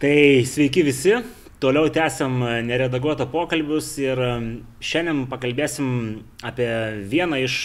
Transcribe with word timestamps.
Tai 0.00 0.40
sveiki 0.48 0.80
visi, 0.80 1.10
toliau 1.60 1.90
tęsiam 1.92 2.38
neredaguotą 2.64 3.26
pokalbius 3.28 3.90
ir 4.00 4.16
šiandien 4.80 5.26
pakalbėsim 5.28 5.88
apie 6.40 6.68
vieną 7.10 7.36
iš, 7.44 7.56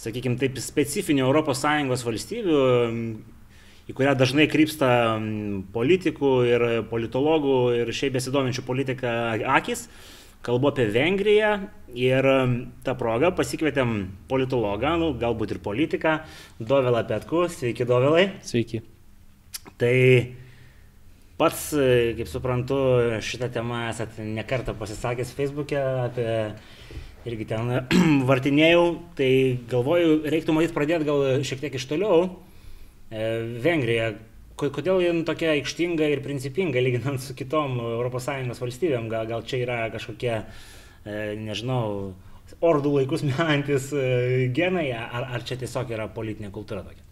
sakykime 0.00 0.38
taip, 0.40 0.56
specifinių 0.56 1.26
ES 1.42 2.04
valstybių, 2.06 2.62
į 3.92 3.96
kurią 3.98 4.14
dažnai 4.16 4.46
krypsta 4.48 4.88
politikų 5.74 6.30
ir 6.48 6.64
politologų 6.88 7.58
ir 7.82 7.92
šiaip 7.92 8.16
besidominčių 8.16 8.64
politiką 8.64 9.12
akis. 9.58 9.82
Kalbu 10.44 10.70
apie 10.70 10.86
Vengriją 10.96 11.50
ir 11.92 12.24
tą 12.88 12.94
progą 12.96 13.34
pasikvietėm 13.36 13.92
politologą, 14.32 14.94
nu, 14.96 15.12
galbūt 15.20 15.52
ir 15.52 15.60
politiką, 15.60 16.16
Dovelą 16.56 17.04
Petku. 17.04 17.44
Sveiki, 17.52 17.84
Dovelai. 17.84 18.30
Sveiki. 18.48 18.80
Tai 19.76 19.92
Pats, 21.34 21.70
kaip 22.18 22.28
suprantu, 22.30 22.76
šitą 23.26 23.48
temą 23.50 23.88
esate 23.88 24.22
nekartą 24.22 24.76
pasisakęs 24.78 25.32
Facebook'e 25.34 25.80
apie 26.04 26.28
irgi 27.28 27.46
ten 27.48 27.72
vartinėjau, 28.28 28.84
tai 29.18 29.30
galvoju, 29.70 30.20
reiktų 30.30 30.54
matyti 30.56 30.76
pradėti 30.76 31.08
gal 31.08 31.44
šiek 31.46 31.64
tiek 31.64 31.78
iš 31.78 31.88
toliau. 31.90 32.28
E, 33.10 33.24
Vengrija, 33.64 34.12
kodėl 34.60 35.02
jin 35.02 35.24
tokia 35.28 35.54
aikštinga 35.54 36.08
ir 36.12 36.22
principinga 36.24 36.82
lyginant 36.84 37.22
su 37.22 37.36
kitom 37.36 37.80
ES 38.04 38.60
valstybėm, 38.60 39.08
gal, 39.12 39.28
gal 39.30 39.44
čia 39.48 39.62
yra 39.64 39.80
kažkokie, 39.94 40.36
e, 40.36 41.18
nežinau, 41.40 42.12
ordų 42.64 42.98
laikus 42.98 43.24
meantis 43.26 43.90
e, 43.96 44.50
genai, 44.54 44.90
ar, 44.92 45.30
ar 45.38 45.48
čia 45.48 45.58
tiesiog 45.60 45.96
yra 45.96 46.10
politinė 46.12 46.52
kultūra 46.54 46.84
tokia? 46.84 47.02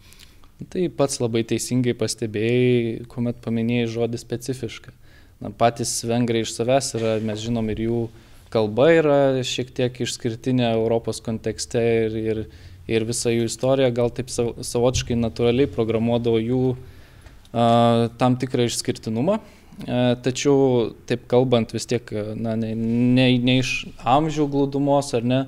Tai 0.70 0.82
pats 0.96 1.18
labai 1.22 1.42
teisingai 1.48 1.94
pastebėjai, 1.98 3.06
kuomet 3.10 3.38
paminėjai 3.42 3.88
žodį 3.94 4.20
specifišką. 4.20 4.92
Na, 5.42 5.50
patys 5.50 5.94
vengrai 6.06 6.44
iš 6.44 6.52
savęs 6.54 6.92
yra, 6.98 7.16
mes 7.24 7.40
žinom, 7.42 7.70
ir 7.72 7.80
jų 7.82 8.02
kalba 8.52 8.90
yra 8.94 9.16
šiek 9.46 9.72
tiek 9.74 9.96
išskirtinė 10.04 10.68
Europos 10.74 11.22
kontekste 11.24 11.82
ir, 12.04 12.18
ir, 12.20 12.42
ir 12.90 13.06
visa 13.08 13.32
jų 13.32 13.48
istorija 13.48 13.90
gal 13.94 14.12
taip 14.14 14.30
savotiškai 14.30 15.16
natūraliai 15.18 15.70
programuodavo 15.72 16.38
jų 16.42 16.62
a, 16.76 18.10
tam 18.20 18.38
tikrą 18.38 18.68
išskirtinumą. 18.68 19.40
A, 19.40 20.04
tačiau, 20.22 20.92
taip 21.08 21.26
kalbant, 21.32 21.74
vis 21.74 21.88
tiek, 21.90 22.12
na, 22.36 22.54
ne, 22.60 22.74
ne, 22.76 23.26
ne 23.40 23.58
iš 23.64 23.74
amžių 24.04 24.46
glūdumos 24.52 25.10
ar 25.18 25.26
ne, 25.26 25.42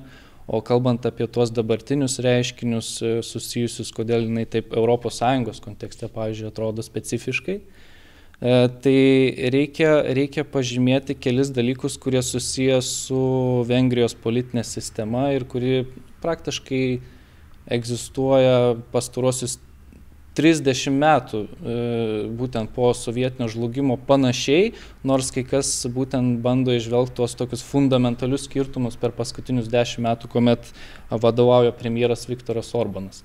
O 0.47 0.61
kalbant 0.61 1.05
apie 1.09 1.25
tuos 1.25 1.49
dabartinius 1.49 2.19
reiškinius 2.21 2.89
e, 3.01 3.11
susijusius, 3.25 3.89
kodėl 3.95 4.27
jinai 4.27 4.45
taip 4.45 4.75
ES 4.77 5.61
kontekste, 5.63 6.09
pavyzdžiui, 6.13 6.51
atrodo 6.51 6.85
specifiškai, 6.85 7.55
e, 7.57 8.53
tai 8.85 8.99
reikia, 9.55 10.03
reikia 10.13 10.45
pažymėti 10.45 11.17
kelis 11.17 11.49
dalykus, 11.49 11.97
kurie 11.97 12.21
susijęs 12.21 12.91
su 13.07 13.21
Vengrijos 13.65 14.13
politinė 14.13 14.63
sistema 14.63 15.31
ir 15.33 15.47
kuri 15.49 15.87
praktiškai 16.21 16.83
egzistuoja 17.65 18.75
pastaruosius 18.93 19.57
30 20.35 20.91
metų 20.91 21.41
e, 21.45 21.77
būtent 22.35 22.73
po 22.75 22.91
sovietinio 22.97 23.47
žlugimo 23.51 23.95
panašiai, 24.07 24.73
nors 25.07 25.31
kai 25.35 25.45
kas 25.47 25.71
būtent 25.91 26.41
bando 26.43 26.75
išvelgti 26.75 27.15
tuos 27.19 27.37
tokius 27.39 27.63
fundamentalius 27.65 28.49
skirtumus 28.49 28.99
per 28.99 29.15
paskutinius 29.15 29.71
10 29.71 30.03
metų, 30.05 30.31
kuomet 30.31 30.71
vadovauja 31.09 31.75
premjeras 31.75 32.27
Viktoras 32.29 32.73
Orbanas. 32.75 33.23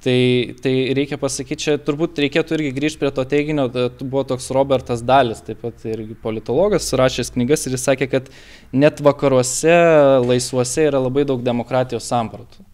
Tai, 0.00 0.54
tai 0.64 0.72
reikia 0.96 1.18
pasakyti, 1.20 1.60
čia 1.60 1.72
turbūt 1.84 2.16
reikėtų 2.24 2.56
irgi 2.56 2.70
grįžti 2.72 3.02
prie 3.02 3.10
to 3.12 3.24
teiginio, 3.28 3.66
buvo 4.00 4.22
toks 4.30 4.48
Robertas 4.56 5.02
Dalis, 5.04 5.42
taip 5.44 5.60
pat 5.60 5.84
irgi 5.84 6.16
politologas, 6.16 6.88
rašęs 6.96 7.34
knygas 7.34 7.68
ir 7.68 7.76
jis 7.76 7.84
sakė, 7.84 8.08
kad 8.08 8.32
net 8.72 9.04
vakaruose 9.04 9.76
laisvuose 10.24 10.88
yra 10.88 11.04
labai 11.04 11.26
daug 11.28 11.44
demokratijos 11.44 12.08
sampratų. 12.08 12.69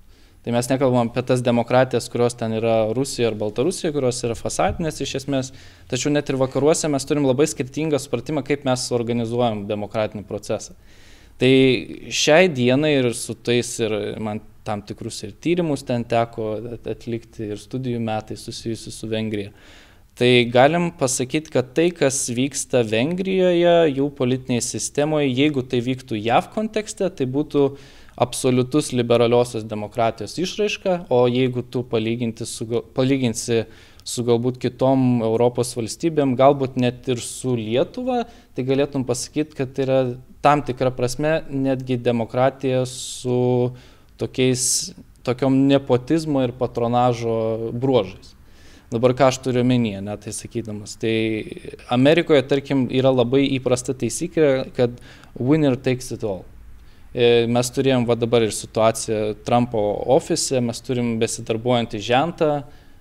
Tai 0.46 0.52
mes 0.54 0.68
nekalbam 0.70 1.08
apie 1.08 1.24
tas 1.26 1.40
demokratijas, 1.42 2.04
kurios 2.06 2.36
ten 2.38 2.52
yra 2.54 2.92
Rusijoje 2.94 3.32
ar 3.32 3.36
Baltarusijoje, 3.40 3.94
kurios 3.96 4.20
yra 4.22 4.36
fasadinės 4.38 5.00
iš 5.02 5.16
esmės, 5.18 5.48
tačiau 5.90 6.12
net 6.14 6.30
ir 6.30 6.38
vakaruose 6.38 6.86
mes 6.86 7.02
turim 7.02 7.26
labai 7.26 7.48
skirtingą 7.50 7.98
supratimą, 7.98 8.44
kaip 8.46 8.62
mes 8.68 8.84
organizuojam 8.94 9.64
demokratinį 9.66 10.22
procesą. 10.28 10.76
Tai 11.42 11.50
šiai 12.14 12.46
dienai 12.54 12.92
ir 13.00 13.10
su 13.18 13.34
tais 13.34 13.72
ir 13.82 13.96
man 14.22 14.38
tam 14.62 14.86
tikrus 14.86 15.18
ir 15.26 15.34
tyrimus 15.34 15.82
ten 15.88 16.06
teko 16.06 16.52
atlikti 16.94 17.50
ir 17.50 17.58
studijų 17.58 17.98
metai 18.06 18.38
susijusi 18.38 18.94
su 18.94 19.10
Vengrija. 19.10 19.50
Tai 20.16 20.30
galim 20.48 20.92
pasakyti, 20.96 21.50
kad 21.58 21.74
tai, 21.76 21.90
kas 21.92 22.22
vyksta 22.32 22.86
Vengrijoje, 22.86 23.74
jų 23.98 24.06
politinėje 24.16 24.62
sistemoje, 24.70 25.26
jeigu 25.28 25.66
tai 25.66 25.82
vyktų 25.84 26.22
JAV 26.22 26.54
kontekste, 26.54 27.10
tai 27.12 27.26
būtų 27.34 27.66
absoliutus 28.16 28.92
liberaliosios 28.96 29.66
demokratijos 29.68 30.38
išraiška, 30.40 31.06
o 31.12 31.26
jeigu 31.28 31.62
tu 31.62 31.84
su, 32.44 32.66
palyginsi 32.96 33.64
su 34.06 34.24
galbūt 34.24 34.60
kitom 34.62 35.20
Europos 35.26 35.74
valstybėm, 35.76 36.36
galbūt 36.38 36.78
net 36.80 37.08
ir 37.12 37.20
su 37.20 37.56
Lietuva, 37.58 38.24
tai 38.54 38.64
galėtum 38.64 39.04
pasakyti, 39.04 39.56
kad 39.58 39.74
tai 39.74 39.84
yra 39.84 39.98
tam 40.40 40.62
tikra 40.62 40.92
prasme 40.94 41.42
netgi 41.50 41.98
demokratija 41.98 42.84
su 42.86 43.72
tokiais, 44.16 44.94
tokiom 45.26 45.66
nepotizmo 45.66 46.44
ir 46.46 46.54
patronažo 46.56 47.72
bruožais. 47.74 48.32
Dabar 48.86 49.16
ką 49.18 49.32
aš 49.32 49.40
turiu 49.42 49.64
omenyje, 49.64 50.00
net 50.06 50.22
tai 50.22 50.32
sakydamas. 50.32 50.94
Tai 51.02 51.14
Amerikoje, 51.90 52.44
tarkim, 52.46 52.86
yra 52.94 53.10
labai 53.10 53.42
įprasta 53.58 53.96
taisyklė, 53.98 54.70
kad 54.76 54.94
winner 55.34 55.74
takes 55.74 56.14
it 56.14 56.22
all. 56.22 56.44
E, 57.16 57.46
mes 57.48 57.70
turėjom 57.72 58.04
va 58.04 58.12
dabar 58.18 58.44
ir 58.44 58.52
situaciją 58.52 59.38
Trumpo 59.46 59.80
ofise, 60.12 60.60
mes 60.60 60.82
turim 60.84 61.14
besidarbuojantį 61.22 62.00
žentą, 62.04 62.50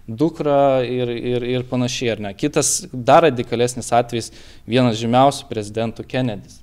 dukrą 0.07 0.85
ir, 0.87 1.11
ir, 1.11 1.47
ir 1.57 1.65
panašiai, 1.67 2.13
ar 2.13 2.21
ne. 2.23 2.31
Kitas 2.37 2.85
dar 2.93 3.25
radikalesnis 3.25 3.91
atvejis, 3.97 4.31
vienas 4.69 4.95
žymiausių 5.01 5.49
prezidentų 5.49 6.05
Kennedys. 6.07 6.61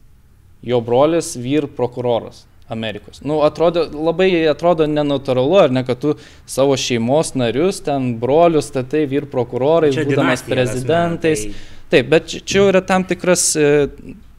Jo 0.65 0.81
brolis 0.81 1.35
vyr 1.37 1.69
prokuroras. 1.77 2.47
Amerikos. 2.73 3.19
Nu, 3.21 3.43
atrodo, 3.45 3.83
labai 3.93 4.31
atrodo 4.49 4.87
nenatūralu, 4.89 5.57
ar 5.61 5.73
ne, 5.75 5.83
kad 5.85 5.99
tu 6.01 6.15
savo 6.49 6.73
šeimos 6.81 7.35
narius, 7.37 7.83
ten 7.85 8.15
brolius, 8.23 8.71
statai 8.71 9.03
vyr 9.11 9.27
prokurorai, 9.29 9.91
būdamas 9.99 10.47
prezidentais. 10.47 11.43
Asmen, 11.45 11.59
tai... 11.59 11.81
Taip, 11.93 12.07
bet 12.09 12.31
čia 12.49 12.63
yra 12.71 12.81
tam 12.89 13.05
tikras 13.05 13.51
e, 13.61 13.67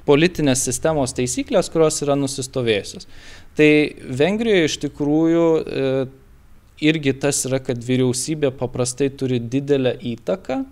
politinės 0.07 0.65
sistemos 0.67 1.15
taisyklės, 1.15 1.69
kurios 1.71 2.01
yra 2.03 2.17
nusistovėjusios. 2.19 3.07
Tai 3.57 3.69
Vengrijoje 4.19 4.69
iš 4.69 4.77
tikrųjų 4.87 5.47
e, 5.61 5.89
irgi 6.89 7.13
tas 7.23 7.43
yra, 7.47 7.61
kad 7.63 7.83
vyriausybė 7.85 8.51
paprastai 8.59 9.11
turi 9.15 9.39
didelę 9.39 9.95
įtaką 10.13 10.63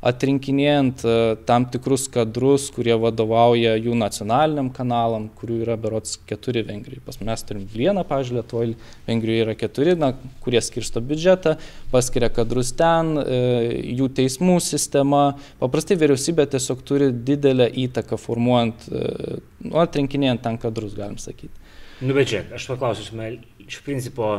atrinkinėjant 0.00 1.02
e, 1.04 1.14
tam 1.48 1.66
tikrus 1.68 2.06
kadrus, 2.12 2.68
kurie 2.72 2.94
vadovauja 3.00 3.74
jų 3.76 3.96
nacionaliniam 4.00 4.70
kanalam, 4.72 5.28
kurių 5.36 5.60
yra 5.66 5.76
berots 5.80 6.16
keturi 6.28 6.62
Vengrijai. 6.64 7.02
Pas 7.04 7.20
mes 7.20 7.44
turim 7.46 7.66
vieną, 7.68 8.04
pažiūrėjau, 8.08 8.40
Lietuvoje, 8.40 8.76
Vengrijoje 9.08 9.44
yra 9.44 9.56
keturi, 9.60 9.94
na, 10.00 10.12
kurie 10.44 10.62
skirsto 10.64 11.02
biudžetą, 11.04 11.56
paskiria 11.92 12.30
kadrus 12.32 12.72
ten, 12.78 13.12
e, 13.20 13.40
jų 14.00 14.08
teismų 14.16 14.56
sistema. 14.64 15.24
Paprastai 15.60 15.98
vyriausybė 16.00 16.48
tiesiog 16.54 16.84
turi 16.88 17.10
didelę 17.12 17.68
įtaką 17.84 18.16
formuojant, 18.20 18.88
e, 18.88 19.40
nu, 19.66 19.76
atrinkinėjant 19.84 20.46
ten 20.46 20.60
kadrus, 20.62 20.96
galim 20.96 21.20
sakyti. 21.20 21.52
Nu, 22.00 22.14
bet 22.16 22.32
čia, 22.32 22.46
aš 22.56 22.70
paklausiu, 22.70 23.12
iš 23.66 23.82
principo, 23.84 24.38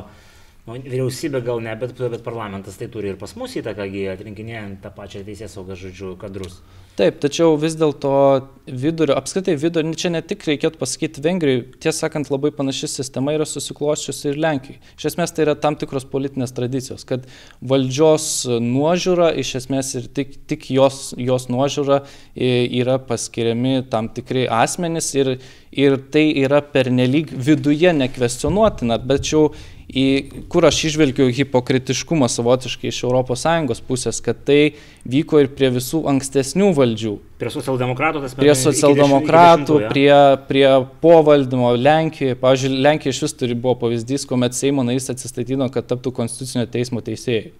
Nu, 0.68 0.76
vyriausybė 0.78 1.42
gal 1.42 1.62
ne, 1.66 1.74
bet, 1.74 1.96
bet 1.98 2.22
parlamentas 2.22 2.78
tai 2.78 2.86
turi 2.94 3.10
ir 3.10 3.18
pas 3.18 3.34
mus 3.40 3.56
įtaką, 3.58 3.88
atrinkinėjant 4.14 4.84
tą 4.84 4.92
pačią 4.94 5.24
teisės 5.26 5.58
saugą 5.58 5.74
žodžiu 5.80 6.14
kadrus. 6.22 6.60
Taip, 7.00 7.22
tačiau 7.24 7.56
vis 7.58 7.74
dėlto 7.80 8.12
vidurio, 8.68 9.16
apskritai 9.18 9.56
vidurio, 9.58 9.96
čia 9.98 10.12
ne 10.14 10.20
tik 10.22 10.44
reikėtų 10.46 10.78
pasakyti 10.78 11.24
Vengrijai, 11.24 11.64
tiesą 11.82 12.04
sakant, 12.04 12.30
labai 12.30 12.52
panaši 12.54 12.90
sistema 12.92 13.34
yra 13.34 13.48
susikloščiusi 13.48 14.28
ir 14.30 14.38
Lenkijai. 14.44 14.78
Iš 15.00 15.08
esmės 15.14 15.34
tai 15.34 15.48
yra 15.48 15.56
tam 15.58 15.80
tikros 15.82 16.06
politinės 16.12 16.54
tradicijos, 16.54 17.08
kad 17.10 17.26
valdžios 17.64 18.28
nuožiūra, 18.62 19.32
iš 19.42 19.56
esmės 19.64 19.96
ir 19.98 20.12
tik, 20.14 20.38
tik 20.52 20.70
jos, 20.76 21.16
jos 21.18 21.50
nuožiūra 21.50 22.04
yra 22.36 23.00
paskiriami 23.02 23.88
tam 23.90 24.12
tikri 24.14 24.46
asmenys 24.52 25.10
ir, 25.18 25.38
ir 25.72 25.98
tai 26.14 26.28
yra 26.44 26.62
pernelyg 26.62 27.34
viduje 27.34 27.96
nekvestionuotina, 27.98 29.02
bet 29.02 29.32
jau 29.32 29.48
į 29.92 30.06
kur 30.52 30.66
aš 30.68 30.80
išvelgiu 30.88 31.28
hipokritiškumą 31.36 32.30
savotiškai 32.32 32.92
iš 32.92 33.02
ES 33.04 33.82
pusės, 33.88 34.22
kad 34.24 34.40
tai 34.48 34.76
vyko 35.04 35.42
ir 35.44 35.50
prie 35.52 35.72
visų 35.76 36.06
ankstesnių 36.12 36.72
valdžių. 36.78 37.16
Prie 37.42 37.52
socialdemokratų, 37.52 38.22
tas 38.24 38.36
prie 38.38 38.54
socialdemokratų, 38.56 39.80
prie, 39.90 40.14
prie 40.48 40.68
povaldymo 41.04 41.74
Lenkijoje. 41.76 42.38
Pavyzdžiui, 42.40 42.78
Lenkija 42.86 43.16
iš 43.16 43.24
vis 43.26 43.36
turi 43.36 43.58
buvo 43.58 43.76
pavyzdys, 43.82 44.28
kuomet 44.30 44.56
Seimo 44.56 44.86
narys 44.88 45.10
atsistatydino, 45.12 45.68
kad 45.74 45.90
taptų 45.90 46.14
konstitucinio 46.22 46.68
teismo 46.72 47.04
teisėjai. 47.04 47.52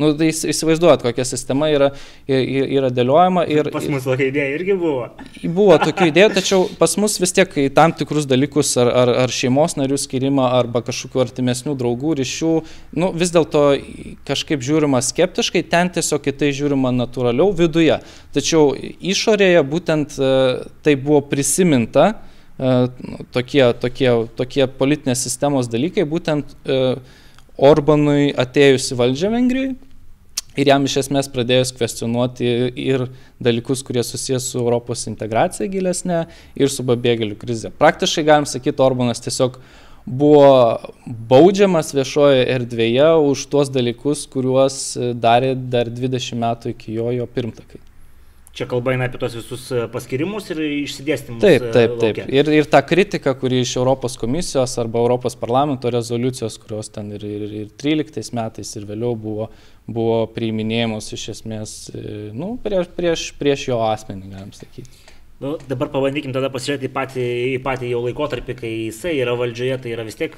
Nu, 0.00 0.14
tai 0.16 0.30
įsivaizduojat, 0.32 1.02
kokia 1.04 1.26
sistema 1.28 1.68
yra, 1.68 1.90
yra 2.24 2.88
dėliojama. 2.94 3.44
Ir, 3.52 3.68
pas 3.74 3.84
mus 3.92 4.06
tokia 4.06 4.30
idėja 4.30 4.54
irgi 4.54 4.76
buvo. 4.80 5.10
Buvo 5.44 5.76
tokia 5.82 6.08
idėja, 6.08 6.30
tačiau 6.38 6.64
pas 6.80 6.94
mus 7.00 7.18
vis 7.20 7.34
tiek 7.36 7.58
į 7.60 7.66
tam 7.76 7.92
tikrus 7.96 8.24
dalykus, 8.30 8.72
ar, 8.80 8.88
ar, 9.02 9.12
ar 9.26 9.34
šeimos 9.34 9.76
narių 9.76 9.98
skirimą, 10.00 10.46
arba 10.56 10.80
kažkokių 10.86 11.24
artimesnių 11.26 11.76
draugų 11.82 12.14
ryšių, 12.22 12.54
nu, 13.02 13.10
vis 13.20 13.34
dėlto 13.34 13.66
kažkaip 14.30 14.64
žiūrima 14.64 15.02
skeptiškai, 15.04 15.66
ten 15.68 15.92
tiesiog 15.92 16.32
į 16.32 16.36
tai 16.40 16.50
žiūrima 16.56 16.94
natūraliau 16.96 17.52
viduje. 17.60 18.00
Tačiau 18.32 18.72
išorėje 19.12 19.62
būtent 19.68 20.16
e, 20.16 20.32
tai 20.86 20.96
buvo 20.96 21.20
prisiminta 21.28 22.08
e, 22.08 22.72
nu, 22.88 23.20
tokie, 23.36 23.66
tokie, 23.84 24.10
tokie 24.40 24.64
politinės 24.80 25.28
sistemos 25.28 25.68
dalykai, 25.68 26.08
būtent 26.08 26.56
e, 26.64 26.82
Orbanui 27.60 28.30
atėjus 28.40 28.86
į 28.94 28.96
valdžią 28.96 29.30
Vengrijai, 29.34 29.74
Ir 30.60 30.68
jam 30.68 30.84
iš 30.84 30.98
esmės 31.04 31.30
pradėjus 31.32 31.72
kvestionuoti 31.76 32.48
ir 32.84 33.06
dalykus, 33.40 33.84
kurie 33.86 34.04
susijęs 34.04 34.50
su 34.52 34.60
Europos 34.60 35.06
integracija 35.08 35.70
gilesnė 35.72 36.24
ir 36.60 36.72
su 36.72 36.84
pabėgėlių 36.88 37.38
krize. 37.40 37.72
Praktiškai 37.80 38.26
galim 38.28 38.48
sakyti, 38.50 38.82
Orbanas 38.84 39.22
tiesiog 39.24 39.60
buvo 40.06 40.48
baudžiamas 41.30 41.94
viešoje 41.96 42.48
erdvėje 42.56 43.12
už 43.30 43.46
tuos 43.52 43.70
dalykus, 43.72 44.26
kuriuos 44.32 44.80
darė 45.20 45.54
dar 45.54 45.92
20 45.92 46.42
metų 46.44 46.74
iki 46.74 46.98
jo 46.98 47.12
jo 47.14 47.30
pirmtakai. 47.30 47.80
Čia 48.50 48.66
kalba 48.66 48.90
eina 48.90 49.06
apie 49.06 49.18
tos 49.22 49.36
visus 49.38 49.68
e, 49.70 49.84
paskirimus 49.92 50.48
ir 50.50 50.58
išsidėstymus. 50.64 51.38
Taip, 51.38 51.68
e, 51.68 51.70
taip, 51.70 51.92
taip. 52.02 52.16
Ir, 52.34 52.48
ir 52.50 52.66
ta 52.66 52.80
kritika, 52.82 53.36
kuri 53.38 53.60
iš 53.62 53.76
Europos 53.78 54.18
komisijos 54.18 54.74
arba 54.82 54.98
Europos 54.98 55.36
parlamento 55.38 55.92
rezoliucijos, 55.94 56.56
kurios 56.58 56.90
ten 56.90 57.12
ir, 57.14 57.22
ir, 57.22 57.44
ir 57.60 57.68
13 57.78 58.34
metais 58.34 58.74
ir 58.74 58.88
vėliau 58.88 59.14
buvo, 59.14 59.46
buvo 59.94 60.24
priiminėjamos 60.34 61.10
iš 61.16 61.28
esmės 61.34 61.72
e, 61.92 62.02
nu, 62.36 62.54
prieš, 62.62 62.90
prieš, 62.96 63.24
prieš 63.40 63.68
jo 63.70 63.80
asmenį, 63.90 64.30
galim 64.34 64.52
sakyti. 64.56 65.06
Nu, 65.40 65.54
dabar 65.70 65.88
pabandykim 65.88 66.34
tada 66.36 66.50
pasižiūrėti 66.52 66.90
į 66.90 66.92
patį, 66.92 67.26
į 67.54 67.58
patį 67.64 67.94
jo 67.94 68.02
laikotarpį, 68.04 68.56
kai 68.58 68.72
jisai 68.90 69.14
yra 69.22 69.32
valdžioje, 69.40 69.78
tai 69.84 69.94
yra 69.94 70.04
vis 70.04 70.18
tiek 70.20 70.34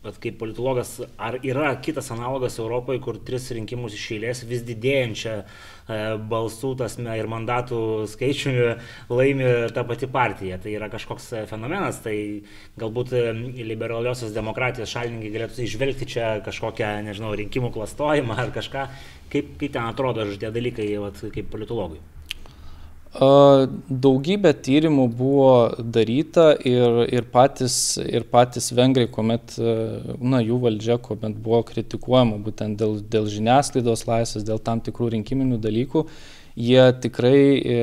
Bet 0.00 0.16
kaip 0.16 0.38
politologas, 0.40 0.94
ar 1.20 1.34
yra 1.44 1.74
kitas 1.84 2.06
analogas 2.14 2.54
Europoje, 2.56 3.02
kur 3.04 3.18
tris 3.20 3.50
rinkimus 3.52 3.92
iš 3.98 4.06
eilės 4.14 4.38
vis 4.48 4.62
didėjančią 4.64 5.34
e, 5.36 5.98
balsų 6.30 6.70
tasme 6.80 7.16
ir 7.20 7.28
mandatų 7.28 7.80
skaičių 8.08 8.54
laimi 9.12 9.50
ta 9.76 9.84
pati 9.84 10.08
partija. 10.08 10.56
Tai 10.62 10.72
yra 10.72 10.88
kažkoks 10.88 11.28
fenomenas, 11.50 12.00
tai 12.06 12.16
galbūt 12.80 13.12
e, 13.12 13.26
liberaliosios 13.60 14.32
demokratijos 14.32 14.94
šalininkai 14.94 15.34
galėtų 15.36 15.66
išvelgti 15.66 16.08
čia 16.14 16.30
kažkokią, 16.48 16.94
nežinau, 17.10 17.34
rinkimų 17.42 17.68
klastojimą 17.76 18.40
ar 18.40 18.54
kažką. 18.56 18.86
Kaip, 19.28 19.52
kaip 19.60 19.76
ten 19.76 19.84
atrodo 19.84 20.24
šitie 20.32 20.48
dalykai, 20.56 20.88
vat, 21.04 21.20
kaip 21.36 21.52
politologui? 21.52 22.00
Daugybė 23.10 24.52
tyrimų 24.62 25.08
buvo 25.18 25.54
daryta 25.82 26.52
ir, 26.62 27.00
ir, 27.10 27.24
patys, 27.26 27.98
ir 27.98 28.22
patys 28.30 28.70
vengrai, 28.70 29.08
kuomet, 29.10 29.56
na, 30.22 30.38
jų 30.38 30.60
valdžia, 30.62 30.94
kuomet 31.02 31.34
buvo 31.42 31.64
kritikuojama 31.66 32.38
būtent 32.44 32.78
dėl, 32.78 33.00
dėl 33.02 33.26
žiniasklaidos 33.26 34.06
laisvės, 34.06 34.46
dėl 34.46 34.62
tam 34.62 34.78
tikrų 34.86 35.10
rinkiminių 35.16 35.58
dalykų, 35.58 36.04
jie 36.54 36.84
tikrai 37.02 37.42
e, 37.58 37.80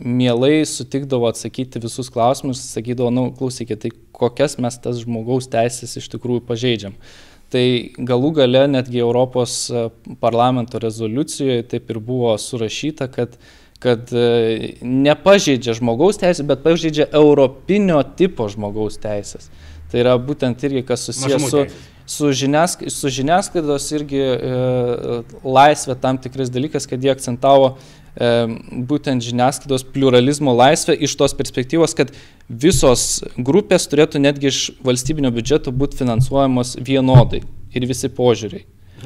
mielai 0.00 0.64
sutikdavo 0.64 1.28
atsakyti 1.28 1.84
visus 1.84 2.08
klausimus, 2.12 2.64
sakydavo, 2.72 3.12
na, 3.12 3.26
nu, 3.28 3.34
klausykite, 3.36 3.76
tai 3.84 3.92
kokias 4.16 4.56
mes 4.56 4.80
tas 4.80 5.02
žmogaus 5.04 5.50
teisės 5.52 5.92
iš 6.00 6.08
tikrųjų 6.16 6.46
pažeidžiam. 6.48 6.96
Tai 7.52 7.66
galų 8.08 8.32
gale 8.40 8.64
netgi 8.72 9.04
Europos 9.04 9.68
parlamento 10.24 10.80
rezoliucijoje 10.82 11.68
taip 11.68 11.92
ir 11.92 12.00
buvo 12.02 12.32
surašyta, 12.40 13.12
kad 13.12 13.36
kad 13.82 14.12
e, 14.12 14.76
nepažeidžia 14.82 15.76
žmogaus 15.76 16.20
teisės, 16.20 16.46
bet 16.48 16.64
pažeidžia 16.64 17.08
europinio 17.16 18.00
tipo 18.16 18.48
žmogaus 18.52 18.98
teisės. 19.02 19.50
Tai 19.90 20.00
yra 20.02 20.16
būtent 20.18 20.62
irgi 20.66 20.82
kas 20.86 21.04
susijęs 21.06 21.46
su, 21.50 21.66
su, 22.06 22.30
žiniask, 22.40 22.86
su 22.92 23.12
žiniasklaidos 23.12 23.90
irgi 23.98 24.22
e, 24.22 25.20
laisvė 25.44 25.98
tam 26.02 26.18
tikras 26.22 26.50
dalykas, 26.52 26.88
kad 26.90 27.04
jie 27.04 27.12
akcentavo 27.12 27.74
e, 27.76 28.30
būtent 28.88 29.24
žiniasklaidos 29.26 29.86
pluralizmo 29.94 30.56
laisvę 30.56 30.96
iš 30.96 31.18
tos 31.20 31.36
perspektyvos, 31.38 31.94
kad 31.98 32.14
visos 32.48 33.20
grupės 33.36 33.86
turėtų 33.92 34.24
netgi 34.24 34.50
iš 34.50 34.62
valstybinio 34.86 35.34
biudžeto 35.34 35.74
būti 35.74 36.00
finansuojamos 36.00 36.78
vienodai 36.80 37.44
ir 37.76 37.86
visi 37.86 38.10
požiūriai. 38.10 38.64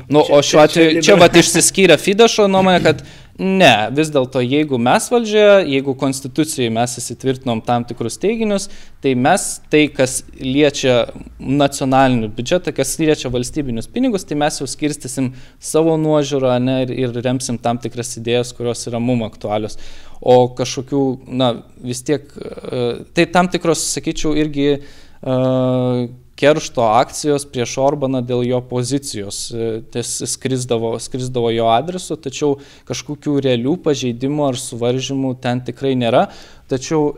Nu, 0.08 0.22
o 0.22 0.38
šiuo 0.42 0.62
atveju, 0.62 1.02
čia 1.04 1.16
vat 1.18 1.34
išsiskyrė 1.36 1.96
Fidešo 2.00 2.46
nuomonė, 2.50 2.80
kad 2.84 3.02
ne, 3.38 3.72
vis 3.96 4.10
dėlto 4.12 4.42
jeigu 4.44 4.78
mes 4.80 5.06
valdžioje, 5.12 5.66
jeigu 5.70 5.94
konstitucijai 5.98 6.70
mes 6.74 6.96
įsitvirtinom 7.00 7.62
tam 7.66 7.86
tikrus 7.88 8.18
teiginius, 8.20 8.68
tai 9.04 9.14
mes 9.16 9.46
tai, 9.72 9.86
kas 9.94 10.20
liečia 10.40 10.96
nacionalinių 11.38 12.30
biudžetą, 12.36 12.74
kas 12.76 12.96
liečia 13.00 13.32
valstybinius 13.32 13.90
pinigus, 13.92 14.26
tai 14.28 14.38
mes 14.40 14.60
jau 14.60 14.68
skirstysim 14.68 15.32
savo 15.56 15.96
nuožiūrą 16.00 16.56
ne, 16.62 16.78
ir, 16.86 16.94
ir 17.06 17.20
remsim 17.24 17.60
tam 17.62 17.80
tikras 17.80 18.16
idėjas, 18.20 18.54
kurios 18.56 18.86
yra 18.90 19.00
mum 19.02 19.24
aktualios. 19.28 19.78
O 20.20 20.50
kažkokių, 20.56 21.04
na, 21.32 21.54
vis 21.80 22.02
tiek, 22.04 22.26
e, 22.36 22.88
tai 23.16 23.24
tam 23.32 23.48
tikros, 23.48 23.86
sakyčiau, 23.94 24.34
irgi 24.36 24.74
uh, 24.76 26.10
keršto 26.40 26.84
akcijos 26.96 27.44
prieš 27.52 27.76
Orbaną 27.82 28.22
dėl 28.24 28.42
jo 28.48 28.60
pozicijos. 28.64 29.42
E, 29.52 29.70
ties 29.92 30.14
skrisdavo, 30.32 30.94
skrisdavo 31.02 31.52
jo 31.52 31.68
adresu, 31.72 32.16
tačiau 32.16 32.56
kažkokių 32.88 33.36
realių 33.46 33.76
pažeidimų 33.84 34.46
ar 34.48 34.60
suvaržymų 34.60 35.34
ten 35.44 35.60
tikrai 35.66 35.92
nėra. 36.00 36.28
Tačiau 36.70 37.14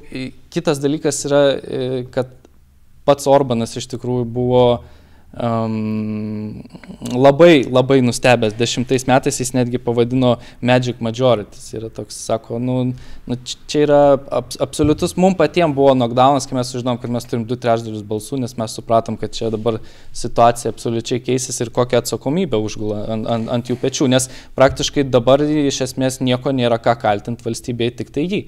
kitas 0.52 0.82
dalykas 0.82 1.22
yra, 1.28 1.42
e, 1.52 1.92
kad 2.14 2.34
pats 3.06 3.28
Orbanas 3.30 3.76
iš 3.78 3.88
tikrųjų 3.94 4.26
buvo 4.26 4.64
um, 5.40 6.62
labai, 7.14 7.64
labai 7.70 8.00
nustebęs. 8.04 8.54
Dešimtais 8.58 9.06
metais 9.08 9.38
jis 9.40 9.52
netgi 9.56 9.78
pavadino 9.78 10.36
Magic 10.60 11.00
Majority. 11.00 11.56
Jis 11.56 11.78
yra 11.80 11.90
toks, 11.92 12.18
sako, 12.26 12.58
nu, 12.58 12.76
nu 13.26 13.38
čia 13.46 13.84
yra 13.86 14.00
ab, 14.12 14.50
absoliutus, 14.60 15.16
mums 15.16 15.38
patiems 15.40 15.76
buvo 15.76 15.94
knockdownas, 15.96 16.48
kai 16.48 16.58
mes 16.58 16.72
sužinom, 16.74 17.00
kad 17.00 17.14
mes 17.14 17.28
turim 17.28 17.46
du 17.48 17.56
trečdalius 17.56 18.04
balsų, 18.08 18.42
nes 18.42 18.56
mes 18.60 18.76
supratom, 18.78 19.16
kad 19.20 19.32
čia 19.36 19.50
dabar 19.54 19.80
situacija 20.16 20.74
absoliučiai 20.74 21.22
keisis 21.24 21.60
ir 21.64 21.72
kokią 21.74 22.02
atsakomybę 22.02 22.60
užgula 22.60 23.06
ant, 23.16 23.30
ant, 23.30 23.50
ant 23.56 23.72
jų 23.72 23.78
pečių, 23.80 24.10
nes 24.12 24.28
praktiškai 24.58 25.08
dabar 25.08 25.42
iš 25.42 25.82
esmės 25.88 26.20
nieko 26.20 26.52
nėra 26.54 26.80
ką 26.82 26.98
kaltinti 27.00 27.48
valstybėje, 27.48 27.98
tik 28.02 28.14
tai 28.14 28.28
jį. 28.28 28.44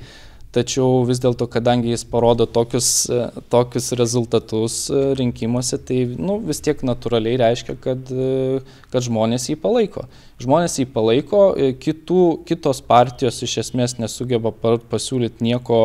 Tačiau 0.54 1.00
vis 1.02 1.18
dėlto, 1.18 1.48
kadangi 1.50 1.90
jis 1.90 2.04
parodo 2.06 2.44
tokius, 2.46 2.88
e, 3.10 3.24
tokius 3.50 3.88
rezultatus 3.98 4.76
e, 4.86 5.00
rinkimuose, 5.18 5.80
tai 5.82 6.04
nu, 6.14 6.36
vis 6.46 6.62
tiek 6.62 6.78
natūraliai 6.86 7.40
reiškia, 7.40 7.74
kad, 7.82 8.12
e, 8.14 8.60
kad 8.92 9.02
žmonės 9.02 9.48
jį 9.50 9.56
palaiko. 9.64 10.04
Žmonės 10.44 10.78
jį 10.78 10.86
palaiko, 10.94 11.40
kitų, 11.82 12.22
kitos 12.46 12.84
partijos 12.86 13.42
iš 13.42 13.56
esmės 13.64 13.96
nesugeba 13.98 14.54
pasiūlyti 14.54 15.42
nieko 15.42 15.80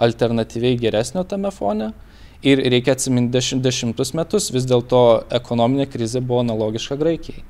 alternatyviai 0.00 0.80
geresnio 0.80 1.26
tame 1.28 1.52
fone. 1.52 1.92
Ir 2.46 2.64
reikia 2.72 2.96
atsiminti 2.96 3.36
dešimt, 3.36 3.64
dešimtus 3.64 4.14
metus, 4.16 4.48
vis 4.54 4.64
dėlto 4.68 5.26
ekonominė 5.42 5.90
krizė 5.92 6.24
buvo 6.24 6.40
analogiška 6.46 6.96
Graikijai. 7.00 7.44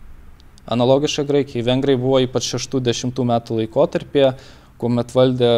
Analogiška 0.67 1.23
Graikijai. 1.31 1.63
Vengrai 1.67 1.95
buvo 2.01 2.19
ypač 2.27 2.51
60 2.57 3.27
metų 3.31 3.63
laikotarpėje 3.63 4.35
kuomet 4.81 5.15
valdė 5.15 5.53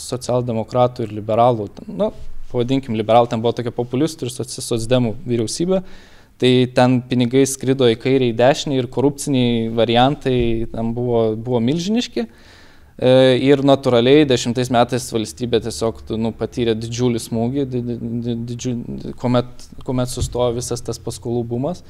socialdemokratų 0.00 1.06
ir 1.06 1.14
liberalų, 1.16 1.68
nu, 1.88 2.10
pavadinkim, 2.50 2.96
liberalų 2.98 3.30
ten 3.30 3.42
buvo 3.42 3.54
tokia 3.56 3.72
populistų 3.74 4.28
ir 4.28 4.34
socdemų 4.34 5.14
vyriausybė, 5.26 5.82
tai 6.40 6.50
ten 6.76 7.00
pinigai 7.08 7.44
skrido 7.48 7.88
į 7.90 7.96
kairę, 8.00 8.30
į 8.30 8.36
dešinę 8.36 8.76
ir 8.76 8.90
korupciniai 8.92 9.70
variantai 9.76 10.38
ten 10.72 10.92
buvo, 10.96 11.30
buvo 11.36 11.62
milžiniški. 11.64 12.26
E, 12.96 13.10
ir 13.44 13.60
natūraliai 13.64 14.24
dešimtais 14.28 14.70
metais 14.72 15.08
valstybė 15.12 15.60
tiesiog 15.66 16.00
nu, 16.16 16.32
patyrė 16.36 16.72
didžiulį 16.80 17.20
smūgį, 17.20 17.64
didžiu, 18.48 18.72
kuomet, 19.20 19.66
kuomet 19.84 20.12
sustojo 20.12 20.54
visas 20.56 20.84
tas 20.84 21.00
paskolų 21.00 21.42
bumas. 21.48 21.82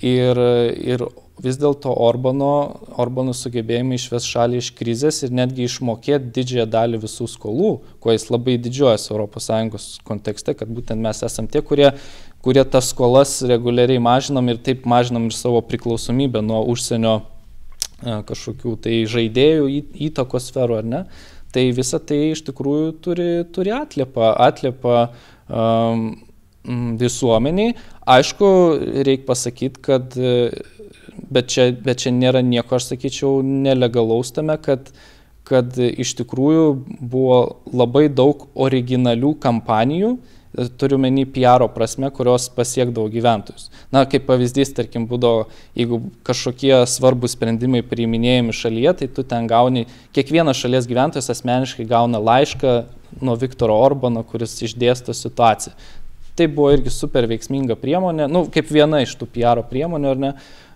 Ir, 0.00 0.38
ir 0.80 1.02
vis 1.42 1.58
dėlto 1.60 1.92
Orbano, 2.00 2.80
Orbano 3.00 3.34
sugebėjimai 3.36 3.98
išves 3.98 4.24
šalį 4.24 4.60
iš 4.62 4.70
krizės 4.78 5.20
ir 5.26 5.34
netgi 5.36 5.66
išmokėti 5.66 6.30
didžiąją 6.36 6.66
dalį 6.72 7.00
visų 7.02 7.28
skolų, 7.28 7.72
kuo 8.00 8.14
jis 8.14 8.28
labai 8.30 8.56
didžiuojasi 8.62 9.12
ES 9.12 9.88
kontekste, 10.08 10.54
kad 10.56 10.72
būtent 10.72 11.02
mes 11.02 11.22
esame 11.26 11.52
tie, 11.52 11.60
kurie, 11.60 11.90
kurie 12.40 12.64
tas 12.64 12.88
skolas 12.94 13.40
reguliariai 13.44 14.00
mažinam 14.00 14.48
ir 14.48 14.62
taip 14.64 14.88
mažinam 14.88 15.28
ir 15.28 15.36
savo 15.36 15.60
priklausomybę 15.60 16.40
nuo 16.40 16.64
užsienio 16.72 17.18
e, 17.20 18.22
kažkokių 18.32 18.76
tai 18.86 19.04
žaidėjų 19.12 19.70
įtakos 20.08 20.48
sferų, 20.48 20.80
ar 20.80 20.88
ne? 20.88 21.04
Tai 21.52 21.68
visa 21.76 22.00
tai 22.00 22.30
iš 22.32 22.46
tikrųjų 22.46 22.92
turi, 23.04 23.30
turi 23.52 23.74
atliepą, 23.76 24.30
atliepą 24.40 25.02
um, 25.52 26.06
visuomeniai. 26.98 27.74
Aišku, 28.08 28.46
reikia 29.06 29.26
pasakyti, 29.28 29.80
kad, 29.82 30.16
bet 31.30 31.50
čia, 31.54 31.70
bet 31.70 32.02
čia 32.02 32.10
nėra 32.14 32.42
nieko, 32.42 32.78
aš 32.78 32.90
sakyčiau, 32.90 33.40
nelegalaus 33.46 34.32
tame, 34.34 34.56
kad, 34.62 34.90
kad 35.46 35.78
iš 35.78 36.16
tikrųjų 36.18 36.66
buvo 36.98 37.38
labai 37.70 38.08
daug 38.10 38.48
originalių 38.58 39.36
kampanijų, 39.42 40.16
turiu 40.76 40.98
menį 41.00 41.24
PR 41.32 41.64
prasme, 41.72 42.10
kurios 42.12 42.48
pasiekdavo 42.52 43.08
gyventojus. 43.12 43.70
Na, 43.94 44.04
kaip 44.08 44.26
pavyzdys, 44.28 44.74
tarkim, 44.76 45.06
būdavo, 45.08 45.46
jeigu 45.78 46.02
kažkokie 46.26 46.74
svarbus 46.90 47.36
sprendimai 47.36 47.80
priiminėjami 47.86 48.56
šalyje, 48.56 48.96
tai 49.00 49.08
tu 49.14 49.24
ten 49.28 49.48
gauni, 49.50 49.86
kiekvienas 50.12 50.60
šalies 50.60 50.90
gyventojas 50.90 51.32
asmeniškai 51.32 51.88
gauna 51.88 52.20
laišką 52.20 52.74
nuo 53.24 53.36
Viktoro 53.40 53.78
Orbano, 53.80 54.24
kuris 54.28 54.58
išdėsto 54.66 55.16
situaciją. 55.16 55.74
Tai 56.36 56.48
buvo 56.48 56.70
irgi 56.72 56.90
super 56.92 57.26
veiksminga 57.28 57.76
priemonė, 57.76 58.26
nu, 58.32 58.46
kaip 58.52 58.70
viena 58.72 59.02
iš 59.04 59.12
tų 59.20 59.28
PR 59.34 59.60
priemonių, 59.68 60.12
ar 60.14 60.20
ne? 60.22 60.30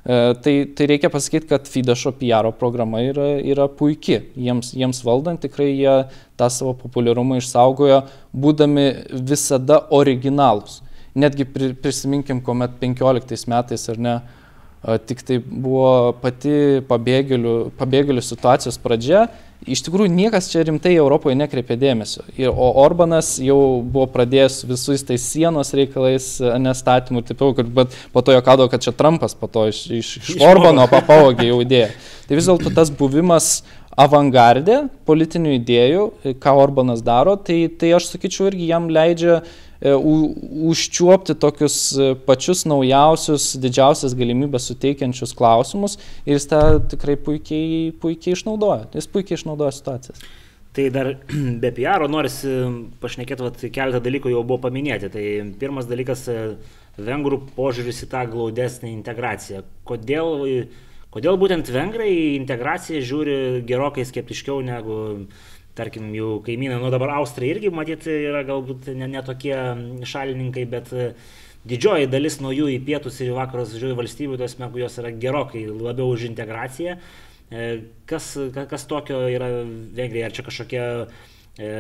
E, 0.07 0.17
tai, 0.45 0.53
tai 0.77 0.87
reikia 0.91 1.09
pasakyti, 1.11 1.49
kad 1.51 1.67
Fidešo 1.71 2.13
PR 2.21 2.51
programa 2.61 3.01
yra, 3.03 3.31
yra 3.41 3.65
puikia. 3.73 4.21
Jiems, 4.37 4.75
jiems 4.77 5.01
valdant 5.07 5.41
tikrai 5.43 5.71
jie 5.73 5.95
tą 6.39 6.51
savo 6.53 6.77
populiarumą 6.79 7.41
išsaugojo, 7.41 8.03
būdami 8.37 8.87
visada 9.33 9.81
originalus. 9.97 10.83
Netgi 11.17 11.49
prisiminkim, 11.81 12.45
kuomet 12.45 12.77
15 12.83 13.49
metais 13.49 13.89
ar 13.89 13.99
ne, 13.99 14.15
tik 15.07 15.25
tai 15.27 15.41
buvo 15.43 16.15
pati 16.23 16.83
pabėgėlių, 16.87 17.57
pabėgėlių 17.79 18.23
situacijos 18.23 18.79
pradžia, 18.83 19.27
iš 19.67 19.83
tikrųjų 19.87 20.13
niekas 20.13 20.51
čia 20.53 20.63
rimtai 20.67 20.93
Europoje 20.95 21.37
nekreipė 21.39 21.79
dėmesio. 21.81 22.23
Ir, 22.39 22.53
o 22.53 22.69
Orbanas 22.83 23.35
jau 23.43 23.81
buvo 23.83 24.07
pradėjęs 24.15 24.61
visais 24.69 25.03
tais 25.07 25.25
sienos 25.27 25.73
reikalais, 25.77 26.29
nestatymų 26.63 27.23
ir 27.23 27.31
taip 27.31 27.41
toliau, 27.41 27.67
bet 27.81 27.97
po 28.15 28.23
to 28.23 28.37
jo 28.37 28.45
kado, 28.47 28.69
kad 28.71 28.85
čia 28.85 28.95
Trumpas 28.95 29.35
po 29.39 29.51
to 29.51 29.67
iš, 29.73 29.83
iš, 29.99 30.13
iš 30.23 30.37
Orbano 30.45 30.87
papavogė 30.93 31.49
jau 31.51 31.59
idėją. 31.65 31.91
Tai 32.27 32.39
vis 32.39 32.49
dėlto 32.51 32.73
tas 32.75 32.91
buvimas 32.95 33.61
avangardė 33.97 34.87
politinių 35.09 35.55
idėjų, 35.57 36.09
ką 36.43 36.57
Orbanas 36.61 37.01
daro, 37.05 37.37
tai, 37.41 37.65
tai 37.81 37.95
aš 37.97 38.11
sakyčiau 38.13 38.51
irgi 38.51 38.69
jam 38.69 38.91
leidžia 38.93 39.41
E, 39.81 39.93
užčiuopti 39.93 41.35
tokius 41.37 41.77
e, 42.01 42.15
pačius 42.25 42.63
naujausius, 42.65 43.51
didžiausias 43.61 44.15
galimybės 44.17 44.71
suteikiančius 44.71 45.35
klausimus 45.37 45.99
ir 46.25 46.39
jis 46.39 46.49
tą 46.49 46.61
tikrai 46.89 47.19
puikiai, 47.21 47.91
puikiai 48.01 48.39
išnaudoja. 48.39 48.87
Jis 48.97 49.11
puikiai 49.13 49.37
išnaudoja 49.37 49.75
situacijas. 49.77 50.25
Tai 50.77 50.87
dar 50.95 51.13
be 51.63 51.73
PR 51.77 52.07
norisi 52.09 52.55
pašnekėti, 53.03 53.45
vat, 53.45 53.61
keletą 53.77 54.01
dalykų 54.07 54.33
jau 54.33 54.41
buvo 54.49 54.63
paminėti. 54.65 55.13
Tai 55.13 55.27
pirmas 55.61 55.91
dalykas 55.93 56.25
e,- 56.33 56.41
vengrų 57.11 57.43
požiūris 57.59 58.01
į 58.07 58.11
tą 58.17 58.25
glaudesnį 58.33 58.95
integraciją. 58.95 59.61
Kodėl, 59.85 60.49
kodėl 61.17 61.39
būtent 61.41 61.71
vengrai 61.73 62.11
į 62.13 62.25
integraciją 62.43 63.01
žiūri 63.09 63.37
gerokai 63.69 64.05
skeptiškiau 64.05 64.61
negu 64.65 64.97
tarkim, 65.77 66.09
jų 66.17 66.41
kaimynai, 66.47 66.79
nu 66.81 66.91
dabar 66.93 67.17
Austrai 67.19 67.51
irgi, 67.53 67.71
matyt, 67.75 68.07
yra 68.09 68.43
galbūt 68.49 68.89
netokie 68.97 69.55
ne 69.77 70.09
šalininkai, 70.09 70.65
bet 70.73 70.93
e, 70.97 71.11
didžioji 71.69 72.09
dalis 72.13 72.41
nuo 72.41 72.53
jų 72.55 72.71
į 72.73 72.81
pietus 72.87 73.21
ir 73.21 73.35
į 73.35 73.37
vakarus 73.37 73.75
didžioji 73.75 73.99
valstybių, 73.99 74.41
tos 74.41 74.57
metų 74.63 74.83
jos 74.87 74.99
yra 75.03 75.13
gerokai 75.13 75.67
labiau 75.69 76.09
už 76.15 76.29
integraciją. 76.31 76.97
E, 77.53 77.69
kas, 78.09 78.33
kas 78.57 78.89
tokio 78.89 79.21
yra 79.31 79.51
Vengrija, 79.97 80.31
ar 80.31 80.37
čia 80.37 80.47
kažkokie 80.49 80.83
e, 80.89 81.71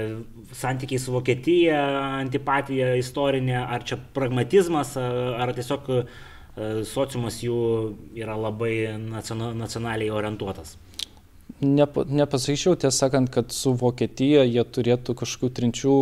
santykiai 0.60 1.00
su 1.00 1.16
Vokietija, 1.16 1.80
antipatija 2.20 2.92
istorinė, 3.00 3.58
ar 3.64 3.86
čia 3.88 3.98
pragmatizmas, 4.16 4.92
ar 5.00 5.56
tiesiog 5.56 5.92
sociumas 6.88 7.42
jų 7.44 7.56
yra 8.16 8.36
labai 8.40 8.96
nacionaliai 8.98 10.10
orientuotas 10.10 10.76
nepa, 11.60 12.04
nepasakyčiau 12.08 12.76
tiesą 12.76 13.06
sakant, 13.06 13.30
kad 13.32 13.52
su 13.54 13.72
Vokietija 13.78 14.44
jie 14.44 14.64
turėtų 14.64 15.14
kažkokių 15.16 15.52
trinčių, 15.56 15.96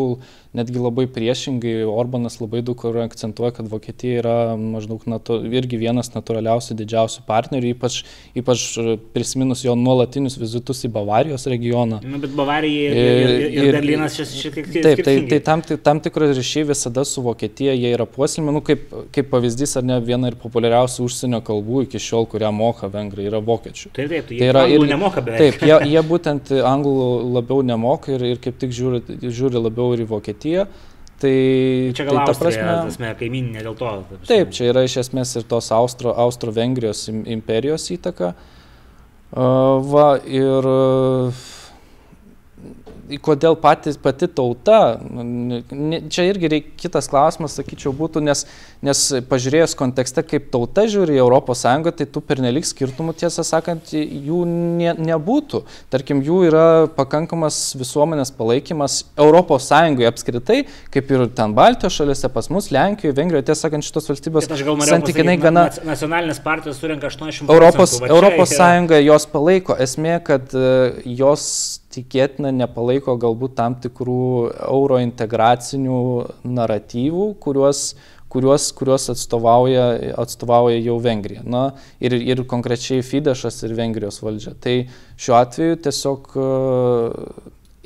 netgi 0.54 0.80
labai 0.82 1.06
priešingai, 1.11 1.75
Orbanas 1.90 2.38
labai 2.40 2.62
daug 2.66 2.78
kur 2.78 2.96
akcentuoja, 3.02 3.52
kad 3.56 3.68
Vokietija 3.70 4.23
yra 4.23 4.37
maždaug 4.58 5.02
natu, 5.11 5.40
irgi 5.46 5.78
vienas 5.80 6.12
natūraliausių 6.14 6.76
didžiausių 6.78 7.25
partnerių, 7.26 7.73
ypač, 7.75 8.00
ypač 8.38 8.66
prisiminus 9.14 9.64
jo 9.66 9.75
nuolatinius 9.78 10.38
vizitus 10.40 10.84
į 10.87 10.92
Bavarijos 10.94 11.46
regioną. 11.50 12.00
Na, 12.02 12.20
bet 12.23 12.34
Bavarija 12.38 12.90
ir, 12.90 12.99
ir, 12.99 13.34
ir, 13.34 13.58
ir, 13.68 13.78
Berlynas 13.78 14.18
šiek 14.18 14.58
tiek 14.58 14.68
kitaip. 14.68 14.87
Taip, 14.88 15.04
tai, 15.06 15.16
tai 15.30 15.40
tam, 15.46 15.64
tam 15.87 16.02
tikros 16.04 16.34
ryšiai 16.38 16.68
visada 16.70 17.06
su 17.08 17.23
Vokietija 17.25 17.75
jie 17.75 17.94
yra 17.94 18.06
puoselimi, 18.11 18.54
nu, 18.54 18.62
kaip, 18.64 18.87
kaip 19.14 19.30
pavyzdys, 19.32 19.76
ar 19.80 19.87
ne 19.87 19.99
viena 20.04 20.30
ir 20.30 20.38
populiariausių 20.42 21.08
užsienio 21.08 21.42
kalbų 21.46 21.87
iki 21.88 22.02
šiol, 22.02 22.28
kurią 22.30 22.50
moka 22.54 22.90
vengrai, 22.92 23.26
yra 23.30 23.42
vokiečių. 23.44 23.90
Taip, 23.94 24.12
taip, 24.12 24.30
tai 24.30 24.50
yra 24.52 24.66
ir 24.70 24.87
nemoka 24.87 25.23
beveik. 25.25 25.43
Taip, 25.44 25.60
jie, 25.68 25.76
jie 25.92 26.02
būtent 26.08 26.50
anglų 26.64 27.06
labiau 27.36 27.62
nemoka 27.66 28.16
ir, 28.16 28.26
ir 28.34 28.42
kaip 28.42 28.58
tik 28.62 28.74
žiūri, 28.74 29.20
žiūri 29.22 29.62
labiau 29.62 29.94
ir 29.94 30.04
į 30.04 30.10
Vokietiją. 30.10 30.66
Tai, 31.24 31.34
čia 31.94 32.04
gal 32.08 32.18
tai, 32.18 32.24
ta 32.26 32.34
prasme, 32.36 32.64
prasme 32.64 33.12
kaimininė 33.20 33.62
dėl 33.64 33.76
to. 33.78 33.92
Taip, 34.26 34.50
čia 34.52 34.72
yra 34.72 34.82
iš 34.84 34.98
esmės 35.04 35.36
ir 35.38 35.46
tos 35.48 35.70
Austro-Vengrijos 35.72 37.06
Austro 37.06 37.22
imperijos 37.36 37.86
įtaka. 37.94 38.34
Uh, 39.34 39.80
va, 39.82 40.08
ir 40.30 40.66
uh, 40.68 41.44
kodėl 43.25 43.56
patys, 43.61 43.99
pati 44.00 44.28
tauta, 44.30 44.99
čia 46.12 46.26
irgi 46.28 46.50
reik, 46.52 46.70
kitas 46.80 47.08
klausimas, 47.11 47.56
sakyčiau, 47.58 47.92
būtų, 47.96 48.23
nes, 48.25 48.44
nes 48.84 49.02
pažiūrėjus 49.30 49.76
kontekste, 49.78 50.25
kaip 50.26 50.50
tauta 50.52 50.87
žiūri 50.90 51.18
į 51.18 51.25
ES, 51.25 51.64
tai 51.99 52.06
tų 52.11 52.23
pernelik 52.25 52.68
skirtumų, 52.68 53.14
tiesą 53.20 53.44
sakant, 53.46 53.92
jų 53.94 54.42
ne, 54.49 54.94
nebūtų. 55.12 55.62
Tarkim, 55.92 56.23
jų 56.25 56.40
yra 56.49 56.64
pakankamas 56.96 57.61
visuomenės 57.78 58.32
palaikymas 58.34 59.02
ES 59.14 59.70
apskritai, 60.08 60.64
kaip 60.94 61.11
ir 61.12 61.26
ten 61.37 61.54
Baltijos 61.56 61.99
šalise, 61.99 62.28
pas 62.32 62.50
mus, 62.52 62.70
Lenkijoje, 62.75 63.16
Vengrijoje, 63.16 63.49
tiesą 63.50 63.68
sakant, 63.68 63.87
šitos 63.87 64.11
valstybės 64.11 64.49
santykinai 64.49 65.37
gana... 65.40 65.68
Nacionalinės 65.84 66.40
partijos 66.44 66.80
surinka 66.80 67.08
80 67.11 67.50
Europos, 67.52 67.99
Europos 68.02 68.54
Sąjunga 68.56 69.00
jos 69.02 69.26
palaiko. 69.30 69.76
Esmė, 69.84 70.18
kad 70.25 70.54
uh, 70.56 71.00
jos 71.04 71.46
tikėtina 71.94 72.50
nepalaiko 72.54 73.14
galbūt 73.20 73.54
tam 73.58 73.76
tikrų 73.82 74.24
euro 74.66 74.98
integracinių 75.02 76.00
naratyvų, 76.44 77.28
kuriuos, 77.42 77.84
kuriuos, 78.34 78.68
kuriuos 78.76 79.08
atstovauja, 79.14 79.86
atstovauja 80.18 80.80
jau 80.82 80.98
Vengrija. 81.02 81.44
Na, 81.46 81.64
ir, 82.02 82.16
ir 82.18 82.44
konkrečiai 82.50 83.04
Fidešas 83.06 83.62
ir 83.66 83.76
Vengrijos 83.78 84.20
valdžia. 84.24 84.56
Tai 84.58 84.76
šiuo 85.14 85.38
atveju 85.38 85.80
tiesiog 85.86 86.34
e, 86.34 86.50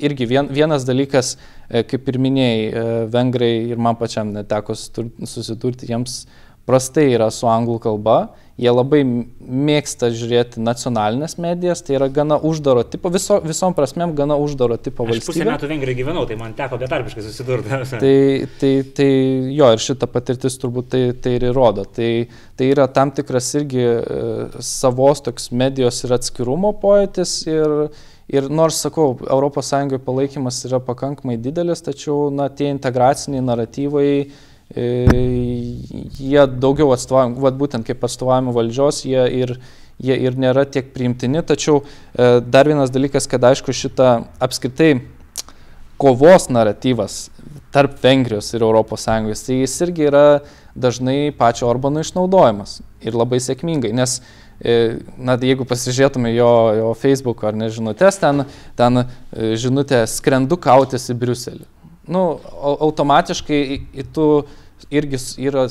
irgi 0.09 0.29
vien, 0.33 0.49
vienas 0.49 0.87
dalykas, 0.89 1.35
e, 1.69 1.85
kaip 1.87 2.09
ir 2.09 2.19
minėjai, 2.25 2.67
e, 2.67 2.85
Vengrai 3.13 3.53
ir 3.69 3.81
man 3.81 3.99
pačiam 3.99 4.33
neteko 4.33 4.77
susidurti, 4.77 5.89
jiems 5.91 6.23
prastai 6.69 7.09
yra 7.13 7.29
su 7.33 7.49
anglų 7.49 7.79
kalba 7.85 8.19
Jie 8.59 8.71
labai 8.73 8.99
mėgsta 9.05 10.09
žiūrėti 10.11 10.59
nacionalinės 10.59 11.37
medijas, 11.39 11.79
tai 11.85 11.95
yra 11.95 12.09
gana 12.11 12.35
uždaro 12.43 12.81
tipo, 12.83 13.07
viso, 13.13 13.37
visom 13.39 13.75
prasmėm 13.77 14.11
gana 14.17 14.35
uždaro 14.35 14.75
tipo 14.75 15.05
valstybė. 15.07 15.23
Aš 15.23 15.29
pusę 15.29 15.47
metų 15.47 15.69
Vengrijoje 15.71 15.99
gyvenau, 16.01 16.25
tai 16.27 16.35
man 16.41 16.55
teko 16.57 16.79
betarpiškai 16.81 17.23
susidurti. 17.23 17.79
Tai, 18.01 18.11
tai, 18.59 18.73
tai 18.97 19.07
jo, 19.55 19.69
ir 19.71 19.83
šita 19.85 20.09
patirtis 20.11 20.59
turbūt 20.59 20.91
tai, 20.91 21.01
tai 21.23 21.37
ir 21.37 21.47
įrodo. 21.53 21.87
Tai, 21.95 22.09
tai 22.59 22.69
yra 22.73 22.89
tam 22.91 23.13
tikras 23.15 23.47
irgi 23.61 23.85
e, 23.85 24.19
savos 24.65 25.23
toks 25.23 25.49
medijos 25.55 26.03
ir 26.03 26.17
atskirumo 26.19 26.73
pojūtis. 26.83 27.37
Ir, 27.47 27.77
ir 28.27 28.51
nors, 28.51 28.83
sakau, 28.83 29.13
ES 29.23 30.03
palaikymas 30.03 30.59
yra 30.67 30.83
pakankamai 30.83 31.39
didelis, 31.39 31.87
tačiau 31.87 32.27
na, 32.27 32.51
tie 32.51 32.73
integraciniai 32.75 33.47
naratyvai 33.53 34.11
E, 34.19 34.48
jie 34.75 36.47
daugiau 36.61 36.93
atstovavimo, 36.93 37.41
vad 37.41 37.57
būtent 37.57 37.87
kaip 37.87 38.03
atstovavimo 38.05 38.53
valdžios, 38.53 39.01
jie 39.05 39.23
ir, 39.41 39.55
jie 39.97 40.17
ir 40.27 40.37
nėra 40.37 40.65
tiek 40.69 40.91
priimtini, 40.93 41.41
tačiau 41.41 41.81
e, 41.81 42.39
dar 42.45 42.69
vienas 42.69 42.93
dalykas, 42.93 43.27
kad 43.27 43.43
aišku 43.49 43.73
šitą 43.73 44.27
apskritai 44.39 44.99
kovos 45.99 46.47
naratyvas 46.53 47.29
tarp 47.73 47.97
Vengrijos 48.03 48.53
ir 48.53 48.63
ES, 48.63 49.41
tai 49.45 49.57
jis 49.63 49.81
irgi 49.85 50.05
yra 50.09 50.27
dažnai 50.75 51.33
pačio 51.37 51.67
Orbano 51.67 51.99
išnaudojamas 52.05 52.79
ir 53.01 53.17
labai 53.17 53.41
sėkmingai, 53.41 53.91
nes 53.93 54.19
e, 54.61 54.99
na, 55.17 55.33
jeigu 55.33 55.65
pasižiūrėtume 55.65 56.29
jo, 56.35 56.53
jo 56.77 56.93
Facebook 56.93 57.41
ar 57.43 57.57
nežinutės, 57.57 58.21
ten, 58.21 58.45
ten 58.77 59.03
žinutė 59.33 60.05
skrendu 60.05 60.61
kautis 60.61 61.09
į 61.09 61.17
Briuselį 61.17 61.65
nu, 62.09 62.23
automatiškai 62.89 63.61
į 64.01 64.07
tu 64.15 64.25
irgi 64.89 65.19
yra, 65.43 65.65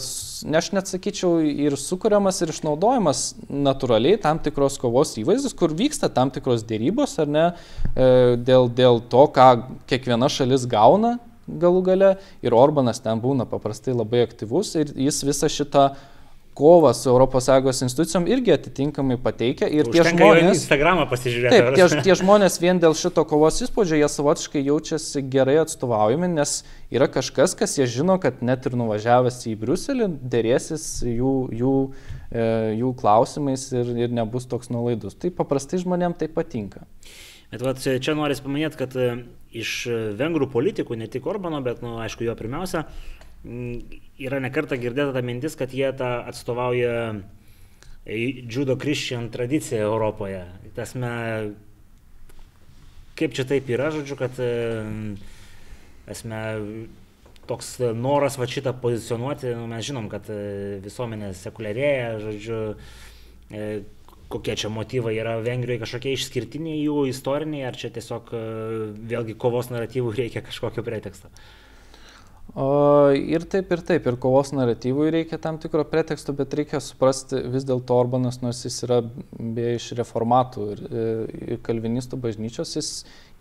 ne 0.47 0.59
aš 0.61 0.69
net 0.77 0.91
sakyčiau, 0.91 1.39
ir 1.41 1.77
sukūriamas 1.81 2.43
ir 2.45 2.53
išnaudojamas 2.53 3.23
natūraliai 3.49 4.21
tam 4.23 4.41
tikros 4.43 4.77
kovos 4.81 5.17
įvaizdis, 5.19 5.57
kur 5.59 5.73
vyksta 5.75 6.11
tam 6.13 6.33
tikros 6.35 6.67
dėrybos, 6.69 7.17
ar 7.23 7.33
ne, 7.33 7.47
e, 7.95 8.37
dėl, 8.37 8.69
dėl 8.69 9.01
to, 9.11 9.25
ką 9.35 9.49
kiekviena 9.91 10.29
šalis 10.33 10.69
gauna 10.71 11.17
galų 11.49 11.83
gale. 11.87 12.13
Ir 12.45 12.57
Orbanas 12.57 13.01
ten 13.01 13.21
būna 13.23 13.49
paprastai 13.49 13.97
labai 13.97 14.23
aktyvus 14.27 14.75
ir 14.79 14.93
jis 14.93 15.23
visą 15.27 15.51
šitą 15.53 15.89
kovą 16.59 16.91
su 16.97 17.15
ES 17.71 17.83
institucijom 17.87 18.27
irgi 18.27 18.53
atitinkamai 18.57 19.19
pateikia. 19.23 19.69
Ir 19.71 19.87
tie 19.93 20.03
žmonės... 20.09 20.57
Instagramą 20.57 21.07
pasižiūrėti. 21.11 21.55
Taip, 21.55 21.69
tie, 21.79 22.03
tie 22.09 22.17
žmonės 22.19 22.59
vien 22.63 22.81
dėl 22.83 22.97
šito 22.99 23.23
kovos 23.29 23.61
įspūdžio, 23.67 24.01
jie 24.01 24.09
savotiškai 24.11 24.65
jaučiasi 24.67 25.23
gerai 25.31 25.59
atstovaujami, 25.63 26.31
nes 26.35 26.59
yra 26.95 27.07
kažkas, 27.15 27.55
kas 27.59 27.79
jie 27.79 27.87
žino, 27.99 28.19
kad 28.23 28.43
net 28.43 28.67
ir 28.67 28.75
nuvažiavęs 28.81 29.41
į 29.53 29.55
Briuselį, 29.63 30.11
dėrėsis 30.35 30.89
jų, 31.07 31.35
jų, 31.63 31.75
e, 32.33 32.47
jų 32.81 32.93
klausimais 32.99 33.69
ir, 33.77 33.95
ir 34.07 34.15
nebus 34.19 34.51
toks 34.51 34.73
nuolaidus. 34.75 35.19
Tai 35.21 35.31
paprastai 35.39 35.83
žmonėms 35.85 36.19
tai 36.19 36.31
patinka. 36.33 36.89
Bet 37.53 37.63
vat, 37.65 37.81
čia 37.81 38.13
noriu 38.19 38.37
paminėti, 38.45 38.77
kad 38.83 38.99
e, 38.99 39.13
iš 39.57 39.79
vengrų 40.19 40.51
politikų, 40.53 40.99
ne 41.01 41.07
tik 41.09 41.31
Orbano, 41.31 41.63
bet, 41.65 41.81
nu, 41.85 41.97
aišku, 42.03 42.27
jo 42.27 42.35
pirmiausia, 42.37 42.85
yra 43.49 44.41
nekarta 44.45 44.79
girdėta 44.81 45.17
ta 45.17 45.25
mintis, 45.25 45.57
kad 45.59 45.73
jie 45.73 45.89
tą 45.97 46.11
atstovauja 46.29 46.95
judo 48.07 48.77
Christian 48.81 49.29
tradiciją 49.33 49.89
Europoje. 49.89 50.45
Tasme, 50.77 51.11
kaip 53.19 53.35
čia 53.37 53.45
taip 53.49 53.69
yra, 53.73 53.91
žodžiu, 53.93 54.17
kad 54.21 54.39
esame, 56.09 56.41
toks 57.49 57.77
noras 57.97 58.39
va 58.39 58.47
šitą 58.49 58.75
pozicionuoti, 58.83 59.53
nu, 59.57 59.69
mes 59.71 59.87
žinom, 59.89 60.09
kad 60.13 60.29
e, 60.33 60.79
visuomenė 60.85 61.33
sekuliarėja, 61.37 62.11
žodžiu, 62.25 62.59
e, 63.51 63.69
kokie 64.29 64.57
čia 64.61 64.71
motyvai 64.73 65.15
yra 65.17 65.39
Vengrijoje 65.45 65.83
kažkokie 65.85 66.13
išskirtiniai 66.17 66.83
jų 66.83 67.07
istoriniai, 67.13 67.65
ar 67.69 67.79
čia 67.81 67.91
tiesiog 67.95 68.35
e, 68.37 68.43
vėlgi 69.13 69.39
kovos 69.41 69.73
naratyvų 69.73 70.13
reikia 70.19 70.45
kažkokio 70.45 70.85
preteksto. 70.87 71.33
O, 72.57 73.11
ir 73.13 73.45
taip, 73.51 73.73
ir 73.75 73.83
taip, 73.85 74.07
ir 74.09 74.17
kovos 74.21 74.55
naratyvui 74.57 75.11
reikia 75.13 75.37
tam 75.43 75.59
tikro 75.61 75.85
preteksto, 75.87 76.33
bet 76.37 76.55
reikia 76.57 76.81
suprasti 76.81 77.43
vis 77.53 77.67
dėlto 77.69 77.97
Orbanas, 77.99 78.41
nors 78.41 78.63
jis 78.65 78.79
yra 78.87 79.03
beje 79.37 79.75
iš 79.77 79.89
reformatų 80.01 80.69
ir, 80.73 80.85
ir 81.53 81.61
kalvinistų 81.67 82.19
bažnyčios, 82.23 82.73
jis, 82.79 82.93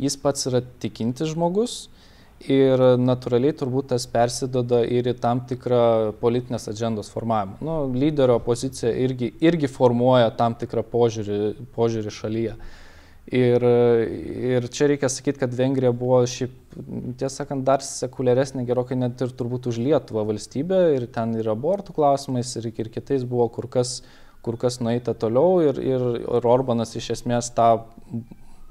jis 0.01 0.19
pats 0.21 0.49
yra 0.51 0.61
tikintis 0.83 1.31
žmogus 1.31 1.85
ir 2.45 2.81
natūraliai 3.01 3.55
turbūt 3.57 3.89
tas 3.93 4.05
persidoda 4.11 4.83
ir 4.85 5.09
į 5.09 5.15
tam 5.21 5.41
tikrą 5.49 6.13
politinės 6.21 6.67
agendos 6.69 7.09
formavimą. 7.09 7.57
Nu, 7.65 7.77
lyderio 7.95 8.37
pozicija 8.43 8.91
irgi, 8.93 9.31
irgi 9.41 9.69
formuoja 9.71 10.29
tam 10.37 10.55
tikrą 10.59 10.83
požiūrį, 10.91 11.39
požiūrį 11.75 12.13
šalyje. 12.13 12.57
Ir, 13.27 13.59
ir 13.59 14.65
čia 14.71 14.85
reikia 14.87 15.09
sakyti, 15.11 15.41
kad 15.41 15.51
Vengrija 15.51 15.91
buvo 15.91 16.21
šiaip, 16.31 16.53
tiesą 17.19 17.41
sakant, 17.41 17.65
dar 17.67 17.81
sekuliaresnė 17.83 18.63
gerokai 18.69 18.95
net 18.95 19.19
ir 19.19 19.33
turbūt 19.35 19.67
už 19.67 19.81
Lietuvą 19.83 20.23
valstybė 20.29 20.79
ir 20.95 21.09
ten 21.11 21.33
ir 21.35 21.49
abortų 21.51 21.91
klausimais 21.97 22.53
ir, 22.55 22.69
ir 22.71 22.87
kitais 22.93 23.25
buvo 23.27 23.49
kur 23.51 23.67
kas, 23.67 23.97
kur 24.47 24.55
kas 24.61 24.79
nueita 24.79 25.11
toliau 25.11 25.59
ir, 25.65 25.81
ir, 25.83 26.05
ir 26.23 26.47
Orbanas 26.47 26.95
iš 26.95 27.09
esmės 27.17 27.49
tą, 27.57 27.67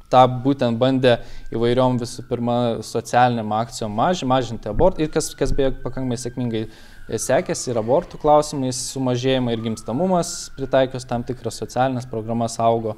tą 0.09 0.23
būtent 0.25 0.81
bandė 0.81 1.19
įvairiom 1.53 2.01
visų 2.01 2.25
pirma 2.31 2.57
socialiniam 2.81 3.53
akcijom 3.59 3.93
maž, 3.93 4.25
mažinti 4.25 4.73
abortų 4.73 5.05
ir 5.05 5.13
kas, 5.13 5.35
kas 5.37 5.53
beje 5.53 5.75
pakankamai 5.83 6.17
sėkmingai 6.23 6.65
sekėsi 7.13 7.75
ir 7.75 7.83
abortų 7.83 8.25
klausimais 8.25 8.81
sumažėjimą 8.95 9.53
ir 9.53 9.69
gimstamumas 9.69 10.33
pritaikius 10.57 11.05
tam 11.05 11.29
tikras 11.29 11.61
socialinės 11.61 12.09
programas 12.09 12.57
augo. 12.57 12.97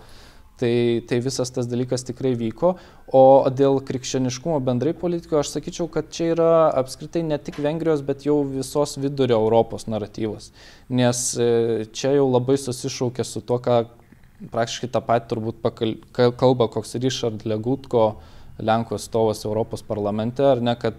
Tai, 0.59 1.05
tai 1.07 1.21
visas 1.23 1.53
tas 1.55 1.69
dalykas 1.71 2.03
tikrai 2.03 2.33
vyko. 2.35 2.73
O 3.15 3.47
dėl 3.55 3.79
krikščioniškumo 3.87 4.57
bendrai 4.67 4.91
politikoje 4.91 5.45
aš 5.45 5.53
sakyčiau, 5.55 5.87
kad 5.95 6.09
čia 6.11 6.33
yra 6.33 6.49
apskritai 6.81 7.23
ne 7.23 7.39
tik 7.39 7.61
Vengrijos, 7.63 8.03
bet 8.03 8.27
jau 8.27 8.41
visos 8.43 8.97
vidurio 8.99 9.39
Europos 9.39 9.87
naratyvas. 9.87 10.51
Nes 10.91 11.23
e, 11.39 11.87
čia 11.95 12.17
jau 12.17 12.27
labai 12.27 12.59
susišaukia 12.59 13.23
su 13.23 13.45
to, 13.47 13.61
ką 13.63 13.85
praktiškai 14.51 14.91
tą 14.95 15.03
patį 15.07 15.31
turbūt 15.33 15.63
pakal, 15.63 15.95
kalba 16.15 16.69
koks 16.75 16.99
Richard 17.03 17.47
Legutko, 17.47 18.09
Lenkų 18.59 18.97
atstovas 18.99 19.45
Europos 19.47 19.85
parlamente, 19.87 20.43
ar 20.43 20.63
ne, 20.63 20.75
kad, 20.79 20.99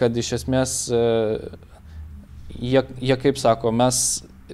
kad 0.00 0.16
iš 0.16 0.38
esmės 0.38 0.78
e, 0.88 1.00
jie, 2.56 2.84
jie 3.04 3.16
kaip 3.20 3.40
sako, 3.40 3.72
mes 3.76 3.98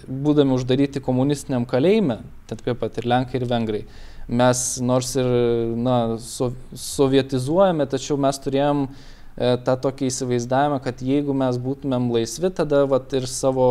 būdami 0.07 0.55
uždaryti 0.55 1.03
komunistiniam 1.03 1.67
kalėjime, 1.69 2.21
taip 2.51 2.67
pat 2.79 2.99
ir 2.99 3.09
Lenkai 3.11 3.41
ir 3.41 3.47
Vengrai, 3.51 3.85
mes 4.29 4.65
nors 4.85 5.15
ir 5.19 5.29
na, 5.77 5.97
so, 6.23 6.53
sovietizuojame, 6.77 7.87
tačiau 7.91 8.19
mes 8.21 8.39
turėjom 8.43 8.85
e, 8.87 8.91
tą 9.67 9.77
tokį 9.87 10.11
įsivaizdavimą, 10.11 10.81
kad 10.85 11.03
jeigu 11.05 11.37
mes 11.37 11.59
būtumėm 11.63 12.11
laisvi, 12.15 12.53
tada 12.55 12.85
vat, 12.91 13.13
ir 13.17 13.29
savo 13.31 13.69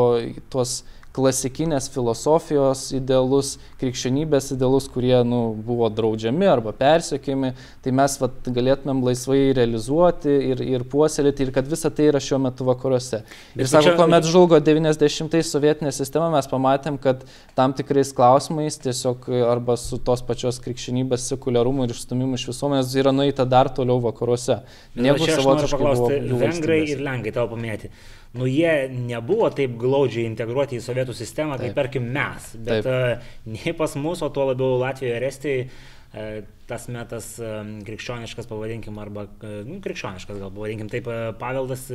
tuos 0.52 0.82
klasikinės 1.16 1.90
filosofijos 1.90 2.90
idealus, 2.94 3.56
krikščionybės 3.82 4.52
idealus, 4.54 4.88
kurie 4.92 5.16
nu, 5.26 5.40
buvo 5.66 5.90
draudžiami 5.94 6.48
arba 6.50 6.74
persiekimi, 6.78 7.54
tai 7.84 7.94
mes 7.98 8.18
vat, 8.22 8.38
galėtumėm 8.46 9.02
laisvai 9.08 9.40
realizuoti 9.58 10.36
ir, 10.52 10.62
ir 10.78 10.86
puoselėti 10.90 11.48
ir 11.48 11.54
kad 11.56 11.70
visa 11.70 11.90
tai 11.90 12.10
yra 12.12 12.22
šiuo 12.24 12.40
metu 12.44 12.68
vakaruose. 12.68 13.24
Ir 13.56 13.64
Bet 13.64 13.72
sako, 13.72 13.88
čia... 13.90 13.96
kuomet 13.98 14.30
žlugo 14.30 14.62
90-ais 14.62 15.50
sovietinė 15.50 15.94
sistema, 15.96 16.30
mes 16.34 16.50
pamatėm, 16.52 17.00
kad 17.02 17.26
tam 17.58 17.74
tikrais 17.78 18.14
klausimais 18.16 18.78
tiesiog 18.86 19.28
arba 19.50 19.80
su 19.82 19.98
tos 20.06 20.24
pačios 20.26 20.62
krikščionybės 20.64 21.26
sekuliarumu 21.34 21.88
ir 21.88 21.96
išstumimu 21.96 22.38
iš 22.38 22.50
visuomenės 22.52 22.94
yra 23.02 23.16
nueita 23.16 23.48
dar 23.50 23.72
toliau 23.74 23.98
vakaruose. 24.06 24.62
Negu 25.00 25.26
savotiškai 25.26 26.22
vengrai 26.46 26.82
ir 26.94 27.04
lenkai 27.04 27.34
tavo 27.34 27.56
paminėti 27.56 27.90
nu 28.34 28.48
jie 28.48 28.90
nebuvo 28.94 29.50
taip 29.54 29.74
glaudžiai 29.82 30.28
integruoti 30.30 30.78
į 30.78 30.84
sovietų 30.86 31.16
sistemą, 31.18 31.58
taip. 31.58 31.72
kaip 31.72 31.80
tarkim 31.80 32.10
mes. 32.14 32.52
Bet 32.58 32.86
taip. 32.86 32.90
E, 32.90 33.54
nei 33.56 33.74
pas 33.78 33.96
mus, 33.98 34.22
o 34.22 34.30
tuo 34.34 34.50
labiau 34.52 34.78
Latvijoje 34.82 35.16
ir 35.18 35.26
Estijoje 35.30 35.64
e, 35.66 36.28
tas 36.70 36.86
metas 36.94 37.32
e, 37.42 37.54
krikščioniškas, 37.88 38.50
pavadinkim, 38.50 39.00
arba 39.02 39.26
nu, 39.42 39.80
krikščioniškas, 39.86 40.38
gal 40.38 40.54
pavadinkim 40.54 40.92
taip, 40.94 41.10
paveldas 41.42 41.88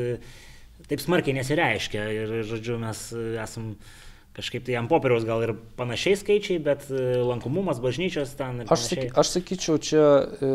taip 0.90 1.02
smarkiai 1.02 1.38
nesireiškia. 1.38 2.08
Ir, 2.18 2.34
žodžiu, 2.50 2.80
mes 2.82 3.06
esam 3.44 3.74
kažkaip 4.34 4.64
tai 4.66 4.74
ant 4.80 4.90
popieriaus 4.90 5.24
gal 5.26 5.42
ir 5.46 5.52
panašiai 5.78 6.18
skaičiai, 6.18 6.58
bet 6.62 6.88
e, 6.90 7.20
lankomumas 7.22 7.78
bažnyčios 7.82 8.34
ten. 8.38 8.64
Aš, 8.66 8.88
saky, 8.90 9.06
aš 9.14 9.30
sakyčiau, 9.36 9.78
čia, 9.78 10.06
e, 10.24 10.50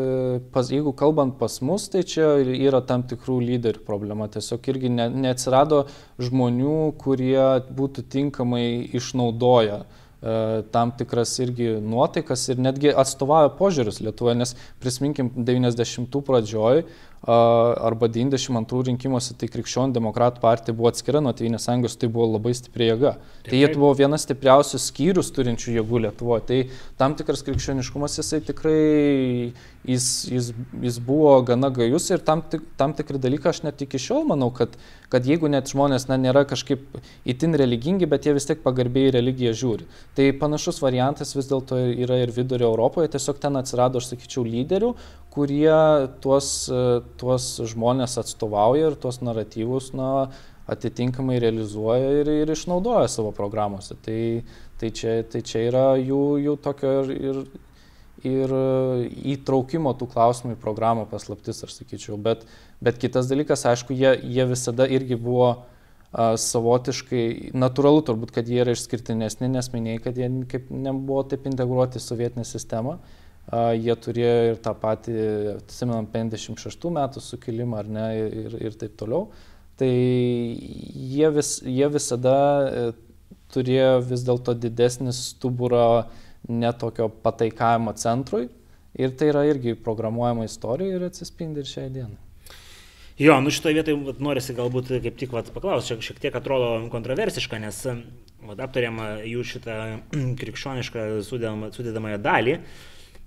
pas, 0.52 0.68
jeigu 0.68 0.92
kalbant 0.96 1.38
pas 1.40 1.56
mus, 1.64 1.88
tai 1.92 2.04
čia 2.04 2.34
yra 2.44 2.82
tam 2.84 3.06
tikrų 3.08 3.38
lyderių 3.48 3.84
problema. 3.86 4.28
Tiesiog 4.32 4.68
irgi 4.74 4.92
ne, 4.92 5.08
neatsirado 5.24 5.86
žmonių, 6.20 6.76
kurie 7.00 7.40
būtų 7.72 8.04
tinkamai 8.12 8.66
išnaudoję 9.00 9.80
e, 9.80 9.84
tam 10.76 10.92
tikras 11.00 11.32
irgi 11.40 11.78
nuotaikas 11.80 12.50
ir 12.52 12.60
netgi 12.60 12.92
atstovauja 12.92 13.54
požiūrius 13.56 14.02
Lietuvoje, 14.04 14.42
nes 14.42 14.56
prisiminkim 14.82 15.32
90-ų 15.40 16.26
pradžioj 16.28 16.84
arba 17.26 18.08
92 18.08 18.86
rinkimuose 18.88 19.34
tai 19.36 19.48
krikščionių 19.52 19.92
demokratų 19.92 20.40
partija 20.40 20.74
buvo 20.76 20.88
atskira 20.88 21.20
nuo 21.20 21.34
Tevinės 21.36 21.66
sąjungos, 21.68 21.98
tai 22.00 22.08
buvo 22.08 22.30
labai 22.30 22.54
stipri 22.56 22.88
jėga. 22.88 23.18
Tai 23.44 23.58
jie 23.60 23.68
buvo 23.74 23.90
vienas 23.98 24.24
stipriausių 24.24 24.80
skyrius 24.80 25.28
turinčių 25.36 25.74
jėgų 25.76 26.00
Lietuvoje. 26.06 26.46
Tai 26.48 26.60
tam 27.00 27.16
tikras 27.18 27.44
krikščioniškumas 27.44 28.16
jisai 28.22 28.40
tikrai, 28.46 29.52
jis, 29.84 30.06
jis, 30.32 30.48
jis 30.80 31.00
buvo 31.04 31.34
gana 31.44 31.68
gajus 31.76 32.08
ir 32.08 32.24
tam, 32.24 32.40
tik, 32.40 32.64
tam 32.80 32.96
tikri 32.96 33.20
dalykai 33.20 33.52
aš 33.52 33.62
net 33.68 33.84
iki 33.84 34.00
šiol 34.00 34.24
manau, 34.32 34.48
kad, 34.56 34.80
kad 35.12 35.28
jeigu 35.28 35.52
net 35.52 35.68
žmonės 35.68 36.08
na, 36.08 36.16
nėra 36.20 36.46
kažkaip 36.48 37.00
itin 37.28 37.56
religingi, 37.60 38.08
bet 38.08 38.24
jie 38.24 38.32
vis 38.36 38.48
tiek 38.48 38.64
pagarbiai 38.64 39.12
religiją 39.18 39.52
žiūri. 39.60 39.88
Tai 40.16 40.32
panašus 40.40 40.80
variantas 40.80 41.36
vis 41.36 41.52
dėlto 41.52 41.76
yra 42.00 42.22
ir 42.24 42.32
vidurio 42.32 42.72
Europoje, 42.72 43.12
tiesiog 43.12 43.44
ten 43.44 43.60
atsirado, 43.60 44.00
aš 44.00 44.14
sakyčiau, 44.14 44.48
lyderių, 44.48 44.94
kurie 45.30 45.72
tuos, 46.22 46.68
tuos 47.20 47.48
žmonės 47.70 48.18
atstovauja 48.20 48.90
ir 48.90 48.98
tuos 49.00 49.20
naratyvus 49.22 49.92
na, 49.96 50.10
atitinkamai 50.70 51.38
realizuoja 51.42 52.12
ir, 52.20 52.30
ir 52.44 52.52
išnaudoja 52.54 53.08
savo 53.10 53.32
programuose. 53.34 53.96
Tai, 54.04 54.20
tai, 54.80 54.92
čia, 54.94 55.20
tai 55.30 55.42
čia 55.46 55.64
yra 55.70 55.86
jų, 55.98 56.22
jų 56.44 56.56
tokio 56.62 56.92
ir, 57.02 57.10
ir, 57.30 57.40
ir 58.30 58.54
įtraukimo 59.34 59.94
tų 59.98 60.10
klausimų 60.12 60.54
į 60.56 60.60
programą 60.62 61.06
paslaptis, 61.10 61.64
aš 61.66 61.80
sakyčiau. 61.80 62.18
Bet, 62.20 62.46
bet 62.82 63.00
kitas 63.02 63.30
dalykas, 63.30 63.66
aišku, 63.70 63.96
jie, 63.96 64.14
jie 64.22 64.46
visada 64.50 64.86
irgi 64.90 65.18
buvo 65.18 65.54
savotiškai 66.10 67.54
natūralu 67.54 68.02
turbūt, 68.06 68.32
kad 68.34 68.48
jie 68.50 68.64
yra 68.64 68.74
išskirtinesni, 68.74 69.46
nes 69.52 69.68
minėjai, 69.70 70.02
kad 70.02 70.16
jie 70.18 70.26
kaip 70.50 70.70
nebuvo 70.74 71.22
taip 71.30 71.46
integruoti 71.46 72.00
į 72.00 72.02
sovietinę 72.02 72.46
sistemą 72.46 72.96
jie 73.50 73.94
turėjo 73.98 74.34
ir 74.52 74.58
tą 74.62 74.74
patį, 74.78 75.14
atsimenam, 75.56 76.06
56 76.10 76.90
metų 76.94 77.22
sukilimą 77.24 77.80
ar 77.80 77.90
ne 77.90 78.06
ir, 78.20 78.56
ir 78.70 78.76
taip 78.78 78.94
toliau. 79.00 79.28
Tai 79.80 79.90
jie, 79.90 81.28
vis, 81.34 81.54
jie 81.64 81.88
visada 81.90 82.36
e, 82.62 82.86
turėjo 83.54 84.00
vis 84.06 84.24
dėlto 84.26 84.54
didesnį 84.60 85.14
stuburą 85.16 86.06
netokio 86.48 87.08
pataikavimo 87.24 87.94
centrui 87.98 88.48
ir 88.98 89.14
tai 89.16 89.30
yra 89.32 89.46
irgi 89.48 89.76
programuojama 89.78 90.44
istorija 90.48 90.98
ir 90.98 91.06
atsispindi 91.08 91.62
ir 91.62 91.70
šiai 91.70 91.92
dienai. 91.94 92.18
Jo, 93.20 93.36
nu 93.44 93.52
šitoje 93.52 93.76
vietoje 93.76 94.14
norisi 94.24 94.56
galbūt 94.56 94.94
kaip 95.04 95.18
tik 95.20 95.34
paklausti, 95.34 95.92
šiek, 95.92 96.04
šiek 96.06 96.20
tiek 96.22 96.36
atrodo 96.38 96.70
kontroversiška, 96.92 97.58
nes 97.60 97.82
vat, 97.84 98.62
aptariam 98.64 98.96
jų 99.28 99.44
šitą 99.44 99.76
krikščionišką 100.40 101.04
sudėdamąją 101.26 102.20
dalį, 102.24 102.56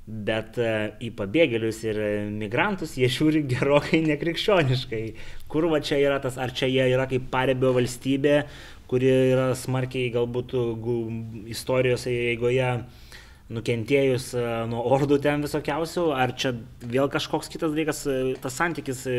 bet 0.07 0.57
e, 0.59 0.71
į 1.05 1.13
pabėgėlius 1.17 1.79
ir 1.87 1.99
migrantus 2.33 2.97
jie 2.99 3.07
žiūri 3.11 3.45
gerokai 3.53 4.01
nekrikščioniškai. 4.09 5.03
Kur 5.51 5.69
va 5.71 5.79
čia 5.83 6.01
yra 6.01 6.19
tas, 6.23 6.37
ar 6.41 6.51
čia 6.55 6.67
jie 6.71 6.89
yra 6.91 7.07
kaip 7.11 7.29
parebio 7.31 7.71
valstybė, 7.77 8.41
kuri 8.91 9.09
yra 9.31 9.53
smarkiai 9.57 10.11
galbūt 10.13 10.53
istorijos 11.53 12.05
eigoje 12.11 12.75
nukentėjus 13.53 14.29
e, 14.37 14.43
nuo 14.71 14.83
ordų 14.95 15.19
ten 15.23 15.43
visokiausių, 15.43 16.05
ar 16.15 16.33
čia 16.39 16.53
vėl 16.81 17.09
kažkoks 17.11 17.51
kitas 17.51 17.73
dalykas, 17.73 18.03
e, 18.07 18.35
tas 18.41 18.55
santykis 18.59 19.03
e, 19.09 19.17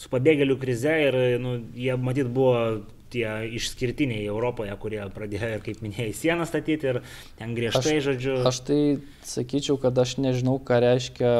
su 0.00 0.10
pabėgėlių 0.12 0.56
krize 0.60 0.94
ir 1.08 1.18
nu, 1.42 1.58
jie 1.76 1.96
matyt 2.00 2.30
buvo 2.32 2.54
tie 3.12 3.28
išskirtiniai 3.58 4.26
Europoje, 4.28 4.74
kurie 4.82 5.00
pradėjo, 5.14 5.62
kaip 5.64 5.82
minėjai, 5.84 6.12
sieną 6.16 6.48
statyti 6.48 6.92
ir 6.92 7.00
ten 7.40 7.56
griežtai, 7.56 7.98
aš, 8.00 8.10
žodžiu. 8.10 8.36
Aš 8.48 8.62
tai 8.68 8.80
sakyčiau, 9.28 9.78
kad 9.82 9.98
aš 9.98 10.18
nežinau, 10.22 10.58
ką 10.62 10.82
reiškia 10.84 11.32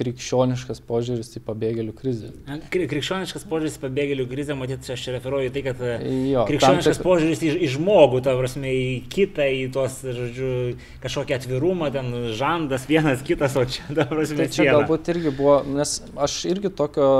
krikščioniškas 0.00 0.80
požiūris 0.86 1.32
į 1.36 1.42
pabėgėlių 1.44 1.92
krizę. 1.98 2.30
Krikščioniškas 2.70 3.44
požiūris 3.50 3.76
į 3.76 3.82
pabėgėlių 3.82 4.26
krizę, 4.30 4.54
matyt, 4.58 4.86
aš 4.94 5.02
čia 5.06 5.14
referuoju 5.16 5.50
tai, 5.54 5.62
kad 5.66 5.82
jo, 5.82 6.44
krikščioniškas 6.48 7.00
tik... 7.00 7.06
požiūris 7.08 7.42
į, 7.42 7.50
į 7.66 7.70
žmogų, 7.74 8.22
ta 8.24 8.36
prasme, 8.38 8.70
į 8.70 8.86
kitą, 9.12 9.48
į 9.50 9.64
tos, 9.74 9.98
žodžiu, 10.06 10.52
kažkokią 11.02 11.40
atvirumą, 11.40 11.90
ten 11.94 12.12
žandas 12.38 12.86
vienas 12.90 13.24
kitas, 13.26 13.58
o 13.58 13.66
čia, 13.66 13.88
ta 13.96 14.06
prasme, 14.10 14.44
tai 14.44 14.48
čia 14.48 14.62
siena. 14.62 14.76
galbūt 14.78 15.10
irgi 15.14 15.34
buvo, 15.34 15.58
nes 15.66 15.96
aš 16.28 16.38
irgi 16.54 16.70
tokio, 16.80 17.10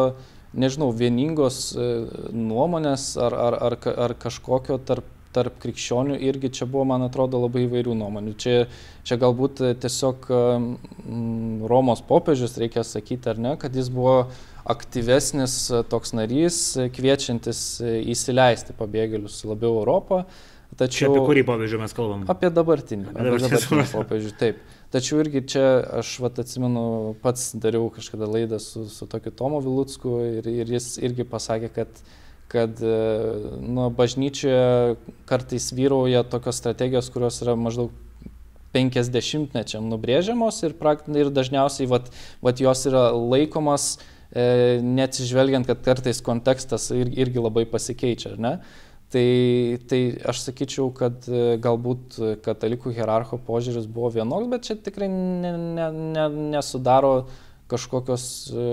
nežinau, 0.54 0.90
vieningos 0.96 1.70
e, 1.74 1.88
nuomonės 2.34 3.12
ar, 3.20 3.36
ar, 3.48 3.58
ar, 3.70 3.80
ar 4.08 4.16
kažkokio 4.20 4.78
tarp 4.86 5.16
tarp 5.34 5.58
krikščionių 5.62 6.16
irgi 6.26 6.50
čia 6.58 6.66
buvo, 6.66 6.84
man 6.90 7.04
atrodo, 7.06 7.38
labai 7.44 7.64
įvairių 7.66 7.94
nuomonių. 7.98 8.34
Čia, 8.40 8.54
čia 9.06 9.18
galbūt 9.20 9.62
tiesiog 9.82 10.26
mm, 10.30 11.66
Romos 11.70 12.02
popiežius, 12.06 12.56
reikia 12.60 12.84
sakyti, 12.86 13.30
ar 13.30 13.42
ne, 13.42 13.54
kad 13.60 13.76
jis 13.76 13.92
buvo 13.94 14.24
aktyvesnis 14.70 15.56
toks 15.90 16.14
narys, 16.18 16.60
kviečiantis 16.96 17.62
įsileisti 18.12 18.76
pabėgėlius 18.78 19.40
labiau 19.48 19.78
Europą. 19.80 20.24
Tačiau, 20.78 21.08
čia 21.08 21.08
apie 21.10 21.22
kurį 21.26 21.46
popiežių 21.48 21.80
mes 21.80 21.94
kalbam? 21.94 22.26
Apie 22.30 22.50
dabartinį. 22.54 23.10
Apie 23.10 23.38
dabartinį 23.38 23.86
popiežių, 23.90 24.34
taip. 24.38 24.60
Tačiau 24.90 25.20
irgi 25.22 25.44
čia 25.52 25.66
aš 26.00 26.16
vat, 26.24 26.40
atsimenu, 26.42 27.14
pats 27.22 27.52
dariau 27.54 27.92
kažkada 27.94 28.26
laidą 28.26 28.58
su, 28.58 28.88
su 28.90 29.06
tokiu 29.06 29.30
Tomu 29.30 29.60
Vilutsku 29.62 30.16
ir, 30.40 30.48
ir 30.50 30.72
jis 30.74 30.96
irgi 30.98 31.26
pasakė, 31.28 31.70
kad 31.76 32.02
kad 32.50 32.82
e, 32.82 32.94
nu, 33.62 33.86
bažnyčioje 33.94 34.96
kartais 35.30 35.70
vyrauja 35.70 36.24
tokios 36.26 36.58
strategijos, 36.58 37.10
kurios 37.14 37.38
yra 37.44 37.54
maždaug 37.54 37.92
50-mečiam 38.74 39.86
nubrėžiamos 39.90 40.58
ir, 40.66 40.74
ir 41.14 41.30
dažniausiai 41.34 41.86
vat, 41.90 42.10
vat 42.42 42.62
jos 42.62 42.82
yra 42.90 43.08
laikomas 43.14 43.92
e, 43.94 44.80
neatsižvelgiant, 44.82 45.66
kad 45.70 45.82
kartais 45.86 46.22
kontekstas 46.26 46.90
ir, 46.94 47.10
irgi 47.22 47.42
labai 47.42 47.66
pasikeičia, 47.70 48.34
ar 48.34 48.42
ne? 48.42 48.54
Tai, 49.10 49.26
tai 49.90 49.98
aš 50.30 50.44
sakyčiau, 50.46 50.92
kad 50.94 51.24
e, 51.26 51.56
galbūt 51.58 52.20
katalikų 52.44 52.92
hierarcho 52.94 53.40
požiūris 53.42 53.88
buvo 53.90 54.12
vienoks, 54.14 54.46
bet 54.52 54.68
čia 54.68 54.76
tikrai 54.78 55.08
ne, 55.10 55.50
ne, 55.58 55.88
ne, 56.14 56.26
nesudaro 56.52 57.24
kažkokios 57.70 58.24
e, 58.50 58.64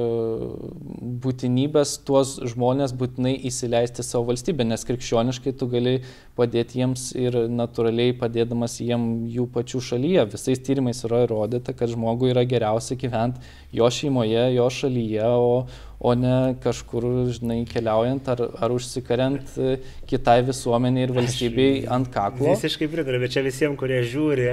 būtinybės 1.23 1.97
tuos 2.07 2.35
žmonės 2.53 2.93
būtinai 2.97 3.35
įsileisti 3.49 4.05
savo 4.05 4.31
valstybę, 4.31 4.65
nes 4.67 4.85
krikščioniškai 4.87 5.53
tu 5.59 5.69
gali 5.71 5.99
padėti 6.37 6.81
jiems 6.81 7.09
ir 7.17 7.37
natūraliai 7.49 8.15
padėdamas 8.17 8.79
jiem 8.83 9.27
jų 9.33 9.47
pačių 9.53 9.81
šalyje. 9.89 10.25
Visais 10.33 10.61
tyrimais 10.65 11.03
yra 11.07 11.23
įrodyta, 11.25 11.75
kad 11.77 11.93
žmogui 11.93 12.31
yra 12.33 12.45
geriausia 12.49 12.97
gyventi 12.99 13.41
jo 13.77 13.89
šeimoje, 13.93 14.43
jo 14.55 14.67
šalyje, 14.73 15.29
o, 15.37 15.53
o 15.99 16.13
ne 16.17 16.35
kažkur, 16.63 17.07
žinai, 17.37 17.61
keliaujant 17.69 18.29
ar, 18.33 18.43
ar 18.57 18.75
užsikariant 18.75 19.55
e, 19.57 19.77
kitai 20.09 20.41
visuomeniai 20.47 21.07
ir 21.07 21.15
valstybei 21.17 21.71
ant 21.93 22.11
kaklo. 22.13 22.53
Visiškai 22.53 22.89
pritariu, 22.91 23.23
bet 23.23 23.33
čia 23.37 23.45
visiems, 23.45 23.79
kurie 23.79 24.03
žiūri 24.07 24.51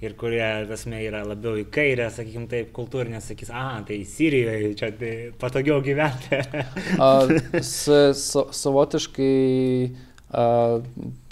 ir 0.00 0.14
kurie, 0.16 0.44
tasme, 0.68 1.00
yra 1.04 1.22
labiau 1.28 1.58
į 1.60 1.66
kairę, 1.72 2.08
sakykim 2.12 2.46
taip, 2.50 2.70
kultūrinė, 2.76 3.20
sakys, 3.24 3.50
a, 3.52 3.82
tai 3.86 4.00
Sirijoje 4.08 4.72
čia 4.80 4.90
tai 4.96 5.12
patogiau 5.40 5.82
gyventi. 5.84 6.40
a, 7.04 7.10
sa, 7.66 8.00
savotiškai, 8.16 9.34
a, 10.32 10.46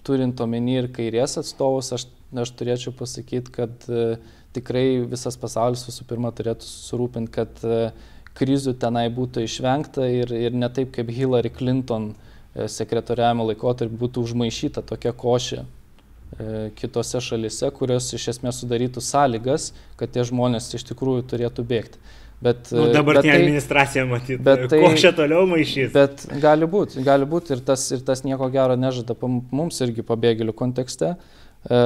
turint 0.05 0.45
omeny 0.45 0.77
ir 0.83 0.91
kairės 0.93 1.39
atstovus, 1.41 1.95
aš, 1.97 2.07
aš 2.45 2.53
turėčiau 2.61 2.93
pasakyti, 2.99 3.55
kad 3.57 3.89
a, 3.89 4.05
e, 4.19 4.37
tikrai 4.59 4.87
visas 5.09 5.37
pasaulis 5.41 5.87
visų 5.89 6.05
pirma 6.09 6.33
turėtų 6.37 6.69
susirūpinti, 6.69 7.35
kad 7.41 7.65
a, 7.65 7.81
e, 7.89 8.15
krizių 8.39 8.77
tenai 8.79 9.09
būtų 9.11 9.43
išvengta 9.49 10.07
ir, 10.13 10.31
ir 10.31 10.55
ne 10.55 10.69
taip 10.71 10.93
kaip 10.95 11.09
Hillary 11.11 11.51
Clinton 11.51 12.13
e, 12.13 12.69
sekretoriavimo 12.71 13.49
laikotarpį 13.49 13.99
būtų 14.05 14.29
užmaišyta 14.29 14.85
tokia 14.87 15.17
košė 15.17 15.65
kitose 16.79 17.23
šalise, 17.25 17.71
kurios 17.75 18.11
iš 18.15 18.29
esmės 18.35 18.61
sudarytų 18.63 19.03
sąlygas, 19.03 19.73
kad 19.99 20.13
tie 20.15 20.27
žmonės 20.29 20.69
iš 20.77 20.85
tikrųjų 20.91 21.25
turėtų 21.31 21.65
bėgti. 21.67 22.03
Bet, 22.39 22.69
nu, 22.71 22.85
dabartinė 22.95 23.33
tai, 23.33 23.39
administracija 23.41 24.05
matyti, 24.07 24.37
bet 24.47 24.69
tai, 24.71 24.79
ko 24.79 24.93
čia 24.95 25.11
toliau 25.17 25.43
maišys. 25.51 25.91
Bet 25.91 26.23
gali 26.39 26.69
būti, 26.71 27.03
gali 27.03 27.27
būti 27.27 27.57
ir 27.57 27.65
tas, 27.67 27.89
ir 27.91 28.05
tas 28.07 28.23
nieko 28.23 28.47
gero 28.55 28.77
nežada 28.79 29.17
mums 29.27 29.81
irgi 29.83 30.05
pabėgėlių 30.07 30.55
kontekste. 30.61 31.17
E, 31.67 31.79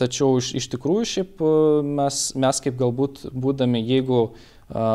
tačiau 0.00 0.38
iš, 0.40 0.54
iš 0.56 0.70
tikrųjų 0.72 1.08
šiaip 1.10 1.42
e, 1.44 1.52
mes, 2.00 2.22
mes 2.40 2.60
kaip 2.64 2.78
galbūt 2.80 3.26
būdami, 3.36 3.82
jeigu 3.84 4.22
e, 4.24 4.86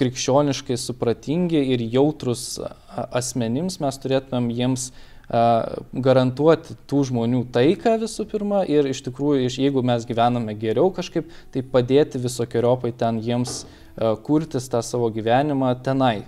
krikščioniškai 0.00 0.78
supratingi 0.80 1.60
ir 1.76 1.84
jautrus 1.92 2.56
asmenims, 3.04 3.76
mes 3.84 4.00
turėtumėm 4.00 4.48
jiems 4.56 4.88
garantuoti 5.28 6.76
tų 6.90 7.04
žmonių 7.08 7.44
taiką 7.54 7.96
visų 8.02 8.26
pirma 8.28 8.64
ir 8.68 8.90
iš 8.90 9.00
tikrųjų, 9.06 9.48
jeigu 9.48 9.82
mes 9.86 10.04
gyvename 10.04 10.52
geriau 10.58 10.90
kažkaip, 10.92 11.30
tai 11.54 11.62
padėti 11.64 12.20
visokiojopai 12.20 12.92
ten 12.92 13.22
jiems 13.24 13.64
kurtis 14.26 14.68
tą 14.68 14.82
savo 14.82 15.10
gyvenimą 15.14 15.74
tenai. 15.84 16.26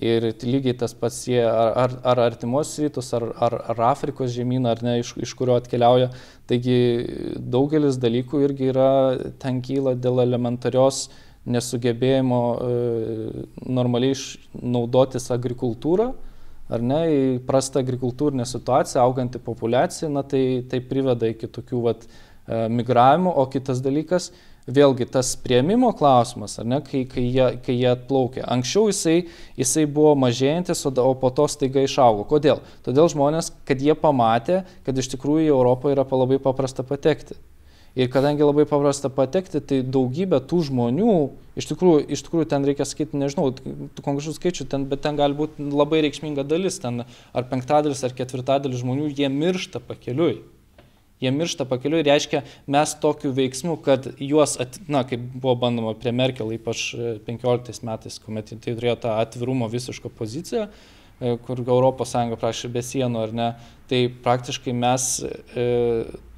Ir 0.00 0.24
lygiai 0.40 0.72
tas 0.80 0.94
pats 0.96 1.18
jie, 1.28 1.42
ar, 1.44 1.74
ar, 1.76 1.96
ar 2.08 2.20
artimos 2.24 2.70
rytus, 2.80 3.10
ar, 3.12 3.26
ar, 3.36 3.58
ar 3.74 3.82
Afrikos 3.90 4.32
žemyną, 4.32 4.70
ar 4.72 4.80
ne, 4.82 4.94
iš, 5.02 5.12
iš 5.20 5.34
kurio 5.36 5.58
atkeliauja. 5.60 6.08
Taigi 6.48 7.36
daugelis 7.36 7.98
dalykų 8.00 8.40
irgi 8.46 8.70
yra 8.72 8.88
ten 9.42 9.60
kyla 9.60 9.92
dėl 9.94 10.24
elementarios 10.24 11.10
nesugebėjimo 11.44 12.40
e, 12.56 13.46
normaliai 13.68 14.16
naudotis 14.62 15.28
agrikultūrą, 15.34 16.12
ar 16.72 16.84
ne, 16.84 17.00
į 17.12 17.24
prastą 17.48 17.82
agrikultūrinę 17.82 18.46
situaciją, 18.48 19.02
auganti 19.02 19.40
populiacija, 19.42 20.10
na 20.12 20.24
tai, 20.26 20.62
tai 20.68 20.80
priveda 20.84 21.28
iki 21.30 21.50
tokių 21.52 21.82
vat, 21.88 22.06
e, 22.06 22.64
migravimų, 22.72 23.34
o 23.36 23.44
kitas 23.52 23.82
dalykas, 23.84 24.30
vėlgi 24.62 25.08
tas 25.10 25.32
prieimimo 25.42 25.90
klausimas, 25.98 26.54
ar 26.62 26.68
ne, 26.70 26.78
kai, 26.86 27.02
kai, 27.10 27.24
jie, 27.34 27.46
kai 27.66 27.76
jie 27.80 27.88
atplaukė. 27.90 28.44
Anksčiau 28.54 28.88
jisai, 28.92 29.16
jisai 29.58 29.86
buvo 29.90 30.14
mažėjantis, 30.22 30.84
o, 30.86 30.92
o 31.02 31.14
po 31.18 31.32
to 31.34 31.48
staiga 31.50 31.82
išaugo. 31.82 32.26
Kodėl? 32.30 32.62
Todėl 32.86 33.10
žmonės, 33.12 33.50
kad 33.68 33.82
jie 33.82 33.96
pamatė, 33.98 34.62
kad 34.86 34.98
iš 34.98 35.10
tikrųjų 35.16 35.48
į 35.48 35.56
Europą 35.56 35.94
yra 35.94 36.06
labai 36.06 36.38
paprasta 36.42 36.86
patekti. 36.86 37.38
Ir 37.92 38.08
kadangi 38.08 38.40
labai 38.40 38.64
paprasta 38.64 39.10
patekti, 39.12 39.60
tai 39.60 39.82
daugybė 39.84 40.38
tų 40.48 40.62
žmonių, 40.70 41.16
iš 41.60 41.66
tikrųjų, 41.68 42.06
iš 42.16 42.22
tikrųjų 42.24 42.48
ten 42.48 42.64
reikia 42.64 42.86
sakyti, 42.88 43.18
nežinau, 43.20 43.50
konkrečių 43.98 44.32
skaičių, 44.38 44.66
ten, 44.72 44.86
bet 44.88 45.02
ten 45.04 45.18
gali 45.18 45.36
būti 45.36 45.66
labai 45.68 46.00
reikšminga 46.06 46.46
dalis, 46.48 46.80
ten 46.80 47.04
ar 47.04 47.48
penktadalis, 47.50 48.00
ar 48.06 48.14
ketvirtadalis 48.16 48.80
žmonių, 48.80 49.10
jie 49.12 49.28
miršta 49.28 49.82
pakeliui. 49.84 50.38
Jie 51.22 51.30
miršta 51.36 51.66
pakeliui 51.68 52.00
reiškia, 52.08 52.40
mes 52.72 52.96
tokiu 53.04 53.30
veiksmu, 53.36 53.76
kad 53.84 54.08
juos, 54.16 54.56
at, 54.64 54.80
na, 54.90 55.04
kaip 55.06 55.28
buvo 55.36 55.54
bandoma 55.60 55.92
prie 55.94 56.16
Merkel, 56.16 56.56
ypač 56.56 56.88
15 57.28 57.84
metais, 57.86 58.18
kuomet 58.24 58.48
tai 58.56 58.58
turėjo 58.64 58.96
tą 59.04 59.20
atvirumo 59.20 59.68
visišką 59.70 60.10
poziciją, 60.16 60.66
E, 61.22 61.36
kur 61.46 61.60
ES 61.62 62.14
prašė 62.40 62.68
be 62.72 62.82
sienų 62.82 63.20
ar 63.22 63.34
ne, 63.36 63.48
tai 63.92 64.06
praktiškai 64.24 64.72
mes 64.72 65.08
e, 65.20 65.64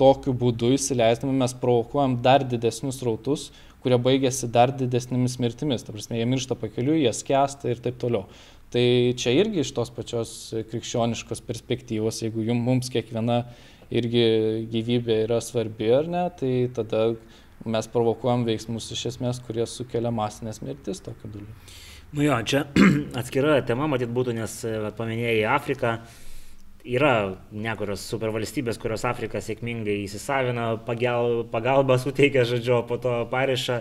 tokiu 0.00 0.34
būdu 0.34 0.72
įsileisdami 0.74 1.36
mes 1.38 1.54
provokuojam 1.60 2.16
dar 2.24 2.42
didesnius 2.50 2.98
rautus, 3.06 3.52
kurie 3.84 3.98
baigėsi 4.00 4.48
dar 4.50 4.72
didesnėmis 4.74 5.36
mirtimis. 5.38 5.84
Ta 5.86 5.94
prasme, 5.94 6.18
jie 6.18 6.26
miršta 6.26 6.56
pakeliu, 6.58 6.96
jie 6.98 7.12
skęsta 7.14 7.70
ir 7.70 7.82
taip 7.84 8.00
toliau. 8.02 8.24
Tai 8.74 8.82
čia 9.20 9.36
irgi 9.38 9.62
iš 9.62 9.70
tos 9.76 9.92
pačios 9.94 10.32
krikščioniškos 10.72 11.44
perspektyvos, 11.46 12.24
jeigu 12.24 12.42
jums 12.48 12.66
mums 12.66 12.90
kiekviena 12.90 13.44
irgi 13.94 14.26
gyvybė 14.72 15.20
yra 15.28 15.38
svarbi 15.44 15.92
ar 15.94 16.10
ne, 16.10 16.24
tai 16.34 16.52
tada 16.74 17.06
mes 17.70 17.88
provokuojam 17.92 18.42
veiksmus 18.48 18.90
iš 18.96 19.06
esmės, 19.12 19.38
kurie 19.46 19.62
sukelia 19.70 20.10
masinės 20.10 20.58
mirtis 20.64 21.04
tokiu 21.04 21.30
dalyku. 21.36 21.74
Nu 22.18 22.26
jo, 22.26 22.40
čia 22.50 22.64
atskira 23.20 23.60
tema 23.66 23.86
matyt 23.90 24.10
būtų, 24.14 24.34
nes 24.42 24.58
paminėjai 24.98 25.44
Afriką. 25.54 25.98
Yra 26.84 27.38
nekurios 27.48 28.02
supervalstybės, 28.12 28.76
kurios 28.76 29.06
Afriką 29.08 29.40
sėkmingai 29.40 30.02
įsisavina, 30.02 30.66
pagal, 30.84 31.46
pagalbą 31.48 31.96
suteikia, 32.02 32.42
žodžiu, 32.44 32.82
po 32.84 32.98
to 33.00 33.14
pariša. 33.30 33.78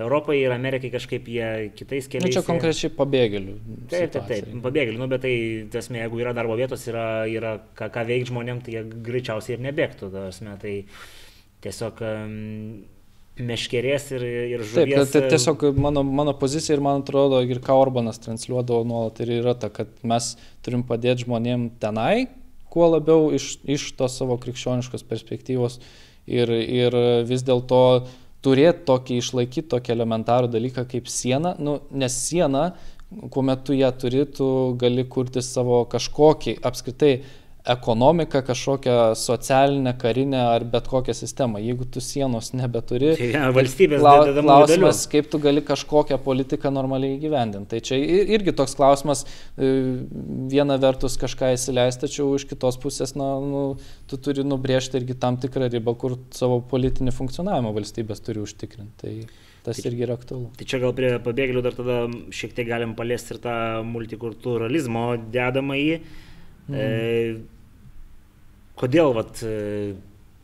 Europai 0.00 0.38
ir 0.38 0.54
Amerikai 0.54 0.88
kažkaip 0.94 1.28
jie 1.28 1.50
kitais 1.76 2.08
keliais. 2.08 2.32
Na 2.32 2.38
čia 2.38 2.44
konkrečiai 2.46 2.92
pabėgėlių. 2.96 3.58
Taip, 3.92 4.08
taip, 4.14 4.24
taip, 4.32 4.48
pabėgėlių, 4.64 5.02
nu, 5.02 5.08
bet 5.12 5.26
tai, 5.26 5.34
tasme, 5.72 6.00
jeigu 6.00 6.22
yra 6.24 6.32
darbo 6.36 6.56
vietos, 6.56 6.86
yra, 6.88 7.06
yra 7.28 7.58
ką, 7.76 7.90
ką 7.92 8.06
veikti 8.08 8.32
žmonėm, 8.32 8.64
tai 8.64 8.78
jie 8.78 8.84
greičiausiai 9.04 9.58
ir 9.58 9.64
nebėgtų, 9.68 10.08
tasme, 10.16 10.56
tai 10.62 10.74
tiesiog 11.66 12.00
um, 12.08 12.34
meškerės 13.36 14.08
ir, 14.16 14.24
ir 14.56 14.64
žuvies. 14.64 14.96
Taip, 14.96 15.12
tai 15.12 15.22
tiesiog 15.34 15.66
mano, 15.76 16.00
mano 16.08 16.32
pozicija 16.40 16.76
ir 16.76 16.84
man 16.84 17.02
atrodo, 17.04 17.42
ir 17.44 17.60
ką 17.64 17.76
Orbanas 17.76 18.20
transliuodavo 18.24 18.84
nuolat 18.88 19.20
ir 19.24 19.36
yra 19.42 19.52
ta, 19.60 19.68
kad 19.68 19.92
mes 20.06 20.32
turim 20.64 20.84
padėti 20.88 21.26
žmonėm 21.26 21.68
tenai, 21.82 22.28
kuo 22.76 22.90
labiau 22.92 23.30
iš, 23.32 23.56
iš 23.64 23.88
tos 23.96 24.18
savo 24.20 24.36
krikščioniškos 24.42 25.06
perspektyvos 25.08 25.80
ir, 26.28 26.52
ir 26.52 26.96
vis 27.24 27.44
dėlto 27.46 27.80
turėti 28.44 28.84
tokį 28.90 29.16
išlaikyti 29.22 29.70
tokį 29.72 29.94
elementarų 29.96 30.52
dalyką 30.52 30.84
kaip 30.90 31.08
siena, 31.10 31.54
nu, 31.58 31.78
nes 31.90 32.14
siena, 32.28 32.68
kuomet 33.32 33.64
tu 33.64 33.74
ją 33.76 33.90
turi, 33.96 34.26
tu 34.28 34.48
gali 34.78 35.06
kurti 35.08 35.42
savo 35.42 35.84
kažkokį 35.90 36.58
apskritai 36.68 37.12
ekonomiką, 37.66 38.42
kažkokią 38.46 39.14
socialinę, 39.18 39.92
karinę 39.98 40.42
ar 40.48 40.64
bet 40.64 40.88
kokią 40.88 41.14
sistemą. 41.14 41.58
Jeigu 41.58 41.84
tu 41.84 42.00
sienos 42.00 42.52
nebeturi, 42.54 43.14
tai 43.18 43.30
ja, 43.32 43.48
valstybės 43.54 44.02
klau, 44.02 44.34
klausimas, 44.38 45.02
kaip 45.10 45.30
tu 45.32 45.40
gali 45.42 45.62
kažkokią 45.66 46.18
politiką 46.22 46.70
normaliai 46.74 47.16
įgyvendinti. 47.16 47.68
Tai 47.74 47.80
čia 47.88 47.98
irgi 48.36 48.54
toks 48.56 48.76
klausimas, 48.78 49.24
e, 49.58 49.72
viena 50.52 50.78
vertus 50.82 51.18
kažką 51.18 51.50
įsileisti, 51.56 52.06
tačiau 52.06 52.28
iš 52.38 52.46
kitos 52.52 52.78
pusės, 52.82 53.16
na, 53.18 53.32
nu, 53.42 53.64
tu 54.06 54.20
turi 54.22 54.46
nubrėžti 54.46 55.00
irgi 55.00 55.18
tam 55.18 55.40
tikrą 55.42 55.70
ribą, 55.72 55.96
kur 55.98 56.14
savo 56.36 56.60
politinį 56.70 57.14
funkcionavimą 57.16 57.74
valstybės 57.80 58.22
turi 58.22 58.44
užtikrinti. 58.44 58.94
Tai 59.02 59.16
tas 59.66 59.80
tai, 59.80 59.90
irgi 59.90 60.06
yra 60.06 60.14
aktualu. 60.14 60.52
Tai 60.54 60.68
čia 60.70 60.78
gal 60.82 60.94
prie 60.94 61.10
pabėgėlių 61.26 61.64
dar 61.66 61.74
tada 61.74 61.98
šiek 62.30 62.54
tiek 62.54 62.70
galim 62.70 62.94
paliesti 62.98 63.34
ir 63.34 63.42
tą 63.42 63.56
multikulturalizmo 63.90 65.08
dedamą 65.34 65.82
į. 65.82 65.98
Mm. 66.66 66.78
E, 66.78 67.55
kodėl, 68.80 69.14
vat, 69.16 69.40
e, 69.44 69.96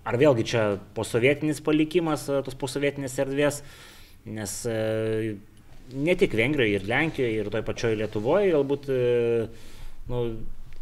ar 0.09 0.18
vėlgi 0.21 0.47
čia 0.53 0.64
posovietinis 0.97 1.62
palikimas 1.64 2.27
e, 2.31 2.40
tos 2.47 2.57
posovietinės 2.59 3.18
erdvės, 3.25 3.61
nes 4.27 4.57
e, 4.71 5.37
ne 5.92 6.16
tik 6.18 6.37
Vengrijoje, 6.38 6.81
ir 6.81 6.88
Lenkijoje, 6.88 7.38
ir 7.38 7.53
toje 7.53 7.66
pačioje 7.66 8.01
Lietuvoje 8.01 8.53
galbūt 8.55 8.90
nu, 10.09 10.21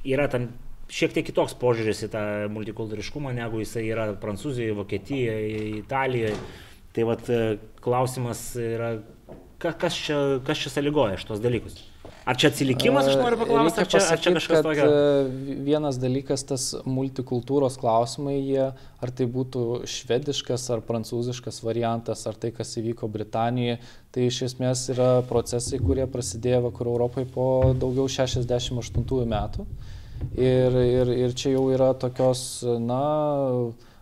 yra 0.07 0.29
tam 0.31 0.51
šiek 0.91 1.15
tiek 1.17 1.27
kitoks 1.27 1.57
požiūris 1.59 2.05
į 2.07 2.11
tą 2.13 2.25
multikultūriškumą, 2.55 3.33
negu 3.35 3.63
jisai 3.63 3.87
yra 3.89 4.11
Prancūzijoje, 4.21 4.77
Vokietijoje, 4.79 5.63
Italijoje. 5.81 6.35
Tai 6.91 7.05
vat 7.07 7.29
klausimas 7.83 8.43
yra, 8.59 8.97
kas 9.63 9.95
čia, 9.95 10.19
kas 10.47 10.63
čia 10.63 10.73
sąlygoja 10.75 11.21
šitos 11.23 11.43
dalykus? 11.43 11.79
Ar 12.29 12.37
čia 12.37 12.51
atsilikimas, 12.51 13.07
aš 13.09 13.17
noriu 13.17 13.39
paklausti, 13.41 13.81
ar 13.81 13.89
čia, 13.89 14.01
ar 14.13 14.21
čia 14.21 14.33
kažkas 14.37 14.65
tokio? 14.65 14.87
E, 14.87 15.55
vienas 15.65 15.97
dalykas, 16.01 16.45
tas 16.47 16.67
multikultūros 16.85 17.79
klausimai, 17.81 18.37
jie, 18.37 18.67
ar 19.01 19.13
tai 19.17 19.27
būtų 19.31 19.87
švediškas 19.89 20.67
ar 20.75 20.85
prancūziškas 20.85 21.63
variantas, 21.65 22.27
ar 22.29 22.37
tai, 22.41 22.53
kas 22.57 22.77
įvyko 22.81 23.09
Britanijoje, 23.13 23.79
tai 24.13 24.29
iš 24.29 24.43
esmės 24.51 24.85
yra 24.93 25.11
procesai, 25.31 25.81
kurie 25.81 26.05
prasidėjo 26.11 26.67
Vakarų 26.69 26.97
Europai 26.99 27.25
po 27.25 27.49
daugiau 27.81 28.11
68 28.11 29.25
metų. 29.35 29.67
Ir, 30.37 30.77
ir, 30.77 31.15
ir 31.17 31.33
čia 31.33 31.55
jau 31.55 31.65
yra 31.73 31.95
tokios, 31.97 32.61
na, 32.85 33.05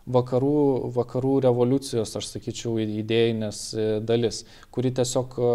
vakarų, 0.08 0.90
vakarų 0.96 1.34
revoliucijos, 1.44 2.14
aš 2.18 2.30
sakyčiau, 2.32 2.76
idėjinės 2.80 3.60
e, 3.74 3.86
dalis, 4.04 4.42
kuri 4.74 4.92
tiesiog 4.96 5.36
e, 5.36 5.50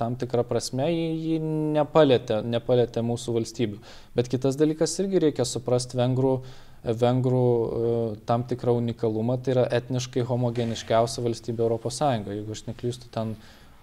tam 0.00 0.18
tikrą 0.20 0.44
prasme 0.48 0.88
jį 0.92 1.40
nepalėtė, 1.76 2.42
nepalėtė 2.44 3.04
mūsų 3.06 3.36
valstybių. 3.38 3.80
Bet 4.18 4.30
kitas 4.32 4.58
dalykas 4.60 4.98
irgi 5.02 5.22
reikia 5.26 5.48
suprasti 5.48 5.98
vengrų, 6.00 6.36
vengrų 6.86 7.46
e, 7.46 7.96
tam 8.28 8.46
tikrą 8.48 8.76
unikalumą, 8.82 9.38
tai 9.40 9.56
yra 9.56 9.66
etniškai 9.80 10.26
homogeniškiausia 10.28 11.24
valstybė 11.24 11.72
Sąjungoje. 11.96 12.40
Jeigu 12.40 12.56
aš 12.56 12.66
neklystu, 12.68 13.10
ten 13.12 13.34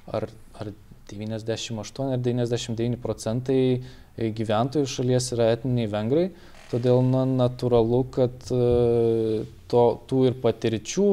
ar, 0.07 0.29
ar 0.59 0.73
98 1.11 2.13
ar 2.13 2.23
99 2.23 3.01
procentai 3.01 3.83
gyventojų 4.17 4.87
šalies 4.87 5.31
yra 5.35 5.51
etniniai 5.55 5.89
vengrai, 5.89 6.27
todėl 6.73 6.99
na, 7.05 7.23
natūralu, 7.29 8.01
kad 8.11 8.49
to, 8.49 9.85
tų 10.09 10.25
ir 10.27 10.37
patirčių 10.43 11.07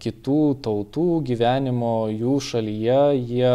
kitų 0.00 0.40
tautų 0.64 1.06
gyvenimo 1.28 1.94
jų 2.08 2.38
šalyje 2.40 3.00
jie 3.18 3.54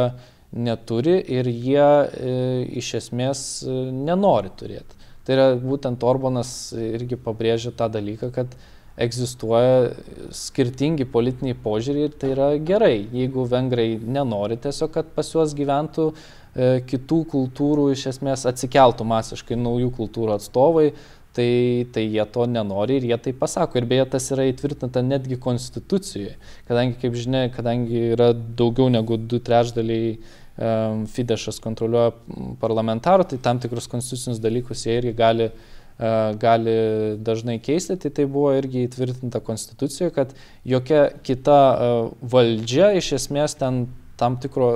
neturi 0.56 1.18
ir 1.20 1.48
jie 1.50 1.84
e, 1.84 2.36
iš 2.80 2.94
esmės 3.02 3.42
e, 3.66 3.74
nenori 3.92 4.52
turėti. 4.56 5.02
Tai 5.26 5.36
yra 5.36 5.48
būtent 5.60 6.04
Orbanas 6.06 6.52
irgi 6.78 7.18
pabrėžia 7.20 7.74
tą 7.76 7.90
dalyką, 7.92 8.30
kad 8.32 8.54
egzistuoja 9.02 9.90
skirtingi 10.36 11.08
politiniai 11.12 11.58
požiūriai 11.64 12.08
ir 12.08 12.16
tai 12.20 12.32
yra 12.32 12.48
gerai, 12.64 12.96
jeigu 13.12 13.44
vengrai 13.52 13.90
nenori 14.00 14.58
tiesiog, 14.62 14.94
kad 14.94 15.10
pas 15.18 15.32
juos 15.34 15.56
gyventų 15.58 16.08
e, 16.12 16.70
kitų 16.88 17.20
kultūrų 17.34 17.90
iš 17.96 18.08
esmės 18.14 18.48
atsikeltų 18.48 19.08
masiškai 19.12 19.60
naujų 19.60 19.92
kultūrų 20.00 20.38
atstovai, 20.38 20.88
tai, 21.36 21.50
tai 21.92 22.06
jie 22.08 22.24
to 22.32 22.48
nenori 22.48 23.02
ir 23.02 23.10
jie 23.10 23.20
tai 23.28 23.36
pasako. 23.36 23.82
Ir 23.82 23.90
beje, 23.92 24.08
tas 24.16 24.30
yra 24.32 24.48
įtvirtinta 24.48 25.04
netgi 25.04 25.42
konstitucijoje, 25.44 26.38
kadangi, 26.70 26.96
kaip 27.04 27.20
žinia, 27.20 27.50
kadangi 27.52 28.14
yra 28.16 28.32
daugiau 28.32 28.88
negu 28.94 29.20
du 29.20 29.42
trečdaliai 29.44 30.16
um, 30.16 31.04
Fidešas 31.12 31.60
kontroliuoja 31.60 32.16
parlamentarų, 32.64 33.28
tai 33.34 33.44
tam 33.44 33.60
tikrus 33.60 33.92
konstitucinius 33.92 34.40
dalykus 34.40 34.88
jie 34.88 34.96
irgi 35.02 35.18
gali, 35.20 35.52
uh, 35.52 35.75
gali 35.98 36.78
dažnai 37.24 37.60
keisti, 37.64 37.96
tai 37.96 38.12
tai 38.12 38.26
buvo 38.28 38.52
irgi 38.58 38.84
įtvirtinta 38.88 39.40
konstitucijoje, 39.44 40.12
kad 40.16 40.34
jokia 40.68 41.06
kita 41.24 41.60
uh, 41.60 42.10
valdžia 42.20 42.92
iš 43.00 43.14
esmės 43.22 43.56
ten 43.60 43.86
tam 44.20 44.38
tikro, 44.40 44.70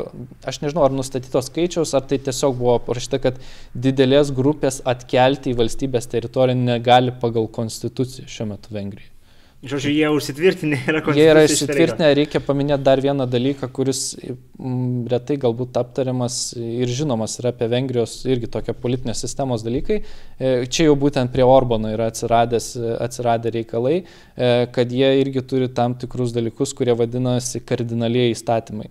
aš 0.47 0.59
nežinau, 0.63 0.83
ar 0.83 0.95
nustatytos 0.95 1.47
skaičiaus, 1.47 1.93
ar 1.95 2.03
tai 2.07 2.19
tiesiog 2.23 2.57
buvo 2.59 2.75
parašyta, 2.83 3.21
kad 3.23 3.39
didelės 3.71 4.33
grupės 4.35 4.81
atkelti 4.87 5.53
į 5.53 5.59
valstybės 5.61 6.09
teritoriją 6.11 6.59
negali 6.59 7.15
pagal 7.21 7.47
konstituciją 7.55 8.27
šiuo 8.27 8.49
metu 8.51 8.75
Vengrijai. 8.75 9.11
Žodžiu, 9.59 9.89
jie 9.91 10.09
užsitvirtinę 10.15 10.77
yra 10.87 11.01
konstituciją. 11.03 11.23
Jie 11.25 11.31
yra 11.33 11.41
užsitvirtinę, 11.43 12.09
reikia 12.15 12.39
paminėti 12.39 12.85
dar 12.87 13.01
vieną 13.03 13.25
dalyką, 13.27 13.67
kuris 13.75 14.03
mm, 14.23 15.01
retai 15.11 15.35
galbūt 15.41 15.75
aptariamas 15.81 16.37
ir 16.55 16.93
žinomas 16.95 17.35
yra 17.41 17.51
apie 17.51 17.67
Vengrijos 17.71 18.13
irgi 18.29 18.47
tokia 18.53 18.71
politinės 18.85 19.25
sistemos 19.25 19.65
dalykai. 19.65 19.99
E, 20.39 20.53
čia 20.71 20.87
jau 20.87 20.95
būtent 21.01 21.33
prie 21.33 21.43
Orbano 21.43 21.91
yra 21.91 22.07
atsiradę 22.07 23.51
reikalai, 23.57 23.97
e, 23.99 24.53
kad 24.71 24.95
jie 24.95 25.11
irgi 25.25 25.43
turi 25.51 25.67
tam 25.75 25.97
tikrus 25.99 26.31
dalykus, 26.35 26.71
kurie 26.77 26.95
vadinasi 26.95 27.59
kardinaliai 27.67 28.31
įstatymai 28.37 28.87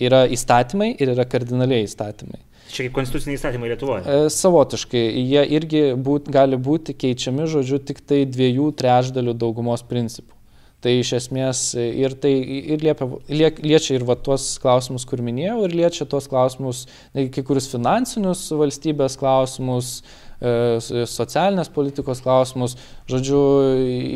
yra 0.00 0.24
įstatymai 0.30 0.94
ir 0.96 1.12
yra 1.14 1.26
kardinaliai 1.28 1.84
įstatymai. 1.86 2.40
Čia 2.70 2.86
kaip 2.86 2.96
konstituciniai 2.98 3.38
įstatymai 3.38 3.70
Lietuvoje. 3.72 4.02
E, 4.04 4.28
savotiškai, 4.34 5.02
jie 5.20 5.44
irgi 5.58 5.82
būt, 5.98 6.30
gali 6.32 6.58
būti 6.60 6.94
keičiami, 6.94 7.48
žodžiu, 7.50 7.80
tik 7.82 8.02
tai 8.06 8.22
dviejų 8.30 8.70
trečdalių 8.80 9.34
daugumos 9.38 9.82
principų. 9.86 10.36
Tai 10.80 10.94
iš 10.96 11.10
esmės 11.18 11.58
ir 11.76 12.14
tai 12.16 12.30
ir 12.40 12.80
liepia, 12.80 13.04
liek, 13.28 13.58
liečia 13.60 13.98
ir 13.98 14.06
va 14.08 14.14
tuos 14.16 14.54
klausimus, 14.62 15.04
kur 15.04 15.20
minėjau, 15.20 15.58
ir 15.66 15.74
liečia 15.76 16.06
tuos 16.08 16.24
klausimus, 16.30 16.86
kai 17.12 17.44
kurius 17.44 17.68
finansinius 17.68 18.46
valstybės 18.56 19.18
klausimus, 19.20 19.98
E, 20.00 20.29
socialinės 20.40 21.68
politikos 21.72 22.22
klausimus. 22.24 22.76
Žodžiu, 23.10 23.40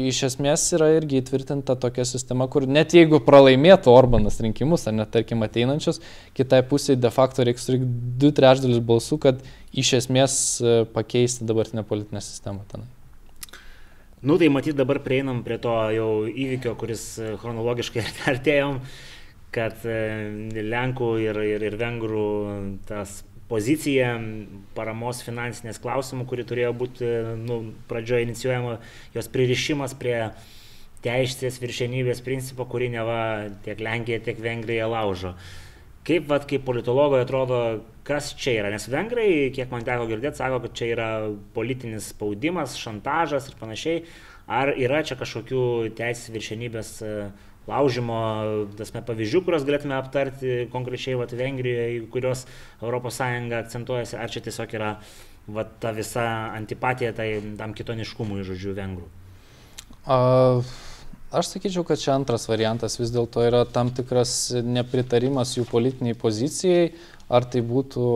iš 0.09 0.23
esmės 0.31 0.65
yra 0.77 0.89
irgi 0.97 1.21
įtvirtinta 1.21 1.77
tokia 1.81 2.07
sistema, 2.09 2.47
kur 2.49 2.65
net 2.67 2.95
jeigu 2.97 3.21
pralaimėtų 3.25 3.93
Orbanas 3.93 4.41
rinkimus, 4.41 4.87
ar 4.89 4.97
net 4.97 5.13
tarkim 5.13 5.45
ateinančius, 5.45 6.01
kitai 6.37 6.63
pusiai 6.69 6.97
de 6.97 7.11
facto 7.13 7.45
reiks 7.45 7.69
surinkti 7.69 8.19
du 8.23 8.33
trečdalius 8.33 8.81
balsų, 8.81 9.21
kad 9.21 9.43
iš 9.75 9.93
esmės 10.01 10.37
e, 10.61 10.77
pakeisti 10.95 11.45
dabartinę 11.49 11.85
politinę 11.85 12.23
sistemą 12.25 12.65
ten. 12.71 12.87
Nu 14.25 14.39
tai 14.41 14.49
matyt 14.49 14.79
dabar 14.79 15.03
prieinam 15.05 15.43
prie 15.45 15.59
to 15.61 15.75
jau 15.93 16.09
įvykio, 16.25 16.73
kuris 16.81 17.05
e, 17.21 17.35
chronologiškai 17.43 18.07
artėjom, 18.33 18.81
kad 19.55 19.85
Lenkų 19.85 21.13
ir, 21.23 21.37
ir, 21.53 21.69
ir 21.69 21.77
Vengrų 21.79 22.31
tas 22.89 23.21
pozicija 23.55 24.17
paramos 24.75 25.23
finansinės 25.23 25.79
klausimų, 25.83 26.27
kuri 26.27 26.47
turėjo 26.49 26.75
būti 26.75 27.11
nu, 27.39 27.61
pradžioje 27.91 28.27
inicijuojama, 28.27 28.79
jos 29.15 29.31
pririšimas 29.31 29.95
prie 30.01 30.19
teisės 31.05 31.61
viršenybės 31.63 32.25
principo, 32.25 32.67
kurį 32.67 32.91
neva 32.97 33.21
tiek 33.65 33.81
Lenkija, 33.85 34.23
tiek 34.25 34.41
Vengrija 34.43 34.89
laužo. 34.91 35.37
kaip, 36.05 36.27
vat, 36.29 36.45
kaip 36.45 36.65
politologoje 36.67 37.25
atrodo, 37.25 37.59
kas 38.05 38.35
čia 38.37 38.59
yra, 38.61 38.71
nes 38.75 38.85
vengrai, 38.93 39.49
kiek 39.57 39.71
man 39.73 39.87
teko 39.87 40.05
girdėti, 40.11 40.37
sako, 40.37 40.61
kad 40.67 40.75
čia 40.77 40.91
yra 40.93 41.09
politinis 41.57 42.11
spaudimas, 42.13 42.77
šantažas 42.81 43.49
ir 43.49 43.57
panašiai. 43.61 44.03
Ar 44.45 44.75
yra 44.77 45.01
čia 45.09 45.17
kažkokių 45.17 45.63
teisės 45.97 46.29
viršenybės 46.35 46.91
e, 47.01 47.13
laužimo, 47.71 48.19
tasme, 48.79 49.03
pavyzdžių, 49.07 49.43
kuriuos 49.45 49.67
galėtume 49.67 49.97
aptarti 49.97 50.65
konkrečiai 50.73 51.17
vat, 51.21 51.33
Vengrijoje, 51.37 52.05
kurios 52.13 52.45
ES 52.85 53.21
akcentuojasi, 53.61 54.19
ar 54.21 54.33
čia 54.33 54.45
tiesiog 54.45 54.75
yra 54.77 54.95
vat, 55.47 55.77
ta 55.81 55.93
visa 55.97 56.25
antipatija 56.55 57.13
tai 57.17 57.29
tam 57.59 57.75
kitoniškumui, 57.77 58.45
žodžiu, 58.45 58.75
vengrų? 58.77 59.09
Uh, 60.05 60.61
aš 61.33 61.55
sakyčiau, 61.55 61.85
kad 61.89 62.01
čia 62.01 62.15
antras 62.15 62.49
variantas 62.51 62.99
vis 63.01 63.13
dėlto 63.15 63.45
yra 63.47 63.65
tam 63.65 63.93
tikras 63.97 64.53
nepritarimas 64.53 65.57
jų 65.57 65.65
politiniai 65.71 66.17
pozicijai, 66.19 66.91
ar 67.33 67.47
tai 67.49 67.65
būtų 67.65 68.09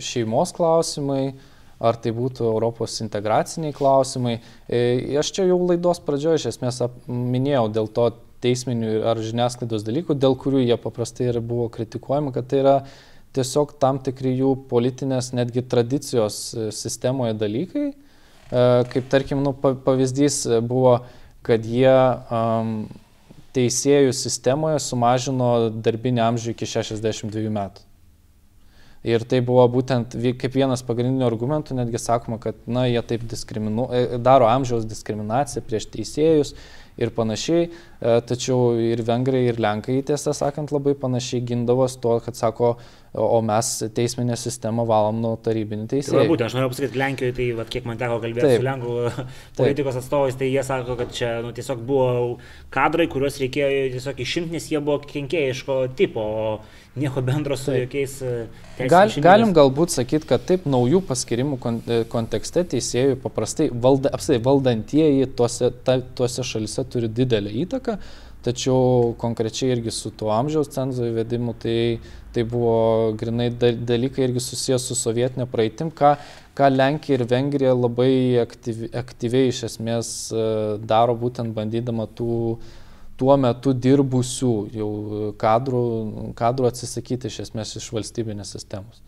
šeimos 0.00 0.54
klausimai, 0.56 1.34
ar 1.84 1.98
tai 2.00 2.14
būtų 2.16 2.46
Europos 2.48 2.96
integraciniai 3.04 3.74
klausimai. 3.76 4.38
E, 4.68 5.18
aš 5.20 5.32
čia 5.36 5.48
jau 5.50 5.58
laidos 5.66 6.00
pradžioje 6.04 6.40
iš 6.40 6.46
esmės 6.54 6.80
minėjau 7.08 7.66
dėl 7.74 7.90
to 7.92 8.06
teisminių 8.44 9.00
ar 9.10 9.20
žiniasklaidos 9.24 9.84
dalykų, 9.86 10.16
dėl 10.20 10.36
kurių 10.40 10.62
jie 10.62 10.78
paprastai 10.80 11.30
ir 11.32 11.40
buvo 11.44 11.66
kritikuojami, 11.72 12.32
kad 12.36 12.48
tai 12.50 12.62
yra 12.62 12.76
tiesiog 13.34 13.74
tam 13.82 13.98
tikri 14.04 14.36
jų 14.38 14.54
politinės 14.70 15.32
netgi 15.34 15.64
tradicijos 15.66 16.40
e, 16.54 16.68
sistemoje 16.74 17.34
dalykai. 17.40 17.88
E, 17.90 18.66
kaip 18.92 19.08
tarkim, 19.12 19.42
nu, 19.44 19.54
pavyzdys 19.58 20.44
buvo, 20.68 21.00
kad 21.44 21.64
jie 21.68 21.96
um, 22.32 22.76
teisėjų 23.54 24.14
sistemoje 24.16 24.78
sumažino 24.82 25.50
darbinį 25.84 26.22
amžių 26.28 26.54
iki 26.54 26.68
62 26.68 27.50
metų. 27.54 27.84
Ir 29.04 29.20
tai 29.28 29.42
buvo 29.44 29.66
būtent 29.68 30.14
kaip 30.40 30.54
vienas 30.56 30.80
pagrindinių 30.86 31.26
argumentų, 31.26 31.76
netgi 31.76 32.00
sakoma, 32.00 32.38
kad 32.40 32.56
na, 32.64 32.86
jie 32.88 33.02
taip 33.04 33.26
e, 33.28 34.04
daro 34.16 34.48
amžiaus 34.48 34.86
diskriminaciją 34.88 35.60
prieš 35.66 35.90
teisėjus 35.92 36.54
ir 37.00 37.12
panašiai. 37.14 37.68
E, 37.68 38.16
tačiau 38.28 38.74
ir 38.80 39.02
vengrai, 39.06 39.44
ir 39.50 39.60
lenkai, 39.62 40.00
tiesą 40.06 40.34
sakant, 40.36 40.72
labai 40.74 40.94
panašiai 40.98 41.44
gindavos 41.46 41.98
to, 42.02 42.18
kad 42.24 42.38
sako, 42.38 42.76
o 43.14 43.40
mes 43.46 43.70
teisminę 43.94 44.36
sistemą 44.38 44.86
valom 44.88 45.20
nuo 45.22 45.34
tarybinių 45.42 45.86
teisėjų. 45.90 46.18
Tai 46.18 46.28
būtent, 46.30 46.48
aš 46.48 46.56
noriu 46.58 46.70
pasakyti, 46.72 46.98
Lenkijoje, 46.98 47.34
tai 47.36 47.48
va, 47.58 47.66
kiek 47.70 47.88
man 47.88 48.00
teko 48.00 48.20
kalbėti 48.22 48.46
Taip. 48.48 48.62
su 48.62 48.66
Lenkų 48.66 49.26
politikos 49.60 49.98
atstovais, 50.00 50.38
tai 50.40 50.50
jie 50.50 50.64
sako, 50.66 50.98
kad 50.98 51.12
čia 51.14 51.34
nu, 51.44 51.52
tiesiog 51.54 51.84
buvo 51.86 52.08
kadrai, 52.74 53.06
kuriuos 53.12 53.38
reikėjo 53.42 53.90
tiesiog 53.94 54.24
išimti, 54.26 54.56
nes 54.58 54.70
jie 54.72 54.82
buvo 54.82 54.98
kenkėjiško 55.06 55.78
tipo. 55.98 56.24
O 56.24 56.82
nieko 56.94 57.22
bendro 57.22 57.56
su 57.56 57.72
taip. 57.72 57.80
jokiais 57.84 58.20
e, 58.22 58.32
Gal, 58.90 59.10
galim 59.22 59.52
galbūt 59.54 59.94
sakyti, 59.94 60.28
kad 60.30 60.44
taip 60.46 60.66
naujų 60.70 61.00
paskirimų 61.08 61.58
e, 61.58 61.98
kontekste 62.10 62.64
teisėjų 62.74 63.18
paprastai 63.22 63.68
valda, 63.70 64.12
apsai, 64.14 64.38
valdantieji 64.42 65.26
tuose, 65.38 65.72
ta, 65.86 65.98
tuose 66.18 66.46
šalise 66.46 66.86
turi 66.90 67.10
didelę 67.10 67.50
įtaką, 67.64 67.98
tačiau 68.44 69.14
konkrečiai 69.20 69.72
irgi 69.74 69.92
su 69.94 70.12
tuo 70.12 70.30
amžiaus 70.34 70.70
cenzo 70.74 71.06
įvedimu 71.08 71.54
tai, 71.62 71.78
tai 72.34 72.44
buvo 72.48 73.14
grinai 73.18 73.48
dalykai 73.54 74.26
irgi 74.28 74.42
susijęs 74.44 74.88
su 74.90 74.96
sovietinė 74.98 75.46
praeitim, 75.50 75.92
ką, 75.94 76.14
ką 76.58 76.70
Lenkija 76.74 77.18
ir 77.18 77.26
Vengrija 77.30 77.74
labai 77.76 78.14
aktyvi, 78.42 78.90
aktyviai 79.00 79.50
iš 79.52 79.64
esmės 79.70 80.08
e, 80.30 80.46
daro 80.84 81.16
būtent 81.18 81.54
bandydama 81.56 82.08
tų 82.18 82.34
tuo 83.20 83.36
metu 83.38 83.72
dirbusių 83.78 84.54
jau 84.74 84.90
kadrų, 85.38 85.84
kadrų 86.38 86.70
atsisakyti 86.70 87.30
iš 87.30 87.44
esmės 87.46 87.76
iš 87.78 87.92
valstybinės 87.94 88.50
sistemos. 88.56 89.02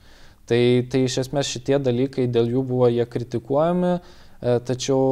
Tai, 0.47 0.61
tai 0.91 1.03
iš 1.09 1.19
esmės 1.25 1.51
šitie 1.51 1.81
dalykai 1.83 2.29
dėl 2.31 2.53
jų 2.55 2.63
buvo 2.69 2.89
jie 2.93 3.07
kritikuojami, 3.11 3.97
e, 3.99 4.59
tačiau 4.69 5.03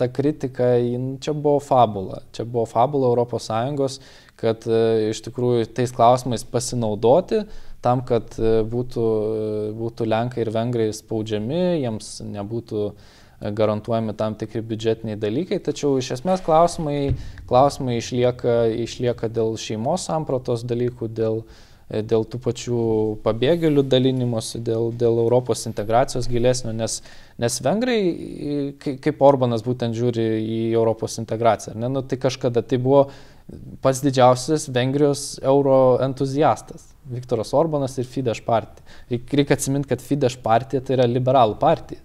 ta 0.00 0.08
kritika, 0.08 0.72
čia 1.20 1.36
buvo 1.36 1.60
fabula, 1.64 2.24
čia 2.36 2.48
buvo 2.48 2.64
fabula 2.70 3.12
ES, 3.20 4.00
kad 4.40 4.64
e, 4.64 5.10
iš 5.12 5.20
tikrųjų 5.28 5.68
tais 5.76 5.92
klausimais 5.92 6.46
pasinaudoti 6.48 7.44
tam, 7.84 8.02
kad 8.04 8.34
būtų, 8.36 9.06
būtų 9.76 10.08
Lenkai 10.08 10.42
ir 10.44 10.52
Vengrai 10.52 10.90
spaudžiami, 10.92 11.60
jiems 11.80 12.18
nebūtų 12.28 12.82
uh, 12.88 13.18
garantuojami 13.40 14.12
tam 14.16 14.34
tikri 14.36 14.60
biudžetiniai 14.60 15.16
dalykai, 15.16 15.58
tačiau 15.64 15.96
iš 15.98 16.12
esmės 16.18 16.42
klausimai, 16.44 17.14
klausimai 17.48 17.96
išlieka, 17.96 18.56
išlieka 18.84 19.30
dėl 19.32 19.56
šeimos 19.60 20.04
sampratos 20.10 20.64
dalykų, 20.68 21.08
dėl, 21.16 21.42
dėl 21.90 22.24
tų 22.30 22.38
pačių 22.44 22.82
pabėgėlių 23.24 23.82
dalinimosi, 23.90 24.60
dėl, 24.62 24.92
dėl 24.94 25.18
Europos 25.24 25.66
integracijos 25.66 26.28
gilesnio, 26.30 26.72
nes, 26.76 27.00
nes 27.42 27.58
vengrai, 27.64 27.98
kaip 28.78 29.24
Orbanas 29.26 29.64
būtent 29.66 29.98
žiūri 29.98 30.26
į 30.40 30.60
Europos 30.70 31.18
integraciją, 31.22 31.74
ne, 31.80 31.90
nu, 31.90 32.04
tai 32.06 32.20
kažkada 32.22 32.62
tai 32.62 32.78
buvo 32.82 33.08
pats 33.82 34.02
didžiausias 34.04 34.68
Vengrijos 34.70 35.24
euro 35.42 35.98
entuziastas. 36.04 36.86
Viktoras 37.10 37.50
Orbanas 37.56 37.96
ir 37.98 38.06
Fidesz 38.06 38.42
partija. 38.46 38.86
Reikia 39.10 39.56
atsiminti, 39.56 39.90
kad 39.90 40.04
Fidesz 40.04 40.36
partija 40.44 40.82
tai 40.84 40.98
yra 40.98 41.08
liberalų 41.10 41.58
partija. 41.58 42.02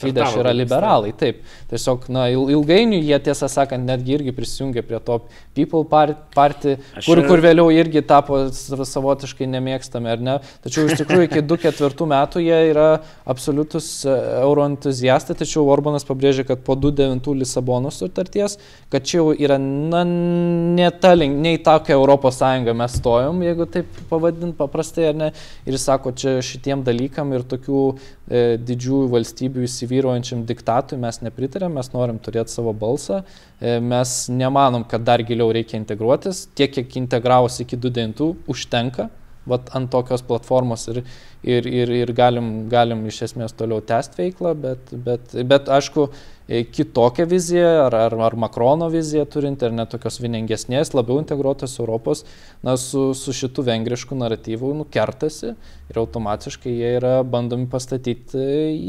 Fidesz 0.00 0.36
yra 0.40 0.52
liberalai, 0.56 1.12
taip. 1.18 1.42
Tiesiog, 1.70 2.08
na, 2.12 2.26
ilgainiui 2.32 3.02
jie, 3.04 3.18
tiesą 3.28 3.48
sakant, 3.50 3.84
netgi 3.88 4.16
irgi 4.16 4.34
prisijungė 4.36 4.84
prie 4.86 5.00
to 5.04 5.18
People 5.56 5.84
Party, 5.88 6.76
kur, 7.04 7.20
kur 7.28 7.42
vėliau 7.44 7.68
irgi 7.74 8.02
tapo 8.08 8.38
savotiškai 8.52 9.48
nemėgstami, 9.52 10.10
ar 10.12 10.22
ne. 10.24 10.36
Tačiau 10.64 10.88
iš 10.88 11.02
tikrųjų 11.02 11.28
iki 11.28 11.44
2004 11.44 12.08
metų 12.12 12.42
jie 12.44 12.58
yra 12.70 12.86
absoliutus 13.28 13.88
e, 14.06 14.16
euroentuziastai, 14.42 15.36
tačiau 15.38 15.66
Orbanas 15.72 16.06
pabrėžė, 16.08 16.46
kad 16.48 16.64
po 16.66 16.76
2009 16.78 17.36
Lisabonos 17.42 18.00
sutarties, 18.00 18.58
kad 18.92 19.06
čia 19.08 19.20
jau 19.20 19.28
yra, 19.36 19.58
na, 19.60 20.02
ne 20.08 20.90
ta 21.02 21.14
ne 21.20 21.54
į 21.56 21.62
tokią 21.66 21.96
Europos 21.98 22.40
Sąjungą 22.40 22.74
mes 22.76 22.96
stojom, 23.00 23.42
jeigu 23.44 23.68
taip 23.70 24.00
pavadint 24.10 24.56
paprastai, 24.58 25.10
ar 25.12 25.18
ne. 25.18 25.30
Ir 25.68 25.78
sako, 25.80 26.14
čia 26.16 26.38
šitiem 26.44 26.82
dalykam 26.86 27.32
ir 27.36 27.44
tokių 27.48 27.82
e, 27.92 28.42
didžiųjų 28.60 29.10
valstybių 29.12 29.66
įsivaizduojimų 29.68 29.91
įsivyruojančiam 29.92 30.44
diktatui 30.48 30.98
mes 31.00 31.20
nepritarėm, 31.22 31.74
mes 31.76 31.90
norim 31.92 32.18
turėti 32.18 32.52
savo 32.52 32.72
balsą, 32.72 33.22
e, 33.60 33.78
mes 33.80 34.28
nemanom, 34.30 34.84
kad 34.88 35.04
dar 35.04 35.22
giliau 35.22 35.52
reikia 35.52 35.78
integruotis, 35.78 36.48
tiek 36.54 36.72
kiek 36.72 36.96
integravosi 36.96 37.64
iki 37.64 37.76
2.9 37.76 38.48
užtenka, 38.48 39.10
vat 39.46 39.72
ant 39.74 39.90
tokios 39.90 40.22
platformos 40.22 40.86
ir, 40.88 41.02
ir, 41.42 41.66
ir, 41.66 41.90
ir 41.90 42.12
galim, 42.14 42.68
galim 42.70 43.04
iš 43.06 43.22
esmės 43.28 43.52
toliau 43.52 43.82
tęsti 43.82 44.20
veiklą, 44.20 44.54
bet, 44.54 44.92
bet, 44.92 45.34
bet 45.44 45.68
aišku, 45.68 46.08
kitokią 46.48 47.26
viziją 47.30 47.68
ar, 47.86 47.94
ar, 47.94 48.16
ar 48.26 48.36
Makrono 48.36 48.88
viziją 48.90 49.24
turinti, 49.30 49.64
ar 49.66 49.74
net 49.76 49.92
tokios 49.94 50.18
vieningesnės, 50.22 50.92
labiau 50.96 51.20
integruotos 51.22 51.78
Europos, 51.80 52.24
na, 52.66 52.76
su, 52.80 53.12
su 53.14 53.34
šitu 53.36 53.64
vengrišku 53.66 54.18
naratyvu 54.18 54.72
nukertasi 54.82 55.52
ir 55.52 56.00
automatiškai 56.02 56.74
jie 56.74 56.92
yra 56.98 57.14
bandomi 57.22 57.68
pastatyti 57.70 58.42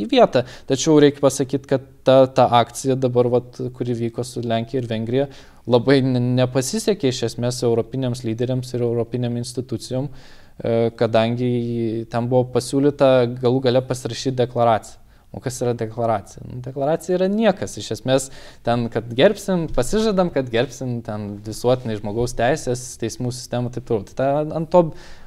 į 0.04 0.10
vietą. 0.12 0.46
Tačiau 0.70 0.98
reikia 1.04 1.24
pasakyti, 1.24 1.70
kad 1.70 1.90
ta, 2.04 2.24
ta 2.28 2.50
akcija 2.60 2.98
dabar, 3.00 3.30
vat, 3.38 3.60
kuri 3.78 3.98
vyko 4.06 4.26
su 4.28 4.44
Lenkija 4.44 4.82
ir 4.82 4.90
Vengrija, 4.90 5.28
labai 5.70 6.02
nepasisekė 6.04 7.12
iš 7.14 7.26
esmės 7.30 7.62
europiniams 7.64 8.26
lyderiams 8.28 8.74
ir 8.74 8.84
europiniam 8.84 9.38
institucijom. 9.40 10.10
E, 10.54 10.92
kadangi 10.98 12.06
ten 12.12 12.28
buvo 12.30 12.46
pasiūlyta 12.54 13.14
galų 13.42 13.64
gale 13.70 13.82
pasirašyti 13.88 14.38
deklaraciją. 14.44 15.03
O 15.34 15.42
kas 15.42 15.58
yra 15.64 15.74
deklaracija? 15.78 16.44
Nu, 16.46 16.60
deklaracija 16.62 17.18
yra 17.18 17.30
niekas. 17.32 17.78
Iš 17.82 17.90
esmės, 17.98 18.30
ten, 18.66 18.86
kad 18.94 19.10
gerbsim, 19.18 19.66
pasižadam, 19.74 20.30
kad 20.34 20.52
gerbsim 20.54 21.00
ten 21.06 21.34
visuotinai 21.46 21.98
žmogaus 21.98 22.36
teisės, 22.38 22.86
teismų 23.02 23.34
sistemą 23.34 23.72
ir 23.72 23.80
taip 23.80 23.90
toliau. 23.90 24.06
Tai 24.10 24.18
ta, 24.20 24.28
ant 24.60 24.70
to, 24.74 24.84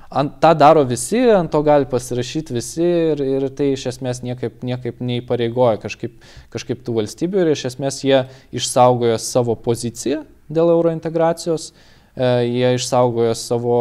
ant, 0.06 0.38
tą 0.44 0.52
daro 0.58 0.86
visi, 0.86 1.24
ant 1.34 1.50
to 1.50 1.64
gali 1.66 1.90
pasirašyti 1.90 2.54
visi 2.54 2.86
ir, 2.86 3.24
ir 3.40 3.48
tai 3.58 3.72
iš 3.74 3.88
esmės 3.94 4.22
niekaip, 4.22 4.62
niekaip 4.66 5.02
neįpareigoja 5.02 5.82
kažkaip, 5.82 6.22
kažkaip 6.54 6.86
tų 6.86 7.00
valstybių 7.00 7.42
ir 7.42 7.52
iš 7.56 7.66
esmės 7.72 8.00
jie 8.06 8.22
išsaugojo 8.54 9.18
savo 9.22 9.58
poziciją 9.66 10.22
dėl 10.46 10.70
eurointegracijos. 10.76 11.72
integracijos 11.74 11.94
E, 12.16 12.24
jie 12.48 12.70
išsaugojo 12.78 13.34
savo 13.36 13.80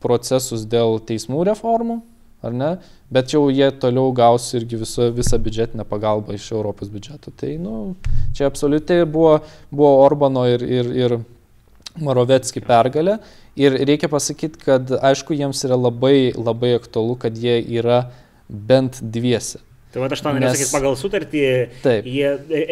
procesus 0.00 0.64
dėl 0.64 0.96
teismų 1.04 1.44
reformų, 1.50 1.98
ar 2.42 2.54
ne, 2.56 2.70
bet 3.12 3.34
jau 3.34 3.42
jie 3.52 3.68
toliau 3.82 4.12
gaus 4.16 4.48
irgi 4.56 4.78
viso, 4.80 5.10
visą 5.14 5.38
biudžetinę 5.42 5.84
pagalbą 5.88 6.36
iš 6.36 6.50
Europos 6.54 6.90
biudžeto. 6.92 7.32
Tai, 7.36 7.52
nu, 7.60 7.74
čia 8.36 8.48
absoliučiai 8.48 9.04
buvo, 9.04 9.38
buvo 9.70 9.92
Orbano 10.04 10.46
ir, 10.48 10.64
ir, 10.64 10.90
ir 10.96 11.16
Morovetski 12.00 12.62
pergalė. 12.64 13.18
Ir 13.60 13.74
reikia 13.84 14.08
pasakyti, 14.08 14.62
kad 14.62 14.92
aišku, 14.94 15.34
jiems 15.36 15.64
yra 15.66 15.76
labai, 15.76 16.30
labai 16.36 16.76
aktualu, 16.78 17.18
kad 17.20 17.36
jie 17.36 17.58
yra 17.80 18.04
bent 18.48 19.02
dviese. 19.02 19.60
Tai 19.90 20.04
va, 20.04 20.06
aš 20.14 20.20
tą 20.22 20.30
norėjau 20.36 20.52
sakyti, 20.54 20.70
pagal 20.70 20.96
sutartį, 20.98 21.40
Taip. 21.82 22.06
jie 22.06 22.28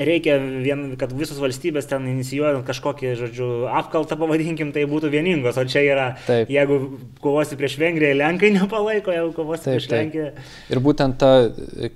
reikia, 0.06 0.36
vien, 0.62 0.84
kad 1.00 1.10
visos 1.18 1.40
valstybės 1.42 1.88
ten 1.90 2.04
inicijuojant 2.12 2.62
kažkokį, 2.68 3.08
žodžiu, 3.18 3.48
apkaltą, 3.80 4.14
pavadinkim, 4.20 4.70
tai 4.74 4.84
būtų 4.86 5.10
vieningos, 5.10 5.58
o 5.58 5.64
čia 5.66 5.82
yra, 5.82 6.04
Taip. 6.28 6.52
jeigu 6.54 6.76
kovosi 7.24 7.58
prieš 7.58 7.74
Vengriją, 7.82 8.12
Lenkai 8.20 8.52
nepalaiko, 8.54 9.10
jeigu 9.16 9.34
kovosi 9.34 9.66
Taip, 9.66 9.80
prieš. 9.80 9.88
Lenkiją. 9.96 10.28
Ir 10.70 10.82
būtent 10.84 11.18
ta, 11.18 11.32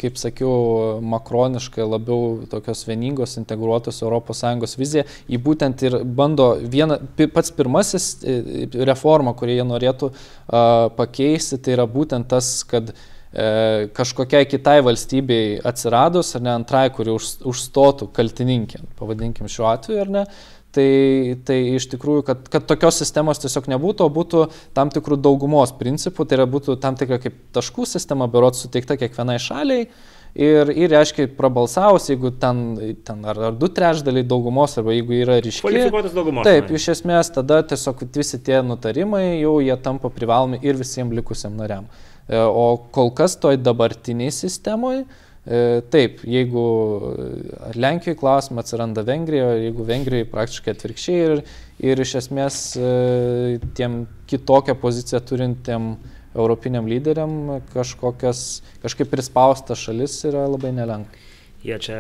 kaip 0.03 0.19
sakiau, 0.19 0.99
makroniška, 1.15 1.87
labiau 1.87 2.43
tokios 2.51 2.83
vieningos, 2.91 3.39
integruotos 3.39 4.03
ES 4.03 4.77
vizija, 4.83 5.07
jį 5.31 5.43
būtent 5.47 5.87
ir 5.87 6.01
bando 6.03 6.57
vieną, 6.59 6.99
pats 7.31 7.55
pirmasis 7.55 8.11
e, 8.27 8.67
reforma, 8.91 9.39
kurį 9.39 9.61
jie 9.61 9.71
norėtų 9.71 10.11
a, 10.11 10.91
pakeisti, 10.99 11.63
tai 11.63 11.79
yra 11.79 11.87
būtent 11.87 12.27
tas, 12.33 12.57
kad 12.67 12.91
e, 12.91 13.01
kažkokiai 13.97 14.45
kitai 14.45 14.81
valstybei 14.85 15.61
atsiradus, 15.65 16.35
ar 16.37 16.43
ne 16.45 16.51
antrai, 16.53 16.89
kuri 16.93 17.15
už, 17.15 17.39
užstotų 17.49 18.11
kaltininkė, 18.13 18.83
pavadinkim 18.99 19.49
šiuo 19.49 19.71
atveju, 19.73 20.03
ar 20.05 20.13
ne, 20.13 20.27
Tai, 20.73 20.85
tai 21.45 21.59
iš 21.77 21.85
tikrųjų, 21.93 22.23
kad, 22.25 22.47
kad 22.49 22.65
tokios 22.65 22.97
sistemos 23.03 23.43
tiesiog 23.43 23.67
nebūtų, 23.75 24.07
o 24.07 24.13
būtų 24.13 24.45
tam 24.73 24.89
tikrų 24.93 25.19
daugumos 25.21 25.75
principų, 25.77 26.25
tai 26.25 26.39
yra 26.39 26.47
būtų 26.49 26.79
tam 26.81 26.97
tikra 26.97 27.19
kaip 27.21 27.37
taškų 27.53 27.85
sistema, 27.91 28.25
berot 28.33 28.57
suteikta 28.57 28.97
kiekvienai 28.97 29.37
šaliai. 29.37 29.85
Ir, 30.33 30.71
ir 30.73 30.89
reiškia, 30.89 31.27
prabalsavus, 31.37 32.07
jeigu 32.09 32.31
ten, 32.41 32.63
ten 33.05 33.21
ar, 33.29 33.37
ar 33.51 33.59
du 33.61 33.69
trečdaliai 33.69 34.25
daugumos, 34.25 34.79
arba 34.81 34.95
jeigu 34.97 35.19
yra 35.19 35.37
ryški. 35.45 35.61
Kvalifikuotas 35.67 36.15
daugumos. 36.17 36.49
Taip, 36.49 36.73
iš 36.73 36.89
esmės 36.95 37.29
tada 37.35 37.61
tiesiog 37.69 38.01
visi 38.17 38.41
tie 38.41 38.63
nutarimai 38.65 39.27
jau 39.43 39.59
jie 39.61 39.77
tampa 39.85 40.09
privalomi 40.09 40.63
ir 40.65 40.81
visiems 40.81 41.13
likusiam 41.21 41.53
nariam. 41.61 41.85
E, 42.29 42.39
O 42.39 42.67
kol 42.95 43.11
kas 43.17 43.37
toj 43.41 43.57
dabartiniai 43.61 44.31
sistemoje, 44.33 45.05
taip, 45.91 46.21
jeigu 46.23 46.61
Lenkijoje 47.75 48.15
klausimas 48.21 48.63
atsiranda 48.69 49.03
Vengrijoje, 49.03 49.65
jeigu 49.65 49.83
Vengrijoje 49.89 50.29
praktiškai 50.31 50.75
atvirkščiai 50.77 51.17
ir, 51.25 51.41
ir 51.83 52.03
iš 52.05 52.13
esmės 52.21 52.59
e, 52.79 53.59
tiem 53.75 54.05
kitokią 54.31 54.77
poziciją 54.79 55.19
turintiem 55.27 55.97
europiniam 56.39 56.87
lyderiam 56.89 57.59
kažkokias, 57.75 58.63
kažkaip 58.85 59.11
prispaustas 59.13 59.83
šalis 59.83 60.15
yra 60.31 60.47
labai 60.49 60.71
nelengva. 60.79 61.11
Jie 61.67 61.81
čia, 61.83 61.99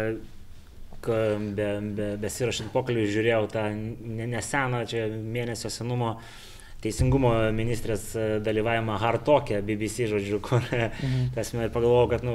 ka- 1.03 1.19
be, 1.59 1.67
be, 1.99 2.09
besirašant 2.23 2.71
pokalbį, 2.73 3.09
žiūrėjau 3.11 3.43
tą 3.53 3.67
ne- 3.75 4.31
neseną, 4.37 4.87
čia 4.87 5.09
mėnesio 5.11 5.69
senumo 5.71 6.15
teisingumo 6.83 7.31
ministrės 7.55 8.05
e, 8.19 8.25
dalyvavimą 8.43 8.97
Hartokė, 8.99 9.61
BBC, 9.67 10.09
žodžiu, 10.11 10.41
kur 10.43 10.65
mhm. 10.65 11.29
tas 11.37 11.53
ir 11.55 11.71
pagalvojau, 11.75 12.09
kad 12.11 12.25
nu, 12.27 12.35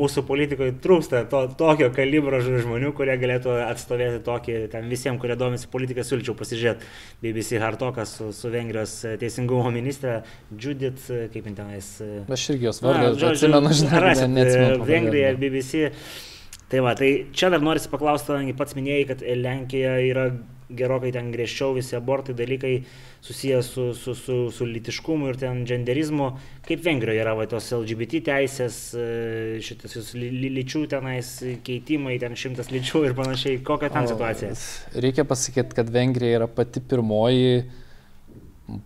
mūsų 0.00 0.24
politikoje 0.26 0.74
trūksta 0.82 1.22
to, 1.30 1.44
tokio 1.58 1.90
kalibro 1.94 2.40
žmonių, 2.42 2.90
kurie 2.98 3.14
galėtų 3.20 3.54
atstovėti 3.68 4.22
tokį, 4.26 4.58
ten 4.74 4.90
visiems, 4.90 5.20
kurie 5.22 5.38
domisi 5.38 5.70
politiką, 5.70 6.06
siūlyčiau 6.06 6.34
pasižiūrėti 6.38 6.90
BBC 7.22 7.62
Hartokas 7.62 8.16
su, 8.18 8.30
su 8.34 8.50
Vengrijos 8.52 8.96
e, 9.06 9.16
teisingumo 9.20 9.70
ministrė 9.74 10.20
Judith, 10.50 11.06
e, 11.14 11.28
kaip 11.32 11.46
jin 11.50 11.58
tenais. 11.62 11.94
e, 12.02 12.24
Aš 12.34 12.50
irgi 12.54 12.70
jos 12.70 12.82
vardą 12.82 13.12
žodžiu, 13.14 13.50
atsimenu, 13.54 13.74
žinai, 13.78 14.30
neatsimenu 14.34 14.88
Vengrija, 14.90 15.34
BBC. 15.38 15.90
Tai 16.72 16.80
va, 16.82 16.94
tai 16.98 17.10
čia 17.36 17.52
dar 17.52 17.62
norisi 17.62 17.90
paklausti, 17.92 18.54
pats 18.58 18.74
minėjai, 18.74 19.06
kad 19.12 19.22
Lenkija 19.22 19.98
yra 20.02 20.24
gerokai 20.78 21.12
ten 21.14 21.30
griežčiau 21.34 21.74
visi 21.76 21.96
abortai 21.98 22.34
dalykai 22.36 22.74
susijęs 23.24 23.70
su, 23.74 23.84
su, 23.94 24.14
su, 24.14 24.38
su 24.52 24.66
litiškumu 24.68 25.30
ir 25.30 25.38
ten 25.40 25.62
genderizmu. 25.68 26.32
Kaip 26.64 26.82
Vengrijoje 26.84 27.22
yra 27.24 27.32
va, 27.38 27.46
tos 27.48 27.70
LGBT 27.76 28.20
teisės, 28.26 28.78
e, 28.96 29.06
šitas 29.64 30.12
lyčių 30.16 30.84
tenais 30.92 31.30
keitimai, 31.64 32.18
ten 32.22 32.36
šimtas 32.36 32.68
lyčių 32.74 33.06
ir 33.08 33.16
panašiai. 33.16 33.62
Kokia 33.64 33.92
ten 33.94 34.10
situacija? 34.10 34.52
Reikia 35.06 35.24
pasakyti, 35.28 35.78
kad 35.78 35.92
Vengrija 35.92 36.42
yra 36.42 36.50
pati 36.50 36.84
pirmoji 36.84 37.64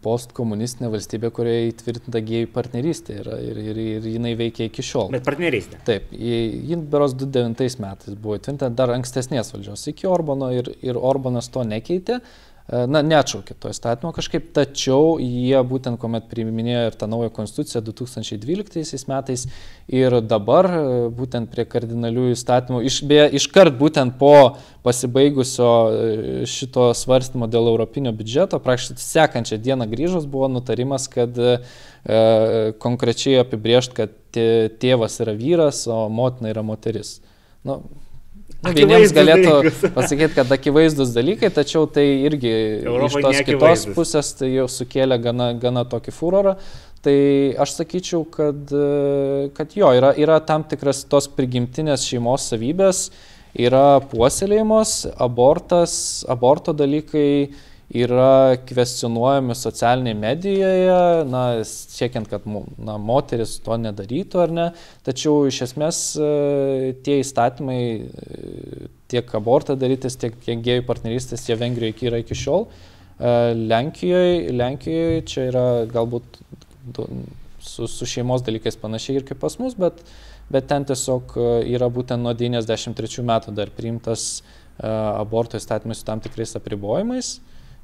postkomunistinė 0.03 0.91
valstybė, 0.91 1.31
kurioje 1.35 1.69
įtvirtinta 1.71 2.23
gėjų 2.27 2.49
partnerystė 2.55 3.21
yra, 3.23 3.39
ir, 3.43 3.61
ir, 3.63 3.81
ir 3.99 4.09
jinai 4.11 4.33
veikia 4.39 4.67
iki 4.67 4.83
šiol. 4.83 5.13
Bet 5.15 5.27
partnerystė. 5.27 5.79
Taip, 5.87 6.11
ji 6.11 6.41
ji 6.69 6.79
beros 6.91 7.15
2009 7.19 7.79
metais 7.85 8.19
buvo 8.19 8.39
įtvirtinta 8.39 8.73
dar 8.75 8.93
ankstesnės 8.97 9.53
valdžios 9.55 9.87
iki 9.93 10.11
Orbano 10.11 10.51
ir, 10.55 10.73
ir 10.83 10.99
Orbanas 10.99 11.51
to 11.55 11.63
nekeitė. 11.67 12.19
E, 12.19 12.48
Na, 12.69 13.01
neatšaukė 13.01 13.55
to 13.57 13.71
įstatymo 13.73 14.11
kažkaip, 14.13 14.51
tačiau 14.53 15.15
jie 15.25 15.57
būtent, 15.65 15.97
kuomet 15.97 16.27
priiminėjo 16.29 16.83
ir 16.91 16.97
tą 17.01 17.07
naują 17.09 17.31
konstituciją 17.33 17.81
2012 17.87 19.09
metais 19.09 19.47
ir 19.89 20.19
dabar 20.21 20.69
e, 20.69 20.83
būtent 21.17 21.49
prie 21.49 21.65
kardinalių 21.65 22.27
įstatymų, 22.35 22.83
iš, 22.91 22.99
beje, 23.09 23.31
iškart 23.41 23.79
būtent 23.81 24.19
po 24.21 24.59
pasibaigusio 24.85 25.71
e, 25.89 26.43
šito 26.45 26.91
svarstymo 26.93 27.49
dėl 27.49 27.71
europinio 27.71 28.13
biudžeto, 28.13 28.61
praktiškai 28.61 29.01
sekančią 29.01 29.57
dieną 29.65 29.87
grįžus 29.89 30.29
buvo 30.29 30.51
nutarimas, 30.53 31.09
kad 31.09 31.41
e, 31.41 31.55
konkrečiai 32.85 33.41
apibriešt, 33.47 33.97
kad 33.97 34.13
tė- 34.37 34.69
tėvas 34.77 35.17
yra 35.25 35.33
vyras, 35.41 35.87
o 35.89 36.05
motina 36.13 36.53
yra 36.53 36.67
moteris. 36.69 37.23
Nu, 37.65 37.81
vieniems 38.67 39.13
Akivaizdus 39.13 39.15
galėtų 39.15 39.93
pasakyti, 39.97 40.35
kad 40.35 40.53
akivaizdus 40.55 41.15
dalykai, 41.15 41.51
tačiau 41.55 41.87
tai 41.87 42.07
irgi 42.27 42.51
Europai 42.83 43.07
iš 43.07 43.17
tos 43.25 43.41
kitos 43.47 43.87
pusės 43.95 44.33
tai 44.41 44.51
jau 44.51 44.67
sukėlė 44.73 45.21
gana, 45.23 45.53
gana 45.55 45.85
tokį 45.89 46.15
furorą. 46.17 46.57
Tai 47.07 47.15
aš 47.63 47.77
sakyčiau, 47.79 48.25
kad, 48.27 48.59
e, 48.75 49.49
kad 49.55 49.77
jo, 49.79 49.93
yra, 49.95 50.11
yra 50.19 50.41
tam 50.43 50.65
tikras 50.67 51.05
tos 51.07 51.29
prigimtinės 51.31 52.03
šeimos 52.09 52.49
savybės, 52.51 53.05
yra 53.55 54.01
puoselėjimos, 54.11 55.05
abortas, 55.23 55.95
aborto 56.29 56.75
dalykai 56.75 57.55
yra 57.89 58.59
kvestionuojami 58.69 59.55
socialinėje 59.57 60.17
medijoje, 60.21 60.99
na, 61.31 61.45
siekiant, 61.65 62.29
kad 62.29 62.45
na, 62.45 62.99
moteris 63.01 63.57
to 63.65 63.79
nedarytų 63.81 64.43
ar 64.43 64.53
ne. 64.53 64.67
Tačiau 65.07 65.47
iš 65.49 65.63
esmės 65.71 66.03
e, 66.21 66.93
tie 67.05 67.19
įstatymai 67.23 67.81
e, 67.81 68.91
tiek 69.09 69.33
abortą 69.41 69.79
darytis, 69.81 70.19
tiek, 70.21 70.37
tiek 70.45 70.61
gėjų 70.65 70.85
partnerystės, 70.89 71.49
jie 71.49 71.57
Vengrijoje 71.57 72.13
yra 72.13 72.21
iki 72.21 72.37
šiol. 72.37 72.69
E, 72.69 73.35
Lenkijoje, 73.57 74.53
Lenkijoje 74.53 75.25
čia 75.33 75.49
yra 75.49 75.67
galbūt 75.89 76.41
su, 77.65 77.89
su 77.89 78.09
šeimos 78.09 78.45
dalykais 78.45 78.77
panašiai 78.81 79.23
ir 79.23 79.29
kaip 79.29 79.41
pas 79.41 79.57
mus, 79.63 79.81
bet, 79.81 80.05
bet 80.53 80.69
ten 80.69 80.85
tiesiog 80.89 81.39
yra 81.65 81.89
būtent 81.89 82.21
nuo 82.21 82.37
93 82.37 83.25
metų 83.25 83.57
dar 83.57 83.73
priimtas 83.73 84.43
aborto 84.79 85.59
įstatymas 85.59 86.05
su 86.05 86.05
tam 86.07 86.21
tikrais 86.23 86.53
apribojimais. 86.55 87.39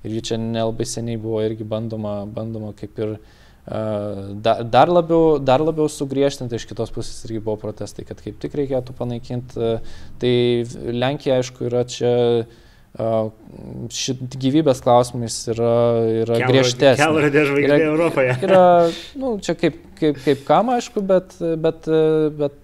Ir 0.04 0.18
jį 0.18 0.26
čia 0.30 0.40
nelabai 0.40 0.86
seniai 0.88 1.20
buvo 1.20 1.40
irgi 1.44 1.66
bandoma, 1.68 2.22
bandoma 2.28 2.74
kaip 2.76 2.98
ir 3.00 3.16
uh, 3.16 3.32
da, 3.66 4.62
dar, 4.62 4.88
labiau, 4.88 5.38
dar 5.40 5.62
labiau 5.64 5.88
sugriežtinti, 5.88 6.58
iš 6.58 6.66
kitos 6.68 6.92
pusės 6.92 7.24
irgi 7.24 7.40
buvo 7.40 7.56
protestai, 7.62 8.04
kad 8.04 8.20
kaip 8.20 8.36
tik 8.42 8.56
reikėtų 8.60 8.96
panaikinti. 8.98 9.70
Tai 10.20 10.34
Lenkija, 10.92 11.40
aišku, 11.40 11.64
yra 11.70 11.84
čia 11.88 12.12
šit 13.90 14.36
gyvybės 14.38 14.78
klausimais 14.84 15.38
yra, 15.50 15.72
yra 16.22 16.36
griežtesnė. 16.44 17.00
Kelrodė 17.00 17.46
žvaigždė 17.48 17.78
Europoje. 17.88 18.36
Yra, 18.46 18.66
nu, 19.18 19.32
čia 19.42 19.56
kaip, 19.58 19.80
kaip, 19.98 20.20
kaip 20.22 20.44
kam, 20.46 20.70
aišku, 20.76 21.02
bet, 21.08 21.34
bet, 21.64 21.88
bet 22.38 22.60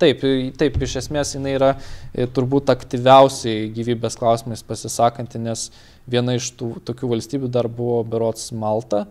taip, 0.00 0.22
taip, 0.58 0.78
iš 0.86 0.98
esmės 1.02 1.34
jinai 1.34 1.56
yra 1.58 1.72
e, 1.74 2.26
turbūt 2.26 2.70
aktyviausiai 2.74 3.68
gyvybės 3.74 4.18
klausimais 4.20 4.64
pasisakanti, 4.66 5.42
nes 5.42 5.68
viena 6.10 6.36
iš 6.38 6.52
tų 6.58 6.70
tokių 6.86 7.14
valstybių 7.14 7.50
dar 7.52 7.68
buvo 7.68 8.02
berots 8.08 8.52
Malta. 8.52 9.04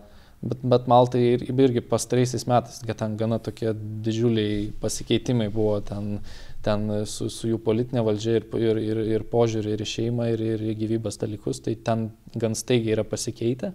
Bet, 0.44 0.60
bet 0.60 0.88
Maltai 0.90 1.22
ir, 1.24 1.44
irgi 1.48 1.80
pastaraisiais 1.88 2.44
metais, 2.50 2.82
kad 2.84 2.98
ten 3.00 3.14
gana 3.16 3.38
tokie 3.40 3.70
didžiuliai 4.04 4.74
pasikeitimai 4.82 5.46
buvo 5.52 5.78
ten, 5.80 6.18
ten 6.64 6.90
su, 7.08 7.30
su 7.32 7.48
jų 7.48 7.60
politinė 7.64 8.02
valdžia 8.04 8.38
ir, 8.40 8.48
ir, 8.60 8.80
ir, 8.82 9.00
ir 9.16 9.24
požiūrį 9.30 9.72
ir 9.72 9.84
į 9.84 9.88
šeimą 9.88 10.28
ir, 10.34 10.44
ir 10.54 10.66
į 10.68 10.76
gyvybės 10.82 11.16
dalykus, 11.22 11.62
tai 11.64 11.78
ten 11.86 12.10
gan 12.36 12.56
staigiai 12.58 12.98
yra 12.98 13.06
pasikeitę. 13.08 13.72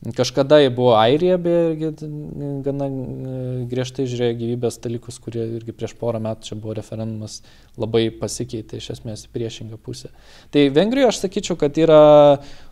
Kažkada 0.00 0.56
jie 0.62 0.70
buvo 0.72 0.94
Airija, 0.96 1.36
beje, 1.36 1.64
irgi 1.74 1.88
gana 2.64 2.86
e, 2.88 3.40
griežtai 3.68 4.06
žiūrėjo 4.08 4.38
gyvybės 4.38 4.78
dalykus, 4.80 5.18
kurie 5.20 5.42
irgi 5.58 5.74
prieš 5.76 5.92
porą 6.00 6.22
metų 6.24 6.48
čia 6.48 6.56
buvo 6.56 6.72
referendumas, 6.78 7.42
labai 7.76 8.06
pasikeitė 8.22 8.80
iš 8.80 8.94
esmės 8.96 9.26
į 9.26 9.34
priešingą 9.36 9.76
pusę. 9.84 10.08
Tai 10.56 10.64
Vengrijoje 10.72 11.10
aš 11.12 11.20
sakyčiau, 11.26 11.58
kad 11.60 11.76
yra 11.76 12.00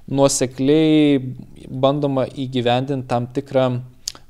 nuosekliai 0.09 1.20
bandoma 1.68 2.24
įgyvendinti 2.33 3.11
tam 3.12 3.29
tikrą 3.37 3.68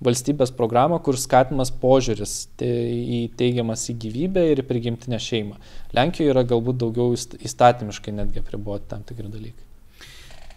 valstybės 0.03 0.51
programą, 0.59 0.99
kur 0.99 1.15
skatimas 1.15 1.71
požiūris 1.71 2.37
į 2.59 3.25
teigiamas 3.39 3.89
į 3.93 3.99
gyvybę 4.09 4.49
ir 4.51 4.63
į 4.63 4.67
prigimtinę 4.67 5.23
šeimą. 5.23 5.59
Lenkijoje 5.95 6.35
yra 6.35 6.43
galbūt 6.51 6.83
daugiau 6.83 7.15
įst- 7.15 7.39
įstatymiškai 7.39 8.19
netgi 8.19 8.43
apriboti 8.43 8.91
tam 8.91 9.07
tikri 9.07 9.31
dalykai. 9.31 9.69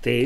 Tai 0.01 0.17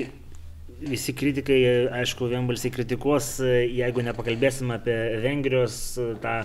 visi 0.90 1.14
kritikai, 1.18 1.60
aišku, 2.02 2.30
vienbalsiai 2.32 2.74
kritikuos, 2.74 3.38
jeigu 3.44 4.04
nepakalbėsim 4.06 4.72
apie 4.76 4.96
Vengrijos 5.24 5.78
e, 5.98 6.14
tą 6.24 6.36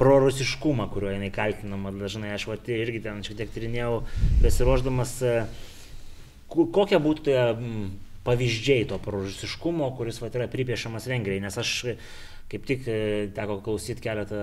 prorusiškumą, 0.00 0.88
kuriuo 0.92 1.14
jinai 1.14 1.32
kaltinama 1.34 1.92
dažnai. 1.96 2.34
Aš 2.36 2.46
vat, 2.50 2.68
irgi 2.72 3.02
ten 3.04 3.24
šiek 3.26 3.40
tiek 3.40 3.52
tyrinėjau, 3.54 4.02
besiruoždamas, 4.44 5.16
e, 5.24 5.34
kokie 6.52 7.00
būtų 7.02 7.26
tie 7.28 7.40
pavyzdžiai 8.26 8.86
to 8.90 9.00
prorusiškumo, 9.02 9.90
kuris 9.98 10.20
vat, 10.22 10.36
yra 10.38 10.48
pripiešiamas 10.52 11.08
Vengrijai. 11.10 11.44
Nes 11.44 11.58
aš 11.60 11.74
kaip 12.50 12.66
tik 12.68 12.86
teko 13.34 13.60
klausyti 13.64 14.04
keletą 14.04 14.40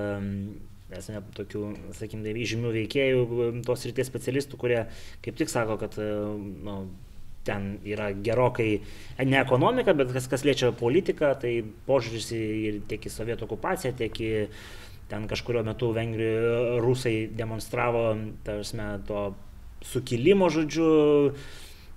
esame 0.94 1.24
tokių, 1.36 1.64
sakykime, 1.98 2.34
žymių 2.48 2.74
veikėjų, 2.76 3.24
tos 3.66 3.86
ryties 3.88 4.10
specialistų, 4.10 4.60
kurie 4.62 4.84
kaip 5.26 5.40
tik 5.40 5.52
sako, 5.52 5.78
kad 5.82 5.98
nu, 5.98 6.76
ten 7.44 7.78
yra 7.88 8.12
gerokai 8.16 8.70
ne 9.26 9.40
ekonomika, 9.42 9.96
bet 9.98 10.14
kas, 10.16 10.30
kas 10.32 10.46
liečia 10.48 10.72
politiką, 10.76 11.34
tai 11.42 11.58
požiūris 11.88 12.32
ir 12.38 12.80
tiek 12.90 13.04
į 13.04 13.12
sovietų 13.12 13.48
okupaciją, 13.48 13.94
tiek 14.00 14.22
į 14.24 14.32
ten 15.12 15.28
kažkurio 15.30 15.64
metu 15.68 15.92
Vengrijoje 15.94 16.80
rusai 16.84 17.16
demonstravo, 17.28 18.06
tarsi, 18.48 18.80
to 19.08 19.26
sukilimo 19.84 20.48
žodžiu, 20.50 20.88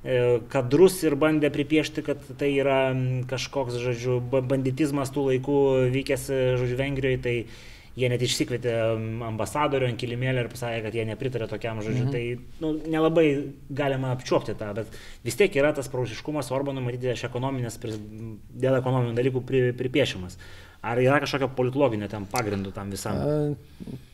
e, 0.02 0.18
kadrus 0.52 0.98
ir 1.06 1.16
bandė 1.18 1.52
pripiešti, 1.54 2.02
kad 2.06 2.26
tai 2.38 2.50
yra 2.58 2.90
kažkoks, 3.30 3.78
žodžiu, 3.80 4.18
banditizmas 4.34 5.14
tų 5.14 5.30
laikų 5.30 5.62
vykęs, 5.94 6.28
žodžiu, 6.60 6.78
Vengrijoje. 6.82 7.22
Tai 7.22 7.36
jie 7.96 8.10
net 8.12 8.22
išsikvietė 8.22 8.74
ambasadorių 9.30 9.88
ant 9.88 10.00
kilimėlį 10.00 10.44
ir 10.44 10.50
pasakė, 10.52 10.82
kad 10.84 10.98
jie 10.98 11.06
nepritarė 11.08 11.48
tokiam 11.48 11.80
žodžiu. 11.84 12.04
Mhm. 12.04 12.12
Tai 12.12 12.60
nu, 12.64 12.74
nelabai 12.92 13.26
galima 13.72 14.12
apčiuopti 14.12 14.56
tą, 14.60 14.74
bet 14.76 15.00
vis 15.24 15.38
tiek 15.40 15.56
yra 15.56 15.72
tas 15.76 15.88
praužiškumas 15.92 16.52
Orbanų 16.52 16.84
matyti 16.84 17.14
iš 17.14 17.26
ekonominės, 17.30 17.80
dėl 17.80 18.78
ekonominių 18.82 19.16
dalykų 19.16 19.44
pri, 19.48 19.66
pripiešimas. 19.80 20.36
Ar 20.86 21.00
yra 21.02 21.16
kažkokio 21.18 21.48
politologinio 21.56 22.06
ten 22.06 22.28
pagrindų 22.30 22.70
tam 22.76 22.92
visam? 22.94 23.16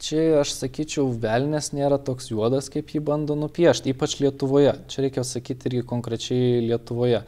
Čia 0.00 0.38
aš 0.40 0.54
sakyčiau, 0.56 1.10
velnės 1.20 1.72
nėra 1.76 1.98
toks 2.00 2.30
juodas, 2.30 2.70
kaip 2.72 2.94
jį 2.94 3.02
bando 3.04 3.36
nupiešti, 3.36 3.92
ypač 3.92 4.14
Lietuvoje. 4.22 4.78
Čia 4.88 5.04
reikia 5.04 5.26
sakyti 5.26 5.68
irgi 5.68 5.82
konkrečiai 5.90 6.62
Lietuvoje. 6.70 7.24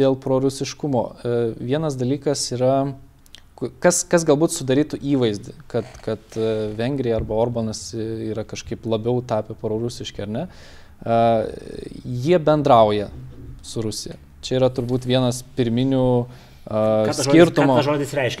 Dėl 0.00 0.16
prorusiškumo. 0.24 1.04
Vienas 1.60 1.98
dalykas 2.00 2.46
yra 2.56 2.94
kas, 3.82 4.02
kas 4.08 4.24
galbūt 4.28 4.54
sudarytų 4.54 5.00
įvaizdį, 5.12 5.54
kad, 5.70 5.88
kad 6.04 6.36
e, 6.38 6.50
Vengrija 6.78 7.18
arba 7.20 7.36
Orbanas 7.40 7.90
yra 7.94 8.44
kažkaip 8.48 8.86
labiau 8.88 9.20
tapę 9.26 9.56
prorusiški 9.58 10.24
ar 10.24 10.30
ne, 10.32 10.44
uh, 11.04 11.48
jie 12.04 12.38
bendrauja 12.40 13.10
su 13.62 13.84
Rusija. 13.84 14.16
Čia 14.40 14.56
yra 14.56 14.70
turbūt 14.72 15.04
vienas 15.08 15.42
pirminių 15.56 16.04
uh, 16.24 17.10
skirtumų. 17.16 17.76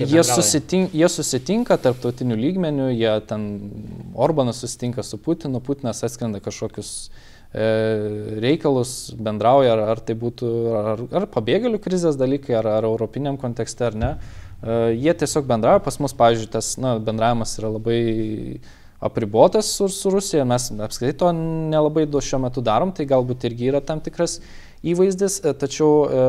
Jie, 0.08 0.22
susitink, 0.24 0.94
jie 0.96 1.10
susitinka 1.12 1.76
tarptautiniu 1.80 2.38
lygmeniu, 2.40 2.88
jie 2.94 3.12
ten, 3.28 3.50
Orbanas 4.16 4.62
susitinka 4.64 5.04
su 5.04 5.20
Putinu, 5.20 5.60
Putinas 5.64 6.00
atskrenda 6.06 6.40
kažkokius 6.44 7.10
e, 7.52 7.66
reikalus, 8.42 9.12
bendrauja, 9.20 9.76
ar, 9.76 9.84
ar 9.94 10.04
tai 10.04 10.16
būtų 10.18 10.50
ar, 10.80 11.04
ar 11.20 11.28
pabėgėlių 11.32 11.80
krizės 11.84 12.16
dalykai, 12.20 12.56
ar, 12.62 12.68
ar 12.80 12.88
europiniam 12.88 13.36
kontekste, 13.40 13.90
ar 13.92 13.98
ne. 13.98 14.14
Uh, 14.16 14.39
jie 14.62 15.14
tiesiog 15.22 15.48
bendrauja, 15.48 15.82
pas 15.84 15.96
mus, 16.02 16.14
pavyzdžiui, 16.16 16.50
tas 16.52 16.74
na, 16.80 16.96
bendravimas 17.00 17.56
yra 17.60 17.72
labai 17.76 18.00
apribotas 19.00 19.70
su, 19.76 19.88
su 19.88 20.10
Rusija, 20.12 20.44
mes 20.44 20.68
apskritai 20.84 21.16
to 21.22 21.30
nelabai 21.32 22.04
du 22.06 22.20
šiuo 22.20 22.42
metu 22.44 22.60
darom, 22.64 22.92
tai 22.92 23.08
galbūt 23.08 23.46
irgi 23.48 23.70
yra 23.72 23.80
tam 23.80 24.02
tikras 24.04 24.38
įvaizdis, 24.86 25.40
e, 25.44 25.52
tačiau 25.56 25.90
e, 26.04 26.22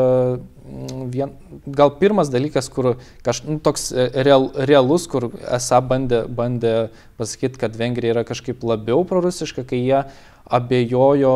vien, 1.12 1.36
gal 1.68 1.94
pirmas 2.00 2.32
dalykas, 2.32 2.70
kur 2.72 2.96
kaž, 3.26 3.44
nu, 3.48 3.60
toks 3.64 3.92
real, 4.28 4.50
realus, 4.70 5.08
kur 5.12 5.30
esą 5.52 5.82
bandė, 5.88 6.26
bandė 6.28 6.76
pasakyti, 7.20 7.60
kad 7.62 7.78
Vengrija 7.80 8.18
yra 8.18 8.26
kažkaip 8.28 8.64
labiau 8.68 9.06
prorusiška, 9.08 9.66
kai 9.68 9.82
jie 9.84 10.04
abejojo 10.52 11.36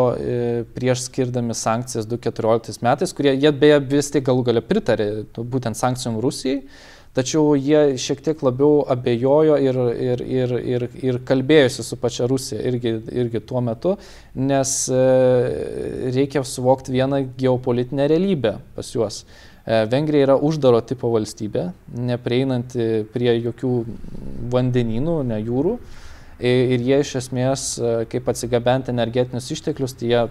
prieš 0.76 1.06
skirdami 1.06 1.56
sankcijas 1.56 2.08
2014 2.10 2.84
metais, 2.84 3.14
kurie 3.16 3.32
jie 3.38 3.52
beje 3.56 3.78
vis 3.94 4.10
tik 4.12 4.26
galų 4.28 4.44
galę 4.50 4.64
pritarė 4.66 5.08
būtent 5.38 5.80
sankcijom 5.80 6.18
Rusijai 6.24 6.66
tačiau 7.16 7.56
jie 7.56 7.96
šiek 8.02 8.22
tiek 8.26 8.44
labiau 8.44 8.84
abejojo 8.92 9.58
ir, 9.64 9.80
ir, 10.10 10.24
ir, 10.38 10.54
ir, 10.76 10.86
ir 11.10 11.20
kalbėjosi 11.28 11.86
su 11.88 11.98
pačia 12.02 12.28
Rusija 12.30 12.62
irgi, 12.68 12.96
irgi 13.24 13.42
tuo 13.48 13.64
metu, 13.64 13.96
nes 14.36 14.78
e, 14.92 15.02
reikia 16.16 16.44
suvokti 16.46 16.96
vieną 16.96 17.22
geopolitinę 17.40 18.10
realybę 18.12 18.58
pas 18.76 18.94
juos. 18.96 19.24
E, 19.66 19.86
Vengrija 19.92 20.30
yra 20.30 20.38
uždaro 20.38 20.82
tipo 20.86 21.10
valstybė, 21.14 21.70
neprieinanti 22.12 23.06
prie 23.14 23.32
jokių 23.40 23.76
vandenynų, 24.54 25.22
ne 25.32 25.40
jūrų. 25.42 25.78
Ir 26.36 26.82
jie 26.84 26.98
iš 27.00 27.14
esmės, 27.22 27.62
e, 27.80 27.92
kaip 28.12 28.26
atsigabenti 28.28 28.92
energetinius 28.92 29.48
išteklius, 29.56 29.94
tai 29.96 30.10
jie 30.10 30.24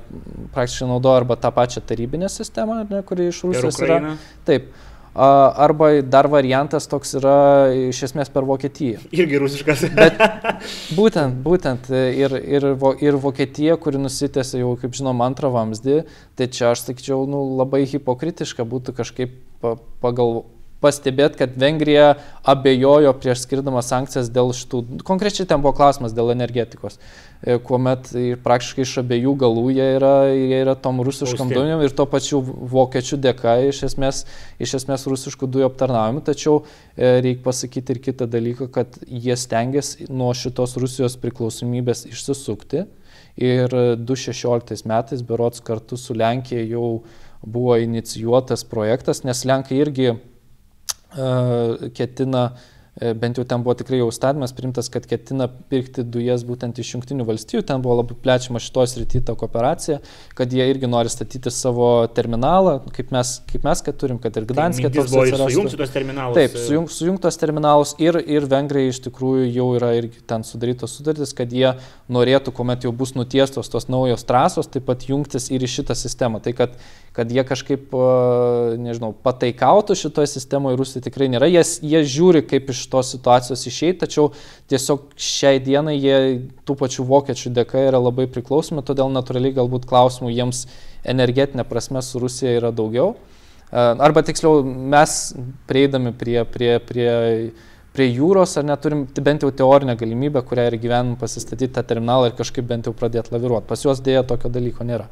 praktiškai 0.52 0.88
naudoja 0.90 1.22
arba 1.22 1.38
tą 1.40 1.48
pačią 1.56 1.80
tarybinę 1.88 2.28
sistemą, 2.28 2.82
ne, 2.90 3.00
kuri 3.08 3.30
iš 3.30 3.40
Rusijos 3.46 3.80
yra. 3.80 4.18
Taip. 4.44 4.68
Arba 5.14 5.90
dar 6.02 6.26
variantas 6.26 6.88
toks 6.90 7.14
yra 7.20 7.70
iš 7.90 8.00
esmės 8.08 8.32
per 8.34 8.46
Vokietiją. 8.48 9.04
Irgi 9.14 9.38
rusiškas. 9.38 9.84
Bet 9.94 10.18
būtent, 10.98 11.38
būtent 11.44 11.90
ir, 11.94 12.34
ir, 12.34 12.66
ir 12.98 13.18
Vokietija, 13.22 13.76
kuri 13.78 14.02
nusitėsi 14.02 14.64
jau, 14.64 14.72
kaip 14.80 14.96
žinom, 14.98 15.22
antrą 15.22 15.52
vamzdį, 15.54 16.00
tai 16.34 16.50
čia 16.50 16.72
aš 16.72 16.88
sakyčiau, 16.88 17.28
nu, 17.30 17.44
labai 17.60 17.84
hipokritiška 17.90 18.66
būtų 18.66 18.96
kažkaip 18.98 19.38
pagal, 20.02 20.42
pastebėti, 20.82 21.38
kad 21.40 21.54
Vengrija 21.60 22.14
abejojo 22.44 23.12
prieš 23.20 23.44
skirdama 23.44 23.82
sankcijas 23.84 24.30
dėl 24.32 24.52
šitų, 24.56 24.82
konkrečiai 25.06 25.46
ten 25.48 25.62
buvo 25.64 25.74
klausimas 25.76 26.14
dėl 26.16 26.32
energetikos, 26.34 26.98
e, 27.40 27.56
kuomet 27.62 28.10
praktiškai 28.44 28.84
iš 28.84 28.96
abiejų 29.04 29.34
galų 29.44 29.64
jie 29.76 29.86
yra, 29.96 30.14
jie 30.32 30.60
yra 30.60 30.74
tom 30.76 31.00
rusiškom 31.06 31.52
dujom 31.54 31.84
ir 31.84 31.94
to 31.96 32.06
pačiu 32.10 32.42
vokiečių 32.74 33.20
dėka 33.28 33.56
iš 33.70 33.84
esmės, 33.90 34.24
iš 34.62 34.76
esmės 34.80 35.06
rusiškų 35.10 35.48
dujų 35.56 35.70
aptarnavimu, 35.70 36.24
tačiau 36.26 36.60
e, 36.60 37.20
reikia 37.24 37.44
pasakyti 37.46 37.96
ir 37.96 38.02
kitą 38.10 38.28
dalyką, 38.30 38.68
kad 38.74 39.00
jie 39.06 39.38
stengiasi 39.40 40.10
nuo 40.12 40.32
šitos 40.36 40.76
Rusijos 40.80 41.16
priklausomybės 41.22 42.04
išsisukti 42.10 42.84
ir 43.40 43.72
2016 43.98 44.86
metais 44.86 45.22
berots 45.26 45.62
kartu 45.64 45.96
su 45.98 46.14
Lenkija 46.14 46.62
jau 46.68 47.02
buvo 47.44 47.76
inicijuotas 47.76 48.64
projektas, 48.64 49.22
nes 49.24 49.44
Lenkai 49.44 49.80
irgi 49.82 50.14
ketina 51.94 52.42
E, 52.46 52.54
bent 52.94 53.38
jau 53.38 53.44
ten 53.48 53.62
buvo 53.64 53.74
tikrai 53.74 53.98
jau 53.98 54.10
statymas 54.14 54.52
primtas, 54.54 54.86
kad 54.92 55.06
ketina 55.10 55.48
pirkti 55.70 56.04
dujas 56.06 56.44
būtent 56.46 56.78
iš 56.78 56.92
Junktinių 56.94 57.26
valstybių, 57.26 57.64
ten 57.66 57.82
buvo 57.82 57.96
labai 57.98 58.14
plečiama 58.22 58.62
šitos 58.62 58.94
rytyje 59.00 59.24
ta 59.26 59.34
kooperacija, 59.38 59.98
kad 60.38 60.52
jie 60.54 60.62
irgi 60.70 60.86
nori 60.90 61.10
statyti 61.10 61.50
savo 61.50 61.88
terminalą, 62.14 62.76
kaip 62.94 63.10
mes, 63.14 63.40
kaip 63.50 63.66
mes 63.66 63.82
kad 63.82 63.98
turim, 63.98 64.20
kad 64.22 64.38
ir 64.38 64.46
Gdanskė 64.46 64.86
tai 64.86 65.00
toks 65.00 65.10
atsirastų. 65.10 65.50
Sujungti 65.50 65.80
tos 65.80 65.94
terminalus. 65.94 66.38
Taip, 66.38 66.54
e. 66.54 66.64
sujung, 66.68 66.86
sujungtos 66.92 67.40
terminalus 67.40 67.96
ir, 68.02 68.20
ir 68.30 68.46
Vengrai 68.50 68.86
iš 68.92 69.02
tikrųjų 69.08 69.50
jau 69.50 69.68
yra 69.80 69.90
irgi 69.98 70.22
ten 70.30 70.46
sudarytos 70.46 70.94
sudartis, 70.94 71.34
kad 71.34 71.50
jie 71.50 71.74
norėtų, 72.14 72.54
kuomet 72.54 72.86
jau 72.86 72.94
bus 72.94 73.16
nutiestos 73.18 73.72
tos 73.72 73.90
naujos 73.90 74.22
trasos, 74.28 74.70
taip 74.70 74.86
pat 74.86 75.08
jungtis 75.10 75.50
ir 75.50 75.66
į 75.66 75.72
šitą 75.80 75.98
sistemą. 75.98 76.38
Tai 76.44 76.54
kad, 76.54 76.78
kad 77.16 77.30
jie 77.32 77.42
kažkaip, 77.46 77.90
nežinau, 78.78 79.10
pataikautų 79.26 79.98
šitoje 79.98 80.30
sistemoje 80.36 80.78
Rusija 80.78 81.04
tikrai 81.04 81.30
nėra, 81.32 81.50
jie, 81.50 81.64
jie 81.82 82.04
žiūri 82.14 82.44
kaip 82.46 82.70
iš 82.74 82.83
iš 82.84 82.90
tos 82.92 83.10
situacijos 83.14 83.64
išeiti, 83.66 84.04
tačiau 84.04 84.30
tiesiog 84.70 85.14
šiai 85.16 85.60
dienai 85.64 85.96
jie 85.96 86.16
tų 86.68 86.76
pačių 86.80 87.06
vokiečių 87.08 87.52
dėka 87.56 87.86
yra 87.88 88.00
labai 88.02 88.28
priklausomi, 88.30 88.84
todėl 88.84 89.12
natūraliai 89.12 89.56
galbūt 89.56 89.88
klausimų 89.88 90.32
jiems 90.34 90.66
energetinė 91.04 91.64
prasme 91.68 92.02
su 92.04 92.20
Rusija 92.22 92.56
yra 92.60 92.72
daugiau. 92.74 93.14
E, 93.14 93.78
arba 93.80 94.24
tiksliau, 94.26 94.62
mes 94.64 95.34
prieidami 95.68 96.12
prie, 96.16 96.42
prie, 96.48 96.74
prie, 96.84 97.08
prie 97.96 98.10
jūros, 98.10 98.58
ar 98.60 98.68
neturim 98.68 99.06
bent 99.24 99.46
jau 99.46 99.52
teorinę 99.54 99.96
galimybę, 100.00 100.44
kurią 100.44 100.68
ir 100.70 100.80
gyvenim 100.82 101.16
pasistatyti 101.20 101.72
tą 101.76 101.86
terminalą 101.94 102.30
ir 102.30 102.36
kažkaip 102.40 102.68
bent 102.68 102.90
jau 102.90 102.96
pradėti 102.96 103.34
laviruoti. 103.34 103.68
Pas 103.70 103.86
juos 103.86 104.04
dėja 104.04 104.26
tokio 104.28 104.52
dalyko 104.52 104.86
nėra. 104.86 105.08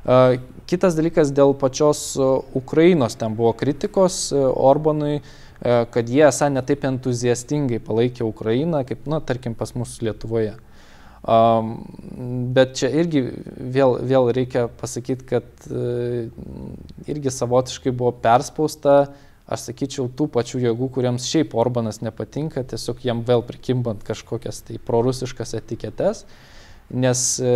E, 0.00 0.40
kitas 0.70 0.96
dalykas 0.96 1.32
dėl 1.36 1.56
pačios 1.60 2.14
Ukrainos, 2.56 3.16
ten 3.20 3.36
buvo 3.36 3.54
kritikos 3.56 4.26
e, 4.32 4.48
Orbanui, 4.70 5.20
E, 5.20 5.49
kad 5.62 6.08
jie 6.08 6.24
esą 6.28 6.48
netaip 6.52 6.84
entuziastingai 6.88 7.80
palaikė 7.84 8.24
Ukrainą, 8.24 8.82
kaip, 8.88 9.06
na, 9.10 9.20
tarkim, 9.20 9.54
pas 9.54 9.74
mus 9.76 9.98
Lietuvoje. 10.04 10.54
Um, 11.20 11.74
bet 12.56 12.78
čia 12.80 12.88
irgi 13.02 13.26
vėl, 13.60 13.98
vėl 14.08 14.30
reikia 14.32 14.68
pasakyti, 14.80 15.26
kad 15.28 15.66
uh, 15.68 16.30
irgi 17.04 17.32
savotiškai 17.34 17.92
buvo 17.92 18.14
perspausta, 18.24 19.10
aš 19.50 19.66
sakyčiau, 19.68 20.08
tų 20.16 20.30
pačių 20.32 20.62
jėgų, 20.64 20.88
kuriems 20.94 21.26
šiaip 21.28 21.52
Orbanas 21.58 22.00
nepatinka, 22.00 22.64
tiesiog 22.72 23.04
jam 23.04 23.20
vėl 23.26 23.44
prikimbant 23.44 24.00
kažkokias 24.06 24.62
tai 24.64 24.80
prorusiškas 24.80 25.58
etiketes. 25.60 26.24
Uh, 26.24 26.46
nes 26.90 27.20
e, 27.38 27.50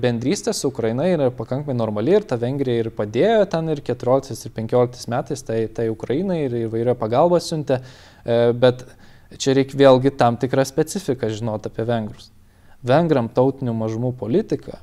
bendrystė 0.00 0.54
su 0.56 0.70
Ukraina 0.72 1.04
yra 1.10 1.28
pakankamai 1.34 1.76
normali 1.76 2.14
ir 2.16 2.24
ta 2.28 2.38
Vengrija 2.40 2.84
ir 2.84 2.92
padėjo 2.96 3.44
ten 3.52 3.68
ir 3.74 3.82
14 3.84 4.46
ir 4.48 4.54
15 4.56 5.10
metais 5.12 5.44
tai, 5.44 5.66
tai 5.68 5.90
Ukrainai 5.92 6.44
ir 6.46 6.56
įvairia 6.64 6.96
pagalba 6.98 7.40
siuntė, 7.44 7.82
e, 8.24 8.38
bet 8.56 8.86
Čia 9.36 9.52
reikia 9.58 9.76
vėlgi 9.76 10.14
tam 10.16 10.38
tikrą 10.40 10.64
specifiką 10.64 11.28
žinoti 11.28 11.68
apie 11.68 11.84
vengrus. 11.84 12.30
Vengram 12.86 13.28
tautinių 13.28 13.74
mažumų 13.76 14.14
politika 14.16 14.78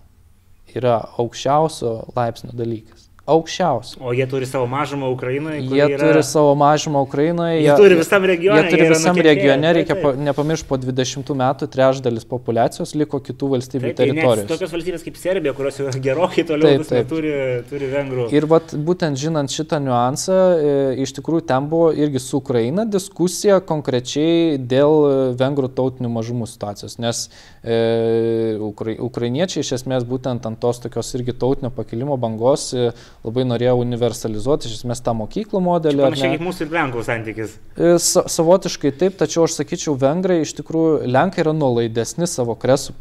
yra 0.76 1.00
aukščiausio 1.18 1.96
laipsnio 2.14 2.54
dalykas 2.54 3.05
aukščiausi. 3.26 3.98
O 4.06 4.14
jie 4.14 4.26
turi 4.30 4.46
savo 4.46 4.68
mažumą 4.70 5.10
Ukrainoje? 5.14 5.62
Jie 5.66 5.82
yra... 5.82 5.98
turi 5.98 6.22
savo 6.24 6.52
mažumą 6.60 7.02
Ukrainoje. 7.08 7.58
Jie, 7.58 7.64
jie 7.66 7.78
turi 7.80 7.98
visam 7.98 8.26
regione. 8.30 8.62
Jie 8.62 8.74
turi 8.76 8.90
visam 8.92 9.20
regione, 9.28 9.72
reikia 9.80 9.98
pa, 9.98 10.12
nepamiršti, 10.28 10.68
po 10.70 10.78
20 10.82 11.32
metų 11.42 11.70
trečdalis 11.74 12.28
populacijos 12.30 12.94
liko 12.98 13.20
kitų 13.26 13.50
valstybių 13.56 13.90
taip, 13.90 13.98
teritorijos. 14.02 14.50
Tokios 14.52 14.76
valstybės 14.76 15.06
kaip 15.08 15.18
Serbija, 15.18 15.56
kurios 15.58 15.82
jau 15.82 15.94
gerokai 16.06 16.46
toliau 16.46 16.84
taip, 16.84 16.86
taip. 16.92 17.10
Turi, 17.10 17.34
turi 17.72 17.90
vengrų. 17.96 18.28
Ir 18.36 18.48
vat, 18.52 18.76
būtent 18.90 19.18
žinant 19.22 19.54
šitą 19.54 19.82
niuansą, 19.82 20.38
e, 20.38 20.78
iš 21.08 21.16
tikrųjų 21.18 21.48
ten 21.50 21.70
buvo 21.72 21.90
irgi 21.98 22.22
su 22.22 22.38
Ukraina 22.44 22.86
diskusija 22.86 23.58
konkrečiai 23.66 24.60
dėl 24.62 25.34
vengrų 25.40 25.72
tautinių 25.74 26.14
mažumų 26.14 26.50
situacijos, 26.52 27.00
nes 27.02 27.26
e, 27.66 28.56
ukra, 28.62 28.94
ukrainiečiai 29.10 29.66
iš 29.66 29.74
esmės 29.80 30.06
būtent 30.06 30.46
ant 30.46 30.62
tos 30.62 30.84
tokios 30.84 31.10
irgi 31.18 31.34
tautinio 31.42 31.74
pakilimo 31.74 32.20
bangos 32.22 32.70
e, 32.78 32.92
labai 33.26 33.46
norėjo 33.48 33.76
universalizuoti 33.82 34.70
iš 34.70 34.80
esmės 34.80 35.02
tą 35.06 35.16
mokyklų 35.18 35.62
modelį. 35.66 36.04
Panašiai 36.06 36.36
kaip 36.36 36.44
mūsų 36.46 36.66
ir 36.66 36.76
Lenkų 36.76 37.06
santykis. 37.08 37.56
E, 37.74 37.96
sa 38.02 38.26
savotiškai 38.30 38.92
taip, 39.00 39.18
tačiau 39.20 39.48
aš 39.48 39.58
sakyčiau, 39.60 39.96
Vengrai 40.00 40.42
iš 40.44 40.54
tikrųjų, 40.60 41.00
Lenkai 41.10 41.42
yra 41.46 41.56
nuolaidesni 41.58 42.30
savo 42.30 42.58
kresų, 42.60 42.94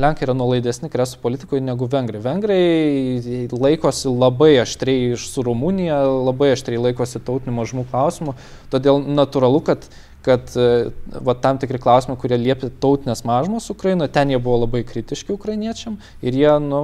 Lenkai 0.00 0.26
yra 0.28 0.36
nuolaidesni 0.36 0.90
kresų 0.92 1.20
politikoje 1.22 1.64
negu 1.64 1.88
Vengrai. 1.92 2.22
Vengrai 2.24 3.48
laikosi 3.52 4.12
labai 4.12 4.54
aštriai 4.64 5.12
iš 5.16 5.28
su 5.32 5.44
Rumunija, 5.46 6.00
labai 6.30 6.54
aštriai 6.56 6.82
laikosi 6.88 7.20
tautinių 7.20 7.58
mažumų 7.60 7.86
klausimų, 7.92 8.36
todėl 8.72 9.02
natūralu, 9.04 9.62
kad 9.68 9.88
kad 10.26 10.50
e, 10.58 10.90
va, 11.22 11.34
tam 11.38 11.60
tikri 11.62 11.78
klausimai, 11.82 12.16
kurie 12.18 12.38
liepia 12.40 12.70
tautinės 12.82 13.22
mažumos 13.28 13.68
Ukrainoje, 13.72 14.10
ten 14.14 14.32
jie 14.32 14.40
buvo 14.42 14.64
labai 14.64 14.82
kritiški 14.86 15.34
ukrainiečiam 15.34 16.00
ir 16.24 16.36
jie, 16.36 16.50
nu, 16.64 16.82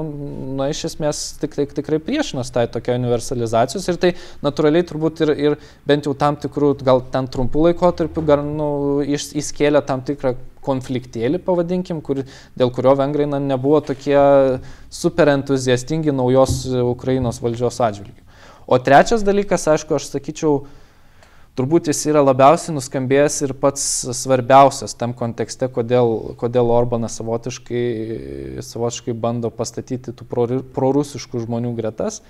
na, 0.58 0.68
iš 0.70 0.84
esmės 0.92 1.24
tik, 1.42 1.56
tik, 1.58 1.74
tikrai 1.80 1.98
priešinas 2.02 2.52
tai 2.54 2.68
tokia 2.70 2.96
universalizacijos 3.00 3.88
ir 3.90 4.00
tai 4.02 4.14
natūraliai 4.46 4.86
turbūt 4.86 5.24
ir, 5.26 5.34
ir 5.48 5.58
bent 5.88 6.06
jau 6.06 6.14
tam 6.18 6.38
tikrų, 6.40 6.76
gal 6.86 7.02
ten 7.12 7.26
trumpų 7.32 7.68
laikotarpių, 7.68 8.26
gal, 8.30 8.46
nu, 8.46 8.70
įskėlė 9.02 9.82
tam 9.88 10.04
tikrą 10.06 10.36
konfliktėlį, 10.62 11.40
pavadinkim, 11.42 11.98
kur, 12.06 12.22
dėl 12.58 12.70
kurio 12.74 12.94
vengrai 12.98 13.26
na, 13.26 13.42
nebuvo 13.42 13.80
tokie 13.82 14.20
super 14.92 15.32
entuziastingi 15.34 16.14
naujos 16.14 16.60
Ukrainos 16.86 17.42
valdžios 17.42 17.80
atžvilgių. 17.82 18.22
O 18.70 18.78
trečias 18.78 19.24
dalykas, 19.26 19.66
aišku, 19.68 19.98
aš 19.98 20.12
sakyčiau, 20.12 20.60
turbūt 21.58 21.90
jis 21.90 22.04
yra 22.10 22.22
labiausiai 22.24 22.74
nuskambėjęs 22.76 23.40
ir 23.46 23.54
pats 23.60 23.84
svarbiausias 24.22 24.96
tam 24.98 25.14
kontekste, 25.16 25.68
kodėl, 25.72 26.34
kodėl 26.40 26.72
Orbanas 26.72 27.18
savotiškai, 27.20 27.82
savotiškai 28.64 29.16
bando 29.18 29.52
pastatyti 29.54 30.14
tų 30.16 30.28
prorusiškų 30.74 31.44
žmonių 31.46 31.74
gretas. 31.78 32.22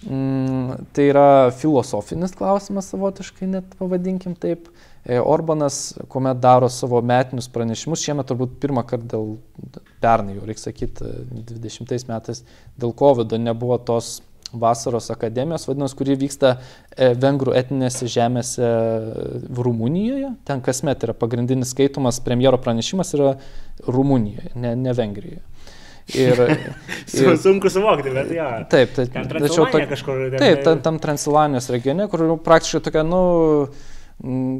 Mm, 0.00 0.86
tai 0.96 1.10
yra 1.10 1.50
filosofinis 1.52 2.32
klausimas 2.32 2.88
savotiškai, 2.88 3.50
net 3.52 3.74
pavadinkim 3.76 4.32
taip. 4.32 4.70
E, 5.04 5.18
Orbanas, 5.20 5.92
kuomet 6.08 6.40
daro 6.40 6.70
savo 6.72 7.02
metinius 7.04 7.50
pranešimus, 7.52 8.00
šiemet 8.00 8.28
turbūt 8.30 8.56
pirmą 8.62 8.86
kartą 8.88 9.10
dėl, 9.12 9.82
pernai 10.00 10.38
jau 10.38 10.48
reikia 10.48 10.64
sakyti, 10.70 11.12
20 11.52 12.08
metais 12.08 12.42
dėl 12.80 12.96
COVID 12.96 13.36
nebuvo 13.44 13.76
tos 13.76 14.22
vasaros 14.52 15.10
akademijos, 15.10 15.68
vadinasi, 15.68 15.96
kuri 15.98 16.16
vyksta 16.18 16.54
e, 16.56 17.12
vengrų 17.18 17.54
etinėse 17.58 18.08
žemėse 18.10 18.64
e, 18.64 19.28
Rumunijoje. 19.60 20.32
Ten 20.48 20.62
kasmet 20.64 21.06
yra 21.06 21.14
pagrindinis 21.16 21.74
skaitomas 21.74 22.20
premjero 22.24 22.58
pranešimas 22.62 23.14
yra 23.18 23.36
Rumunijoje, 23.86 24.54
ne, 24.58 24.74
ne 24.78 24.96
Vengrijoje. 24.96 25.44
Ir, 26.10 26.40
ir, 27.20 27.36
Sunku 27.38 27.70
suvokti, 27.70 28.10
bet 28.14 28.34
jo. 28.34 28.50
Taip, 28.72 28.96
tai, 28.96 29.06
tačiau 29.14 29.68
to, 29.70 29.84
kažkur. 29.92 30.26
Taip, 30.34 30.66
tam, 30.66 30.82
tam 30.82 30.98
Transilvanijos 31.02 31.70
regione, 31.70 32.08
kur 32.10 32.26
praktiškai 32.42 32.82
tokia, 32.88 33.06
nu, 33.06 33.22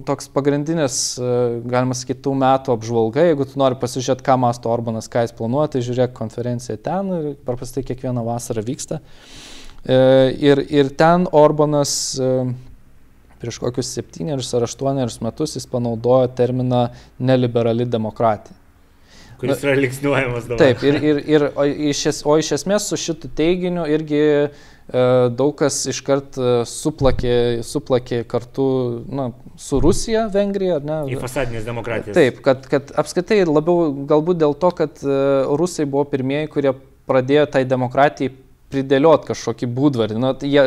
toks 0.06 0.30
pagrindinis, 0.30 1.02
e, 1.18 1.34
galima 1.66 1.98
sakyti, 1.98 2.22
tų 2.28 2.38
metų 2.38 2.76
apžvalga, 2.76 3.26
jeigu 3.32 3.50
tu 3.50 3.58
nori 3.60 3.80
pasižiūrėti, 3.82 4.24
ką 4.30 4.38
masto 4.46 4.70
Orbanas, 4.70 5.10
ką 5.10 5.26
jis 5.26 5.34
planuoja, 5.36 5.74
tai 5.74 5.82
žiūrėk 5.84 6.14
konferenciją 6.16 6.78
ten 6.86 7.14
ir 7.18 7.30
paprastai 7.48 7.82
kiekvieną 7.90 8.22
vasarą 8.30 8.62
vyksta. 8.70 9.02
Uh, 9.02 9.49
ir, 9.88 10.64
ir 10.68 10.90
ten 10.98 11.26
Orbanas 11.32 11.92
e, 12.20 12.30
prieš 13.40 13.60
kokius 13.62 13.92
septynerius 13.96 14.52
ar 14.54 14.66
aštuonerius 14.68 15.20
metus 15.24 15.56
jis 15.56 15.68
panaudojo 15.70 16.28
terminą 16.36 16.88
neliberali 17.18 17.86
demokratija. 17.88 18.56
Kuris 19.40 19.62
yra 19.64 19.72
liksniuojamas 19.78 20.48
dabar. 20.50 20.60
Taip, 20.60 20.82
ir, 20.84 20.98
ir, 21.00 21.20
ir, 21.24 21.46
o, 21.56 21.64
iš 21.64 22.02
es, 22.10 22.18
o 22.28 22.36
iš 22.36 22.52
esmės 22.58 22.90
su 22.90 22.98
šitu 23.00 23.30
teiginiu 23.38 23.86
irgi 23.88 24.20
e, 24.20 24.50
daug 25.32 25.54
kas 25.56 25.78
iškart 25.88 26.36
e, 26.36 26.50
suplakė, 26.68 27.38
suplakė 27.64 28.20
kartu 28.28 28.66
na, 29.08 29.30
su 29.56 29.80
Rusija, 29.80 30.26
Vengrija, 30.34 30.76
ar 30.76 30.84
ne? 30.84 30.98
Į 31.14 31.22
fasadinės 31.22 31.64
demokratijas. 31.64 32.18
Taip, 32.18 32.44
kad, 32.44 32.68
kad 32.68 32.92
apskaitai 33.00 33.40
labiau 33.48 33.88
galbūt 34.12 34.42
dėl 34.44 34.52
to, 34.60 34.74
kad 34.82 35.00
e, 35.00 35.18
Rusai 35.56 35.88
buvo 35.88 36.04
pirmieji, 36.12 36.52
kurie 36.52 36.76
pradėjo 37.08 37.48
tai 37.56 37.64
demokratijai 37.64 38.34
pridėliot 38.70 39.24
kažkokį 39.28 39.70
būdvarį. 39.76 40.18
Nu, 40.20 40.34
jie 40.46 40.66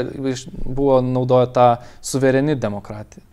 buvo 0.64 1.02
naudoję 1.06 1.52
tą 1.56 1.68
suvereni 2.04 2.56
demokratiją. 2.60 3.24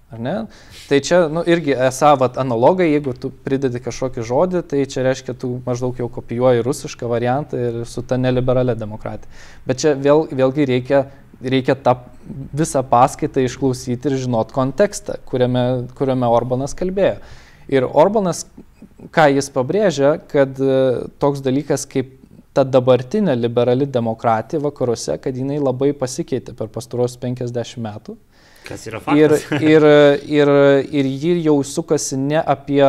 Tai 0.88 0.98
čia 1.06 1.20
nu, 1.30 1.44
irgi 1.46 1.70
esą 1.86 2.16
vat, 2.18 2.38
analogai, 2.42 2.88
jeigu 2.90 3.12
tu 3.14 3.28
pridedi 3.30 3.78
kažkokį 3.78 4.24
žodį, 4.26 4.62
tai 4.66 4.82
čia 4.90 5.04
reiškia, 5.06 5.36
tu 5.38 5.52
maždaug 5.62 6.00
jau 6.02 6.08
kopijuoji 6.10 6.64
rusišką 6.66 7.10
variantą 7.10 7.60
ir 7.68 7.76
su 7.86 8.02
ta 8.02 8.18
neliberalia 8.18 8.74
demokratija. 8.74 9.30
Bet 9.68 9.78
čia 9.82 9.94
vėl, 9.94 10.24
vėlgi 10.26 10.66
reikia, 10.66 11.04
reikia 11.38 11.78
tą 11.78 11.94
visą 12.58 12.82
paskaitą 12.90 13.46
išklausyti 13.46 14.10
ir 14.10 14.18
žinot 14.24 14.50
kontekstą, 14.54 15.20
kuriame, 15.30 15.64
kuriame 15.94 16.26
Orbanas 16.26 16.74
kalbėjo. 16.74 17.20
Ir 17.70 17.86
Orbanas, 17.86 18.48
ką 19.14 19.30
jis 19.36 19.46
pabrėžia, 19.54 20.16
kad 20.32 20.58
e, 20.58 21.06
toks 21.22 21.38
dalykas 21.46 21.86
kaip 21.86 22.16
ta 22.56 22.64
dabartinė 22.66 23.36
liberali 23.38 23.86
demokratija 23.86 24.60
vakaruose, 24.62 25.16
kad 25.22 25.36
jinai 25.36 25.60
labai 25.62 25.92
pasikeitė 25.96 26.56
per 26.58 26.70
pastarosius 26.72 27.20
50 27.22 27.78
metų. 27.84 28.16
Kas 28.66 28.84
yra 28.90 29.00
faktas. 29.02 29.46
Ir, 29.54 29.62
ir, 29.70 29.86
ir, 30.40 30.52
ir 31.00 31.08
ji 31.08 31.36
jau 31.46 31.56
sukasi 31.66 32.18
ne 32.20 32.40
apie 32.42 32.84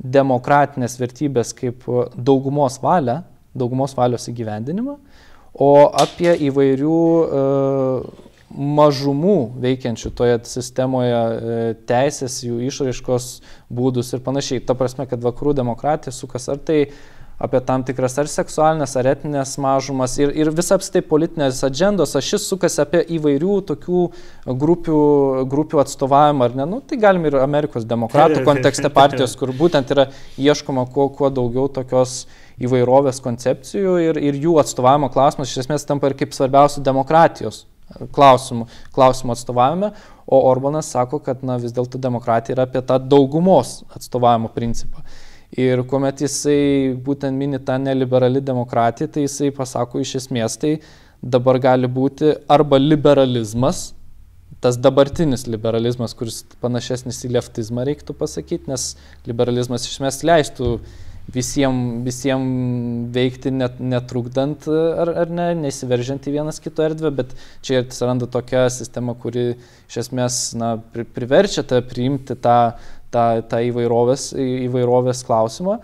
demokratinės 0.00 0.98
vertybės 1.00 1.54
kaip 1.56 1.86
daugumos 2.16 2.80
valią, 2.82 3.22
daugumos 3.54 3.94
valios 3.96 4.26
įgyvendinimą, 4.32 4.98
o 5.54 5.70
apie 6.02 6.32
įvairių 6.48 7.00
uh, 7.22 8.22
mažumų 8.54 9.36
veikiančių 9.62 10.10
toje 10.18 10.40
sistemoje 10.50 11.14
uh, 11.14 11.62
teisės, 11.86 12.40
jų 12.42 12.58
išraiškos 12.68 13.28
būdus 13.70 14.12
ir 14.16 14.24
panašiai. 14.26 14.64
Ta 14.66 14.74
prasme, 14.78 15.06
kad 15.10 15.22
vakarų 15.22 15.54
demokratija 15.62 16.14
sukas 16.14 16.50
ar 16.50 16.58
tai 16.58 16.88
apie 17.38 17.60
tam 17.66 17.82
tikras 17.86 18.14
ar 18.22 18.28
seksualinės, 18.30 18.94
ar 19.00 19.08
etinės 19.10 19.56
mažumas 19.62 20.14
ir, 20.20 20.30
ir 20.38 20.50
visą 20.54 20.78
apstai 20.78 21.02
politinės 21.06 21.62
agendos, 21.66 22.14
ašis 22.18 22.46
sukasi 22.50 22.80
apie 22.84 23.02
įvairių 23.16 23.58
tokių 23.72 24.04
grupių, 24.62 25.00
grupių 25.50 25.82
atstovavimą, 25.82 26.48
ar 26.48 26.56
ne, 26.60 26.68
nu, 26.76 26.80
tai 26.80 27.00
galim 27.02 27.26
ir 27.28 27.40
Amerikos 27.42 27.86
demokratų 27.90 28.44
kontekste 28.48 28.90
partijos, 28.94 29.36
kur 29.40 29.52
būtent 29.56 29.90
yra 29.94 30.08
ieškoma 30.38 30.86
kuo, 30.94 31.10
kuo 31.14 31.32
daugiau 31.34 31.66
tokios 31.72 32.24
įvairovės 32.62 33.18
koncepcijų 33.22 33.98
ir, 34.08 34.24
ir 34.30 34.38
jų 34.38 34.58
atstovavimo 34.62 35.10
klausimas 35.10 35.50
iš 35.50 35.64
esmės 35.64 35.86
tampa 35.88 36.10
ir 36.10 36.18
kaip 36.20 36.36
svarbiausių 36.36 36.84
demokratijos 36.86 37.64
klausimų, 38.14 38.66
klausimų 38.94 39.34
atstovavime, 39.34 39.90
o 40.24 40.40
Orbanas 40.48 40.88
sako, 40.94 41.20
kad 41.22 41.42
na, 41.44 41.58
vis 41.60 41.74
dėlto 41.76 42.00
demokratija 42.00 42.56
yra 42.56 42.66
apie 42.68 42.80
tą 42.86 42.96
daugumos 42.98 43.82
atstovavimo 43.94 44.50
principą. 44.54 45.04
Ir 45.54 45.84
kuomet 45.86 46.24
jisai 46.24 46.94
būtent 47.06 47.38
mini 47.38 47.60
tą 47.62 47.76
neliberali 47.78 48.42
demokratiją, 48.42 49.10
tai 49.14 49.26
jisai 49.28 49.52
pasako 49.54 50.02
iš 50.02 50.16
esmės, 50.24 50.56
tai 50.58 50.72
dabar 51.22 51.60
gali 51.62 51.86
būti 51.86 52.32
arba 52.50 52.80
liberalizmas, 52.80 53.92
tas 54.64 54.78
dabartinis 54.80 55.46
liberalizmas, 55.46 56.16
kuris 56.18 56.42
panašesnis 56.62 57.22
į 57.26 57.36
leftizmą 57.36 57.84
reiktų 57.86 58.16
pasakyti, 58.18 58.70
nes 58.72 58.94
liberalizmas 59.28 59.86
iš 59.86 59.98
esmės 59.98 60.22
leistų 60.26 60.78
visiems 61.32 62.02
visiem 62.04 62.42
veikti 63.14 63.52
net, 63.54 63.78
netrukdant 63.80 64.66
ar, 64.68 65.12
ar 65.24 65.30
ne, 65.32 65.46
nesiveržiant 65.62 66.26
į 66.28 66.34
vienas 66.36 66.60
kito 66.60 66.84
erdvę, 66.84 67.12
bet 67.22 67.32
čia 67.64 67.80
atsiranda 67.80 68.28
tokia 68.28 68.66
sistema, 68.72 69.14
kuri 69.16 69.54
iš 69.88 70.02
esmės 70.04 70.40
na, 70.58 70.74
pri, 70.92 71.06
priverčia 71.16 71.64
tą 71.64 71.80
priimti 71.86 72.36
tą 72.36 72.58
tą, 73.14 73.26
tą 73.50 73.60
įvairovės, 73.70 74.32
įvairovės 74.66 75.22
klausimą. 75.26 75.78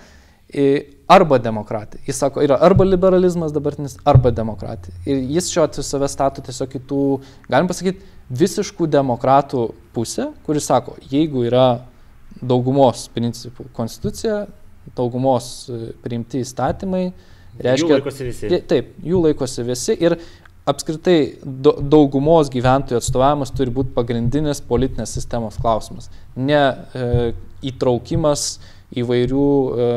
Arba 1.10 1.38
demokratija. 1.42 2.02
Jis 2.06 2.18
sako, 2.22 2.42
yra 2.42 2.56
arba 2.62 2.84
liberalizmas 2.86 3.52
dabartinis, 3.54 3.96
arba 4.06 4.30
demokratija. 4.34 4.94
Ir 5.06 5.22
jis 5.36 5.50
šiuo 5.50 5.64
atveju 5.66 5.86
save 5.86 6.08
stato 6.10 6.42
tiesiog 6.46 6.70
kitų, 6.74 7.04
galim 7.50 7.70
pasakyti, 7.70 8.06
visiškų 8.30 8.86
demokratų 8.90 9.64
pusę, 9.94 10.28
kuris 10.46 10.68
sako, 10.70 10.94
jeigu 11.10 11.42
yra 11.48 11.66
daugumos 12.38 13.08
principų. 13.14 13.66
Konstitucija, 13.74 14.44
daugumos 14.96 15.50
e, 15.70 15.92
priimti 16.04 16.44
įstatymai. 16.44 17.08
Reiškia, 17.60 17.88
jų 17.88 17.98
laikosi 17.98 18.28
visi. 18.28 18.60
Taip, 18.70 18.94
jų 19.04 19.24
laikosi 19.26 19.66
visi 19.66 19.96
ir 19.98 20.16
apskritai 20.68 21.18
daugumos 21.42 22.50
gyventojų 22.52 23.00
atstovavimas 23.00 23.52
turi 23.56 23.72
būti 23.74 23.94
pagrindinis 23.96 24.60
politinės 24.66 25.14
sistemos 25.16 25.56
klausimas. 25.60 26.10
Ne 26.36 26.60
e, 26.60 27.32
įtraukimas 27.70 28.58
įvairių 29.00 29.48
e, 29.84 29.88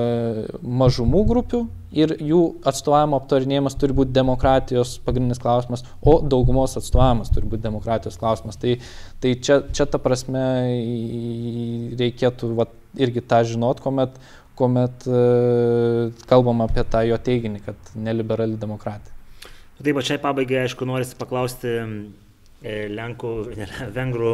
mažumų 0.61 1.23
grupių 1.29 1.63
ir 1.97 2.13
jų 2.21 2.41
atstovavimo 2.69 3.17
aptarinėjimas 3.19 3.77
turi 3.81 3.95
būti 3.97 4.13
demokratijos 4.15 4.95
pagrindinis 5.05 5.41
klausimas, 5.41 5.85
o 6.01 6.19
daugumos 6.21 6.77
atstovavimas 6.79 7.33
turi 7.33 7.49
būti 7.49 7.65
demokratijos 7.65 8.19
klausimas. 8.21 8.59
Tai, 8.61 8.77
tai 9.23 9.33
čia, 9.41 9.59
čia 9.73 9.89
ta 9.89 10.01
prasme 10.01 10.45
reikėtų 12.01 12.53
va, 12.57 12.69
irgi 13.01 13.25
tą 13.25 13.41
žinot, 13.49 13.81
kuomet, 13.83 14.21
kuomet 14.59 15.09
e, 15.09 15.25
kalbam 16.29 16.65
apie 16.65 16.85
tą 16.85 17.03
jo 17.09 17.17
teiginį, 17.29 17.65
kad 17.65 17.97
neliberali 17.97 18.59
demokratija. 18.61 19.12
Taip, 19.79 19.95
pačiai 19.97 20.21
pabaigai, 20.21 20.61
aišku, 20.67 20.85
norisi 20.85 21.17
paklausti 21.17 21.71
e, 21.73 22.75
Lenkų, 22.93 23.31
vengrų 23.95 24.33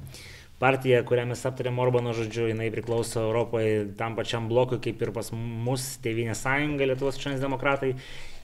partija, 0.62 1.00
kurią 1.08 1.24
mes 1.30 1.46
aptarėm 1.48 1.80
Orbano 1.82 2.12
žodžiu, 2.16 2.50
jinai 2.50 2.68
priklauso 2.74 3.24
Europoje 3.24 3.86
tam 3.98 4.18
pačiam 4.18 4.50
blokui 4.50 4.82
kaip 4.84 5.00
ir 5.02 5.14
pas 5.16 5.32
mus 5.32 5.94
Tevinė 6.04 6.36
sąjunga, 6.38 6.90
Lietuvos 6.92 7.18
šiandien 7.20 7.46
demokratai. 7.46 7.94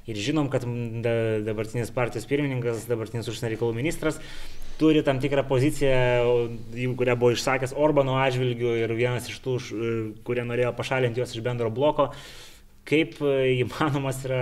Ir 0.08 0.16
žinom, 0.16 0.48
kad 0.50 0.64
dabartinis 1.44 1.92
partijos 1.94 2.24
pirmininkas, 2.26 2.88
dabartinis 2.88 3.28
užsienio 3.28 3.52
reikalų 3.52 3.76
ministras 3.76 4.16
turi 4.80 5.02
tam 5.04 5.20
tikrą 5.20 5.44
poziciją, 5.44 5.96
kurią 6.96 7.16
buvo 7.20 7.34
išsakęs 7.36 7.76
Orbano 7.76 8.16
atžvilgiu 8.22 8.72
ir 8.80 8.94
vienas 8.96 9.28
iš 9.28 9.36
tų, 9.44 9.58
kurie 10.24 10.46
norėjo 10.48 10.72
pašalinti 10.78 11.20
juos 11.20 11.34
iš 11.36 11.44
bendro 11.44 11.68
bloko. 11.68 12.08
Kaip 12.88 13.18
įmanomas 13.20 14.24
yra 14.26 14.40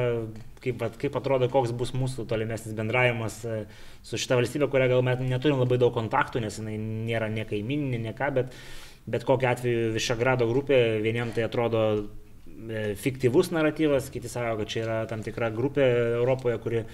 kaip, 0.62 0.82
kaip 1.00 1.16
atrodo, 1.18 1.48
koks 1.52 1.72
bus 1.76 1.92
mūsų 1.96 2.26
tolimesnis 2.30 2.76
bendravimas 2.76 3.40
e, 3.46 3.58
su 4.06 4.20
šita 4.20 4.38
valstybė, 4.38 4.68
kuria 4.72 4.88
gal 4.90 5.04
mes 5.06 5.20
neturim 5.22 5.60
labai 5.62 5.78
daug 5.80 5.94
kontaktų, 5.96 6.42
nes 6.44 6.58
jinai 6.60 6.76
nėra 6.78 7.30
ne 7.32 7.46
kaimininė, 7.48 8.00
ne 8.08 8.14
ką, 8.16 8.30
bet, 8.38 8.56
bet 9.10 9.26
kokiu 9.28 9.50
atveju 9.52 9.92
Višegrado 9.96 10.48
grupė, 10.50 10.80
vieniems 11.04 11.36
tai 11.36 11.46
atrodo 11.46 11.84
e, 11.94 12.92
fiktyvus 12.98 13.52
naratyvas, 13.54 14.10
kiti 14.14 14.30
sako, 14.30 14.60
kad 14.62 14.74
čia 14.74 14.84
yra 14.84 14.98
tam 15.10 15.24
tikra 15.26 15.52
grupė 15.54 15.86
Europoje, 16.18 16.58
kuri, 16.64 16.84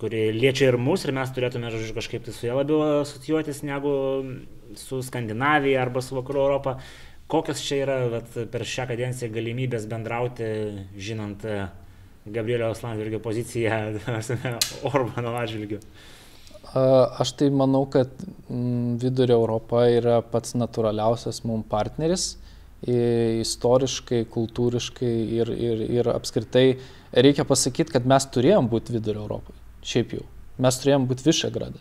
kuri 0.00 0.28
liečia 0.36 0.70
ir 0.70 0.80
mus 0.80 1.06
ir 1.06 1.14
mes 1.16 1.32
turėtume, 1.34 1.72
žodžiu, 1.74 1.96
kažkaip 1.96 2.26
tai 2.26 2.36
su 2.36 2.48
ją 2.48 2.60
labiau 2.60 3.02
asocijuotis 3.02 3.64
negu 3.66 3.96
su 4.76 5.02
Skandinavija 5.04 5.82
arba 5.82 6.02
su 6.04 6.18
Vakarų 6.18 6.42
Europą. 6.42 6.78
Kokios 7.26 7.62
čia 7.66 7.80
yra 7.82 7.96
vat, 8.12 8.28
per 8.52 8.62
šią 8.62 8.86
kadenciją 8.92 9.32
galimybės 9.34 9.88
bendrauti, 9.90 10.46
žinant 10.94 11.42
Gabrieliaus 12.26 12.82
Landsbergio 12.84 13.18
poziciją 13.22 13.80
Orbano 14.92 15.34
atžvilgiu? 15.40 15.80
Aš 16.76 17.32
tai 17.38 17.48
manau, 17.54 17.84
kad 17.90 18.10
mm, 18.50 18.98
Vidurio 19.02 19.40
Europa 19.40 19.86
yra 19.90 20.20
pats 20.22 20.54
natūraliausias 20.58 21.42
mums 21.46 21.66
partneris 21.70 22.34
istoriškai, 22.86 24.26
kultūriškai 24.30 25.12
ir, 25.38 25.50
ir, 25.50 25.82
ir 25.98 26.10
apskritai 26.12 26.78
reikia 27.12 27.46
pasakyti, 27.48 27.94
kad 27.94 28.06
mes 28.06 28.26
turėjom 28.30 28.68
būti 28.70 28.94
Vidurio 28.94 29.24
Europoje. 29.24 29.56
Šiaip 29.86 30.16
jau. 30.18 30.24
Mes 30.60 30.78
turėjom 30.82 31.06
būti 31.08 31.26
Višegrade. 31.26 31.80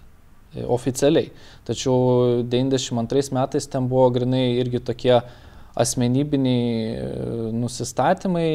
Oficialiai. 0.63 1.31
Tačiau 1.67 2.43
92 2.47 3.33
metais 3.35 3.67
ten 3.67 3.89
buvo 3.91 4.07
grinai 4.15 4.45
irgi 4.61 4.83
tokie 4.91 5.19
asmenybiniai 5.75 6.67
e, 6.95 7.07
nusistatymai 7.55 8.47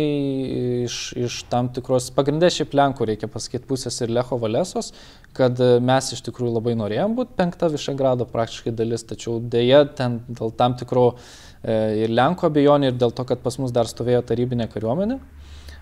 iš, 0.86 0.96
iš 1.20 1.40
tam 1.52 1.68
tikros, 1.74 2.08
pagrindė 2.16 2.48
šiaip 2.54 2.72
Lenkų, 2.80 3.10
reikia 3.10 3.28
pasakyti, 3.30 3.66
pusės 3.68 4.00
ir 4.00 4.12
Lecho 4.16 4.38
Valesos, 4.40 4.94
kad 5.36 5.60
e, 5.60 5.74
mes 5.84 6.08
iš 6.16 6.24
tikrųjų 6.30 6.54
labai 6.56 6.74
norėjom 6.80 7.18
būti 7.18 7.36
penkta 7.36 7.68
Višegrado 7.72 8.24
praktiškai 8.30 8.72
dalis, 8.76 9.04
tačiau 9.04 9.36
dėja 9.52 9.82
ten 9.98 10.22
dėl 10.30 10.54
tam 10.56 10.78
tikro 10.80 11.10
e, 11.12 12.06
ir 12.06 12.16
Lenko 12.16 12.48
abejonių 12.48 12.88
ir 12.88 12.96
dėl 13.02 13.12
to, 13.12 13.28
kad 13.28 13.44
pas 13.44 13.60
mus 13.60 13.74
dar 13.76 13.90
stovėjo 13.90 14.24
tarybinė 14.32 14.70
kariuomenė. 14.72 15.20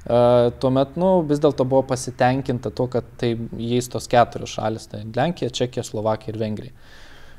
Tuomet 0.08 0.94
nu, 0.96 1.08
vis 1.28 1.40
dėlto 1.42 1.66
buvo 1.68 1.82
pasitenkinta 1.90 2.70
to, 2.72 2.86
kad 2.88 3.08
tai 3.20 3.34
jais 3.60 3.90
tos 3.92 4.08
keturios 4.08 4.54
šalis- 4.56 4.88
tai 4.90 5.02
Lenkija, 5.04 5.52
Čekija, 5.52 5.84
Slovakija 5.84 6.32
ir 6.32 6.40
Vengrija. 6.40 6.72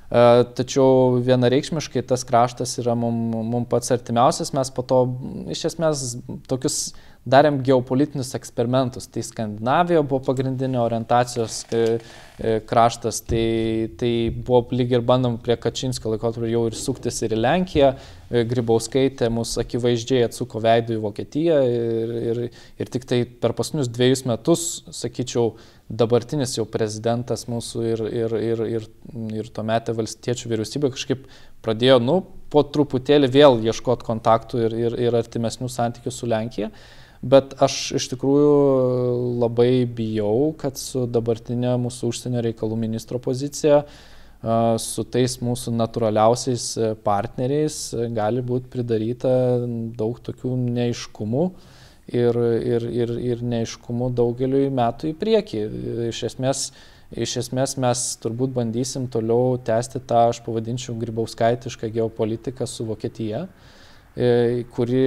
E, 0.09 0.43
tačiau 0.57 1.17
vienareikšmiškai 1.26 2.01
tas 2.09 2.24
kraštas 2.26 2.76
yra 2.82 2.95
mums 2.97 3.49
mum 3.53 3.65
pats 3.70 3.89
artimiausias, 3.93 4.53
mes 4.53 4.70
po 4.74 4.82
to 4.82 5.01
iš 5.49 5.65
esmės 5.70 6.03
tokius 6.49 6.93
darėm 7.28 7.59
geopolitinius 7.65 8.32
eksperimentus. 8.38 9.07
Tai 9.11 9.24
Skandinavija 9.26 10.03
buvo 10.05 10.22
pagrindinė 10.30 10.80
orientacijos 10.82 11.61
e, 11.72 11.82
e, 12.39 12.53
kraštas, 12.70 13.22
tai, 13.28 13.89
tai 13.99 14.13
buvo 14.36 14.63
lyg 14.76 14.95
ir 14.95 15.05
bandom 15.05 15.39
prie 15.43 15.57
Kačinskio 15.59 16.13
laikotarpio 16.13 16.49
jau 16.49 16.63
ir 16.70 16.78
suktis 16.80 17.22
ir 17.26 17.36
į 17.36 17.41
Lenkiją. 17.43 17.91
Grybauskaitė 18.30 19.26
mus 19.34 19.55
akivaizdžiai 19.57 20.28
atsuko 20.28 20.61
veidų 20.61 20.99
į 20.99 21.01
Vokietiją 21.01 21.55
ir, 21.65 22.11
ir, 22.30 22.41
ir 22.78 22.91
tik 22.93 23.07
tai 23.09 23.24
per 23.26 23.55
pasnius 23.57 23.89
dviejus 23.89 24.22
metus, 24.30 24.65
sakyčiau, 24.93 25.55
dabartinis 25.89 26.53
jau 26.57 26.65
prezidentas 26.69 27.47
mūsų 27.49 27.83
ir, 27.89 28.03
ir, 28.13 28.35
ir, 28.37 28.63
ir, 28.77 28.87
ir 29.41 29.49
tuometė 29.53 29.95
valstiečių 29.97 30.51
vyriausybė 30.51 30.91
kažkaip 30.93 31.25
pradėjo, 31.65 31.97
nu, 32.03 32.19
po 32.53 32.63
truputėlį 32.65 33.29
vėl 33.33 33.59
ieškoti 33.65 34.05
kontaktų 34.05 34.63
ir, 34.67 34.77
ir, 34.85 34.97
ir 35.07 35.17
artimesnių 35.17 35.69
santykių 35.73 36.13
su 36.13 36.29
Lenkija. 36.29 36.69
Bet 37.19 37.57
aš 37.59 37.79
iš 37.97 38.05
tikrųjų 38.13 38.51
labai 39.41 39.83
bijau, 39.91 40.53
kad 40.59 40.79
su 40.79 41.03
dabartinė 41.09 41.73
mūsų 41.81 42.13
užsienio 42.13 42.45
reikalų 42.45 42.77
ministro 42.79 43.19
pozicija, 43.19 43.81
su 44.79 45.03
tais 45.11 45.35
mūsų 45.43 45.73
natūraliausiais 45.75 46.69
partneriais 47.03 47.81
gali 48.15 48.45
būti 48.45 48.71
pridaryta 48.71 49.33
daug 49.99 50.21
tokių 50.23 50.53
neiškumų 50.77 51.43
ir, 52.10 52.38
ir, 52.66 52.86
ir, 53.01 53.16
ir 53.32 53.43
neiškumų 53.45 54.12
daugeliu 54.18 54.66
metų 54.74 55.12
į 55.12 55.18
priekį. 55.20 55.64
Iš 56.10 56.24
esmės, 56.32 56.64
iš 57.14 57.36
esmės 57.43 57.76
mes 57.82 58.05
turbūt 58.24 58.53
bandysim 58.55 59.07
toliau 59.12 59.57
tęsti 59.66 60.01
tą, 60.10 60.30
aš 60.34 60.41
pavadinčiau, 60.45 60.97
grybauskaitišką 61.01 61.91
geopolitiką 61.99 62.68
su 62.70 62.88
Vokietija 62.89 63.45
e, 64.16 64.64
kuri 64.76 65.03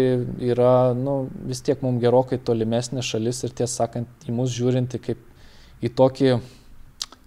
yra 0.53 0.93
nu, 0.99 1.27
vis 1.49 1.63
tiek 1.65 1.83
mums 1.85 2.03
gerokai 2.03 2.41
tolimesnė 2.43 3.05
šalis 3.05 3.43
ir 3.47 3.55
tiesą 3.63 3.85
sakant, 3.85 4.11
į 4.27 4.37
mus 4.37 4.53
žiūrinti 4.55 5.03
kaip 5.03 5.27
į 5.83 5.91
tokį 5.99 6.37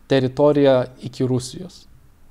teritoriją 0.10 0.78
iki 1.08 1.28
Rusijos. 1.28 1.84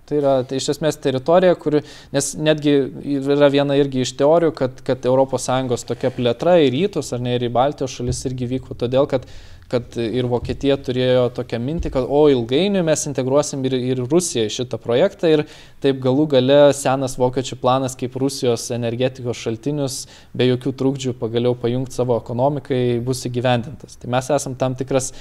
Tai 0.05 0.19
yra 0.21 0.33
tai 0.45 0.59
iš 0.61 0.67
esmės 0.75 0.99
teritorija, 1.01 1.55
kuri, 1.57 1.81
nes 2.13 2.35
netgi 2.37 2.75
yra 3.17 3.49
viena 3.53 3.77
irgi 3.81 4.03
iš 4.05 4.11
teorijų, 4.19 4.53
kad, 4.59 4.83
kad 4.85 5.07
ES 5.09 5.87
tokia 5.89 6.11
plėtra 6.13 6.59
į 6.61 6.67
rytus 6.75 7.15
ar 7.17 7.23
ne 7.25 7.39
ir 7.39 7.47
į 7.47 7.53
Baltijos 7.55 7.95
šalis 7.97 8.21
irgi 8.29 8.51
vyko 8.51 8.77
todėl, 8.77 9.07
kad, 9.09 9.25
kad 9.73 9.97
ir 9.97 10.27
Vokietija 10.29 10.77
turėjo 10.77 11.31
tokią 11.39 11.57
mintį, 11.65 11.93
kad 11.95 12.05
o 12.05 12.19
ilgainiui 12.29 12.83
mes 12.85 13.07
integruosim 13.09 13.65
ir, 13.65 13.77
ir 13.95 14.03
Rusiją 14.05 14.45
į 14.45 14.53
šitą 14.59 14.77
projektą 14.83 15.31
ir 15.33 15.45
taip 15.81 16.03
galų 16.05 16.27
gale 16.35 16.59
senas 16.77 17.17
vokiečių 17.21 17.59
planas, 17.63 17.97
kaip 17.97 18.19
Rusijos 18.21 18.67
energetikos 18.77 19.41
šaltinius 19.41 20.03
be 20.37 20.51
jokių 20.51 20.75
trukdžių 20.83 21.15
pagaliau 21.23 21.57
pajungti 21.57 21.97
savo 21.97 22.19
ekonomikai, 22.21 23.01
bus 23.09 23.25
įgyvendintas. 23.31 23.97
Tai 24.03 24.13
mes 24.19 24.29
esam 24.37 24.59
tam 24.61 24.77
tikras, 24.77 25.15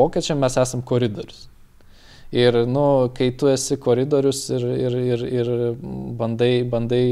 vokiečiam 0.00 0.42
mes 0.42 0.58
esam 0.58 0.82
koridorius. 0.82 1.46
Ir, 2.32 2.64
nu, 2.68 3.08
kai 3.16 3.30
tu 3.40 3.48
esi 3.48 3.78
koridorius 3.80 4.42
ir, 4.52 4.64
ir, 4.76 4.96
ir, 5.14 5.22
ir 5.40 5.52
bandai, 6.18 6.60
bandai 6.68 7.04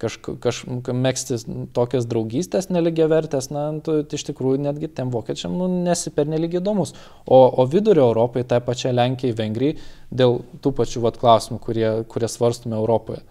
kažkaip 0.00 0.38
kaž, 0.40 0.62
mėgsti 0.92 1.38
tokias 1.76 2.08
draugystės 2.08 2.70
neligia 2.72 3.08
vertės, 3.08 3.50
na, 3.52 3.68
tu 3.84 3.98
iš 4.00 4.26
tikrųjų 4.30 4.62
netgi 4.64 4.90
tiem 4.92 5.12
vokiečiam 5.12 5.56
nu, 5.56 5.68
nesi 5.84 6.12
per 6.12 6.28
neligia 6.28 6.60
įdomus. 6.60 6.94
O, 7.24 7.38
o 7.48 7.68
vidurio 7.68 8.08
Europai, 8.10 8.44
tai 8.48 8.62
pačiai 8.64 8.96
Lenkijai, 8.96 9.36
Vengrijai, 9.36 9.78
dėl 10.12 10.40
tų 10.64 10.72
pačių 10.80 11.04
vat, 11.04 11.20
klausimų, 11.20 11.60
kurie, 11.64 11.88
kurie 12.12 12.32
svarstume 12.32 12.76
Europoje 12.80 13.24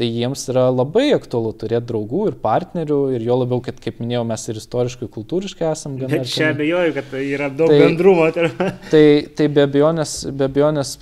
tai 0.00 0.08
jiems 0.08 0.46
yra 0.48 0.64
labai 0.72 1.10
aktualu 1.12 1.52
turėti 1.60 1.90
draugų 1.90 2.22
ir 2.30 2.36
partnerių 2.40 2.98
ir 3.16 3.24
jo 3.26 3.36
labiau, 3.42 3.60
kad, 3.64 3.76
kaip 3.82 3.98
minėjau, 4.00 4.22
mes 4.28 4.44
ir 4.48 4.60
istoriškai, 4.60 5.08
kultūriškai 5.12 5.66
esame 5.68 6.00
gana. 6.00 6.22
Bet 6.22 6.30
čia 6.32 6.48
abejoju, 6.54 6.94
kad 6.96 7.12
yra 7.20 7.50
daug 7.52 7.72
tai, 7.72 7.80
bendrumo. 7.82 8.28
tai, 8.92 9.02
tai 9.36 9.48
be 9.52 9.66
abejonės, 9.68 10.14
be 10.32 10.48
abejonės 10.48 10.94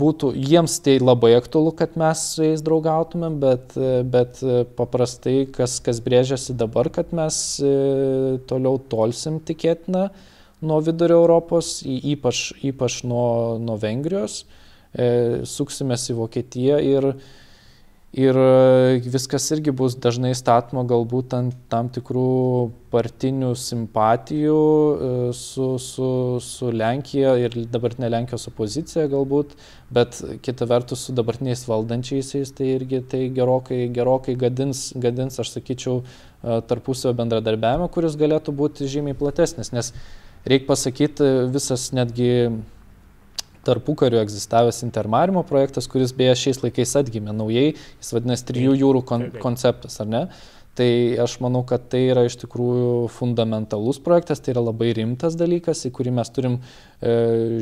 būtų, 0.00 0.32
jiems 0.48 0.78
tai 0.84 0.96
labai 1.02 1.34
aktualu, 1.36 1.74
kad 1.76 1.98
mes 2.00 2.24
su 2.34 2.46
jais 2.46 2.64
draugautumėm, 2.64 3.36
bet, 3.42 3.76
bet 4.16 4.40
paprastai, 4.78 5.42
kas, 5.52 5.76
kas 5.84 6.00
brėžiasi 6.04 6.56
dabar, 6.58 6.88
kad 6.94 7.12
mes 7.16 7.36
e, 7.60 7.74
toliau 8.48 8.80
tolsim 8.90 9.42
tikėtina 9.44 10.08
nuo 10.64 10.78
vidurio 10.82 11.20
Europos, 11.22 11.82
ypač, 11.84 12.48
ypač 12.66 13.02
nuo, 13.06 13.58
nuo 13.62 13.76
Vengrijos, 13.78 14.40
e, 14.92 15.44
suksimės 15.46 16.08
į 16.10 16.16
Vokietiją 16.18 16.80
ir 16.82 17.12
Ir 18.16 18.32
e, 18.40 19.00
viskas 19.04 19.50
irgi 19.52 19.72
bus 19.76 19.92
dažnai 20.00 20.30
statoma 20.32 20.80
galbūt 20.88 21.34
ant 21.36 21.56
tam 21.68 21.90
tikrų 21.92 22.70
partinių 22.88 23.50
simpatijų 23.52 24.54
e, 24.56 25.10
su, 25.36 25.66
su, 25.76 26.08
su 26.40 26.70
Lenkija 26.72 27.34
ir 27.36 27.58
dabartinė 27.68 28.08
Lenkijos 28.14 28.48
opozicija 28.48 29.10
galbūt, 29.12 29.52
bet 29.92 30.22
kita 30.40 30.64
vertus 30.70 31.04
su 31.04 31.16
dabartiniais 31.18 31.66
valdančiaisiais 31.68 32.54
tai 32.56 32.70
irgi 32.78 33.02
tai 33.12 33.22
gerokai, 33.36 33.82
gerokai 33.92 34.38
gadins, 34.40 34.86
gadins, 34.96 35.36
aš 35.44 35.52
sakyčiau, 35.58 36.00
e, 36.00 36.58
tarpusio 36.64 37.12
bendradarbiavimą, 37.12 37.90
kuris 37.92 38.16
galėtų 38.16 38.56
būti 38.56 38.88
žymiai 38.88 39.20
platesnis, 39.20 39.68
nes 39.76 39.92
reikia 40.48 40.70
pasakyti 40.72 41.30
visas 41.52 41.90
netgi 41.92 42.32
tarpukariu 43.66 44.20
egzistavęs 44.22 44.82
Intermarimo 44.86 45.42
projektas, 45.48 45.88
kuris 45.90 46.14
beje 46.16 46.36
šiais 46.44 46.62
laikais 46.64 46.94
atgimė 47.02 47.34
naujai, 47.36 47.72
jis 47.74 48.14
vadinasi 48.14 48.46
Trijų 48.52 48.76
jūrų 48.82 49.02
kon 49.08 49.28
konceptas, 49.42 49.98
ar 50.04 50.10
ne? 50.12 50.22
Tai 50.78 51.18
aš 51.18 51.40
manau, 51.42 51.64
kad 51.66 51.88
tai 51.90 52.04
yra 52.12 52.22
iš 52.28 52.36
tikrųjų 52.38 53.08
fundamentalus 53.10 53.96
projektas, 53.98 54.38
tai 54.38 54.52
yra 54.52 54.62
labai 54.68 54.92
rimtas 54.94 55.34
dalykas, 55.34 55.80
į 55.88 55.90
kurį 55.96 56.12
mes 56.20 56.30
turim 56.30 56.54
e, 56.60 57.14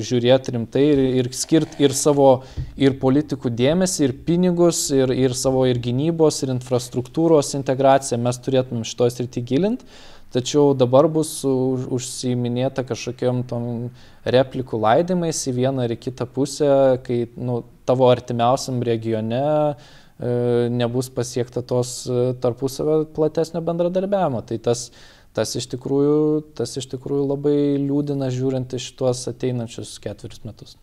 žiūrėti 0.04 0.52
rimtai 0.52 0.82
ir, 0.90 1.00
ir 1.22 1.30
skirti 1.32 1.80
ir 1.86 1.94
savo, 1.96 2.42
ir 2.76 2.98
politikų 3.00 3.54
dėmesį, 3.56 4.02
ir 4.04 4.14
pinigus, 4.26 4.82
ir, 4.92 5.14
ir 5.16 5.36
savo 5.38 5.64
ir 5.64 5.80
gynybos, 5.80 6.42
ir 6.44 6.52
infrastruktūros 6.58 7.54
integraciją 7.56 8.20
mes 8.20 8.42
turėtumėm 8.44 8.84
šitoje 8.84 9.16
srityje 9.16 9.48
gilinti. 9.48 9.88
Tačiau 10.36 10.74
dabar 10.76 11.06
bus 11.08 11.30
užsiminėta 11.46 12.82
kažkokiam 12.84 13.38
tom 13.48 13.86
replikų 14.28 14.76
laidimais 14.82 15.38
į 15.48 15.54
vieną 15.62 15.86
ar 15.86 15.94
į 15.94 15.96
kitą 15.96 16.26
pusę, 16.28 16.68
kai 17.06 17.22
nu, 17.40 17.62
tavo 17.88 18.10
artimiausiam 18.12 18.82
regione 18.84 19.38
e, 19.40 20.66
nebus 20.76 21.08
pasiekta 21.08 21.62
tos 21.64 22.02
e, 22.04 22.34
tarpusavio 22.42 23.06
platesnio 23.16 23.62
bendradarbiavimo. 23.64 24.42
Tai 24.44 24.58
tas, 24.66 24.90
tas, 25.32 25.54
iš 25.56 25.70
tikrųjų, 25.72 26.18
tas 26.58 26.76
iš 26.76 26.90
tikrųjų 26.92 27.30
labai 27.30 27.56
liūdina 27.80 28.28
žiūrint 28.34 28.76
iš 28.76 28.90
tuos 28.98 29.22
ateinančius 29.32 29.94
ketverius 30.04 30.44
metus. 30.44 30.76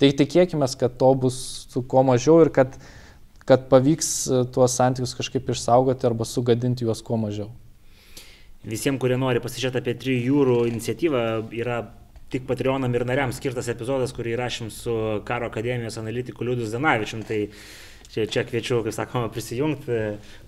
Tai 0.00 0.10
tikėkime, 0.16 0.70
kad 0.80 0.96
to 1.02 1.10
bus 1.26 1.42
su 1.68 1.84
kuo 1.84 2.06
mažiau 2.08 2.38
ir 2.46 2.52
kad, 2.56 2.80
kad 3.44 3.68
pavyks 3.68 4.14
e, 4.30 4.40
tuos 4.56 4.78
santykius 4.80 5.12
kažkaip 5.20 5.52
išsaugoti 5.52 6.08
arba 6.08 6.24
sugadinti 6.24 6.88
juos 6.88 7.04
kuo 7.04 7.20
mažiau. 7.20 7.52
Visiems, 8.64 9.00
kurie 9.02 9.18
nori 9.20 9.42
pasižiūrėti 9.44 9.82
apie 9.82 9.94
Trijų 10.00 10.20
jūrų 10.30 10.58
iniciatyvą, 10.70 11.24
yra 11.52 11.82
tik 12.32 12.46
Patreonam 12.48 12.94
ir 12.96 13.04
nariams 13.06 13.38
skirtas 13.38 13.68
epizodas, 13.70 14.14
kurį 14.16 14.36
rašym 14.40 14.70
su 14.72 14.94
Karo 15.28 15.50
akademijos 15.50 15.98
analitiku 16.00 16.46
Liudus 16.46 16.72
Zanavičium. 16.72 17.22
Tai 17.28 17.40
čia, 18.14 18.24
čia 18.30 18.46
kviečiu, 18.48 18.80
kaip 18.86 18.96
sakoma, 18.96 19.28
prisijungti. 19.32 20.00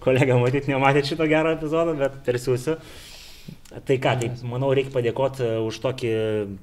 Kolega 0.02 0.38
matyt 0.40 0.70
nematė 0.70 1.04
šito 1.06 1.28
gero 1.30 1.52
epizodo, 1.54 1.94
bet 1.98 2.18
persiųsiu. 2.26 2.78
Tai 3.86 3.96
ką, 4.02 4.14
tai 4.22 4.30
manau, 4.48 4.72
reikia 4.74 4.94
padėkoti 4.94 5.46
už 5.66 5.78
tokį 5.84 6.12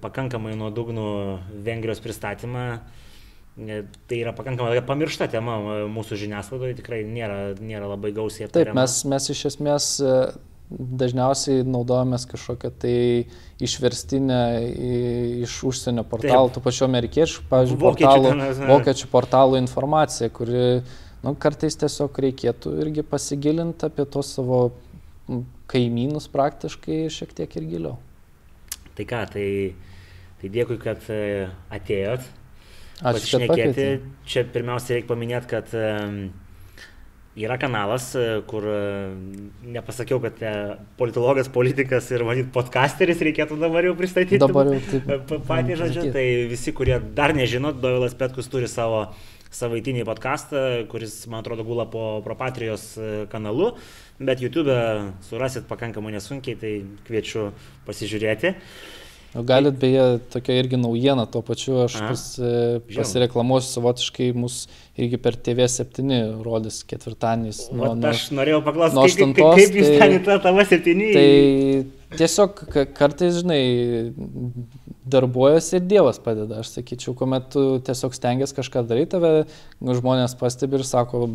pakankamai 0.04 0.56
nuodugnų 0.60 1.08
Vengrijos 1.64 2.02
pristatymą. 2.04 2.66
Tai 3.54 4.18
yra 4.18 4.34
pakankamai 4.34 4.82
pamiršta 4.88 5.28
tema 5.30 5.60
mūsų 5.94 6.18
žiniasklaidoje, 6.24 6.80
tikrai 6.80 7.04
nėra, 7.06 7.54
nėra 7.62 7.92
labai 7.92 8.10
gausiai 8.16 8.48
aptariama. 8.48 8.74
Taip, 8.74 8.82
mes, 8.82 8.98
mes 9.14 9.30
iš 9.36 9.44
esmės 9.52 9.90
dažniausiai 10.72 11.64
naudojamės 11.68 12.26
kažkokią 12.30 12.72
tai 12.82 12.98
išverstinę 13.64 14.40
iš 15.44 15.58
užsienio 15.70 16.06
portalų, 16.10 16.54
tų 16.56 16.64
pačių 16.66 16.86
amerikiečių, 16.88 17.46
pavyzdžiui, 17.52 17.80
portalų, 17.82 18.34
vokiečių 18.72 19.10
portalų 19.12 19.60
informaciją, 19.62 20.32
kuri 20.34 20.64
nu, 21.24 21.36
kartais 21.40 21.78
tiesiog 21.80 22.20
reikėtų 22.28 22.78
irgi 22.84 23.06
pasigilinti 23.06 23.90
apie 23.90 24.08
tos 24.10 24.34
savo 24.38 24.66
kaimynus 25.72 26.28
praktiškai 26.32 27.06
šiek 27.14 27.36
tiek 27.38 27.60
ir 27.60 27.68
giliau. 27.76 27.98
Tai 28.98 29.06
ką, 29.10 29.24
tai, 29.34 29.50
tai 30.42 30.54
dėkui, 30.54 30.78
kad 30.82 31.06
e, 31.10 31.50
atėjot. 31.74 32.26
Ačiū. 33.04 33.40
Čia 34.30 34.44
pirmiausia 34.54 34.98
reikia 34.98 35.10
paminėti, 35.10 35.50
kad 35.50 35.72
um, 35.76 36.20
Yra 37.34 37.58
kanalas, 37.58 38.12
e, 38.14 38.44
kur 38.46 38.66
e, 38.70 38.82
nepasakiau, 39.74 40.20
kad 40.22 40.38
e, 40.46 40.52
politologas, 41.00 41.50
politikas 41.50 42.12
ir 42.14 42.22
matyt 42.28 42.52
podcasteris 42.54 43.24
reikėtų 43.26 43.58
dabar 43.58 43.88
jau 43.88 43.96
pristatyti. 43.98 44.38
Dabar 44.44 44.70
jau 44.70 44.82
taip. 44.92 45.34
Patį 45.48 45.80
žodžiu, 45.82 46.06
tai 46.14 46.28
visi, 46.52 46.76
kurie 46.78 47.00
dar 47.18 47.34
nežinot, 47.34 47.82
Dovilas 47.82 48.14
Petkus 48.20 48.52
turi 48.54 48.70
savo 48.70 49.08
savaitinį 49.54 50.06
podcastą, 50.06 50.64
kuris, 50.94 51.24
man 51.30 51.42
atrodo, 51.42 51.66
gula 51.66 51.88
po 51.90 52.22
Propatrijos 52.26 52.92
kanalu, 53.34 53.72
bet 54.22 54.42
YouTube 54.42 54.78
surasit 55.26 55.66
pakankamai 55.70 56.14
nesunkiai, 56.14 56.58
tai 56.58 56.76
kviečiu 57.10 57.50
pasižiūrėti. 57.90 58.54
Uh, 58.54 59.03
Galit 59.34 59.78
beje, 59.82 60.20
tokia 60.30 60.60
irgi 60.62 60.78
naujiena, 60.78 61.26
tuo 61.26 61.42
pačiu 61.46 61.80
aš 61.88 61.96
pas, 61.98 62.24
e, 62.38 62.82
pasireklamuosiu 62.94 63.72
savotiškai, 63.80 64.28
mus 64.38 64.68
irgi 64.94 65.18
per 65.18 65.40
TV7 65.42 66.44
rodys 66.46 66.84
ketvirtadieniais. 66.86 67.64
Nuo, 67.74 67.96
nuo, 67.98 68.12
aš 68.12 68.28
norėjau 68.38 68.62
paklausti, 68.68 69.00
kaip, 69.02 69.34
kaip, 69.40 69.58
kaip 69.58 69.80
jūs 69.80 69.90
tai, 69.90 69.98
ten 70.04 70.16
į 70.20 70.22
tą 70.28 70.38
TV7? 70.44 71.02
Tai 71.18 72.18
tiesiog 72.22 72.62
kartais, 72.94 73.40
žinai, 73.42 73.64
darbuojasi 75.16 75.80
ir 75.80 75.88
Dievas 75.90 76.22
padeda. 76.22 76.62
Aš 76.62 76.76
sakyčiau, 76.78 77.16
kuomet 77.18 77.50
tu 77.56 77.66
tiesiog 77.90 78.14
stengiasi 78.14 78.58
kažką 78.60 78.86
daryti, 78.86 79.16
tave 79.16 79.34
žmonės 79.82 80.38
pastebi 80.38 80.78
ir 80.78 80.86
sako, 80.88 81.26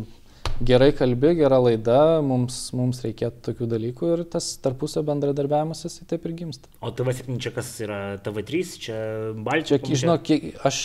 gerai 0.65 0.89
kalbi, 0.95 1.33
gera 1.39 1.59
laida, 1.61 1.97
mums, 2.25 2.57
mums 2.75 3.01
reikėtų 3.05 3.43
tokių 3.49 3.67
dalykų 3.73 4.11
ir 4.15 4.23
tas 4.33 4.49
tarpusio 4.63 5.03
bendradarbiavimas 5.07 5.85
jisai 5.85 6.07
taip 6.09 6.25
ir 6.27 6.35
gimsta. 6.41 6.71
O 6.83 6.91
TV7 6.95 7.39
čia 7.41 7.53
kas 7.55 7.71
yra 7.85 7.99
TV3, 8.25 8.63
čia 8.85 8.97
Balčia? 9.45 9.79
Čia, 9.83 10.01
žinok, 10.03 10.31
aš 10.67 10.81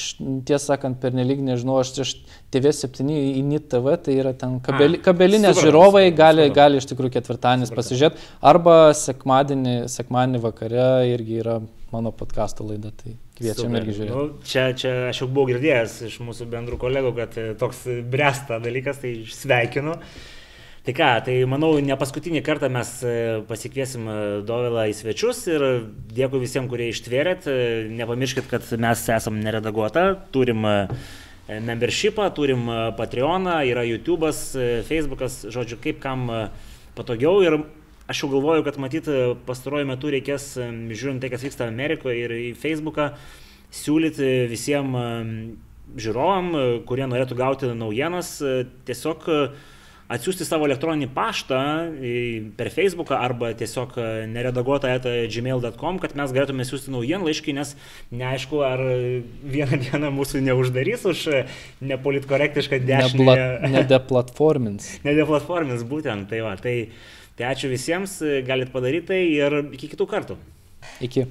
tiesą 0.46 0.74
sakant, 0.74 1.00
per 1.02 1.16
nelik 1.16 1.42
nežinau, 1.44 1.80
aš, 1.82 1.94
aš 2.04 2.14
TV7 2.54 3.12
į 3.14 3.44
NIT 3.50 3.68
TV, 3.74 3.96
tai 4.06 4.18
yra 4.22 4.34
ten 4.38 4.60
kabeli, 4.64 5.02
kabelinės 5.04 5.58
supratau, 5.58 5.68
žiūrovai 5.68 6.04
gali, 6.10 6.46
supratau. 6.46 6.58
gali 6.60 6.82
iš 6.82 6.88
tikrųjų 6.92 7.16
ketvirtadienis 7.18 7.74
pasižiūrėti, 7.74 8.28
arba 8.54 8.78
sekmadienį, 8.98 9.76
sekmadienį 9.92 10.42
vakare 10.46 10.88
irgi 11.12 11.42
yra 11.42 11.58
mano 11.94 12.14
podkasto 12.14 12.66
laida. 12.66 12.92
Tai 13.02 13.16
Kviečiam 13.34 13.74
irgi 13.74 13.96
žiūrėti. 13.96 14.14
Nu, 14.14 14.44
čia, 14.46 14.68
čia 14.78 14.92
aš 15.08 15.24
jau 15.24 15.26
buvau 15.30 15.50
girdėjęs 15.50 15.98
iš 16.06 16.20
mūsų 16.22 16.46
bendrų 16.52 16.78
kolegų, 16.84 17.10
kad 17.16 17.34
e, 17.40 17.48
toks 17.58 17.82
bresta 18.10 18.60
dalykas, 18.62 19.00
tai 19.02 19.16
sveikinu. 19.26 19.96
Tai 20.84 20.92
ką, 20.94 21.08
tai 21.26 21.34
manau, 21.48 21.72
ne 21.82 21.96
paskutinį 21.98 22.44
kartą 22.46 22.70
mes 22.70 22.92
e, 23.02 23.16
pasikviesim 23.48 24.06
e, 24.06 24.16
Dovilą 24.46 24.86
į 24.92 24.94
svečius 25.00 25.42
ir 25.50 25.66
dėkui 26.14 26.44
visiems, 26.44 26.70
kurie 26.70 26.92
ištvėrėt. 26.92 27.50
Nepamirškit, 27.98 28.46
kad 28.52 28.70
mes 28.84 29.02
esam 29.16 29.42
neredaguota, 29.42 30.12
turim 30.34 30.62
membershipą, 31.48 32.30
turim 32.34 32.68
Patreoną, 32.96 33.60
yra 33.68 33.84
YouTube'as, 33.84 34.54
Facebook'as, 34.88 35.42
žodžiu, 35.52 35.78
kaip 35.82 36.00
kam 36.00 36.26
patogiau. 36.96 37.42
Ir 37.44 37.58
aš 38.08 38.24
jau 38.24 38.30
galvoju, 38.32 38.64
kad 38.64 38.80
matyt 38.80 39.10
pastaruoju 39.46 39.90
metu 39.90 40.12
reikės, 40.12 40.54
žiūrint 40.94 41.20
tai, 41.24 41.30
kas 41.32 41.44
vyksta 41.44 41.68
Amerikoje 41.68 42.24
ir 42.24 42.34
į 42.38 42.50
Facebooką, 42.60 43.12
siūlyti 43.74 44.48
visiems 44.50 45.60
žiūrovam, 46.00 46.50
kurie 46.88 47.06
norėtų 47.10 47.36
gauti 47.38 47.70
naujienas, 47.76 48.38
tiesiog 48.88 49.28
atsiųsti 50.12 50.46
savo 50.46 50.68
elektroninį 50.68 51.08
paštą 51.14 51.62
per 52.58 52.70
Facebooką 52.74 53.16
arba 53.16 53.52
tiesiog 53.56 53.96
neredaguotą 54.32 54.92
etą 54.98 55.14
gmail.com, 55.32 56.00
kad 56.02 56.16
mes 56.18 56.34
galėtume 56.36 56.66
siūsti 56.68 56.92
naujienlaiškį, 56.94 57.56
nes 57.56 57.74
neaišku, 58.12 58.60
ar 58.66 58.84
vieną 59.56 59.80
dieną 59.86 60.12
mūsų 60.18 60.44
neuždarys 60.44 61.08
už 61.08 61.26
nepolitkorektišką 61.94 62.82
dešinę. 62.84 63.36
Nedeplatformins. 63.78 64.96
Nedeplatformins, 65.06 65.86
būtent. 65.88 66.28
Tai 66.30 66.44
va, 66.46 66.56
tai 66.60 66.76
Tai 67.34 67.48
ačiū 67.50 67.66
visiems, 67.66 68.20
galit 68.46 68.70
padaryti 68.70 69.08
tai 69.10 69.22
ir 69.26 69.56
iki 69.74 69.88
kitų 69.90 70.06
kartų. 70.06 70.36
Iki. 71.02 71.24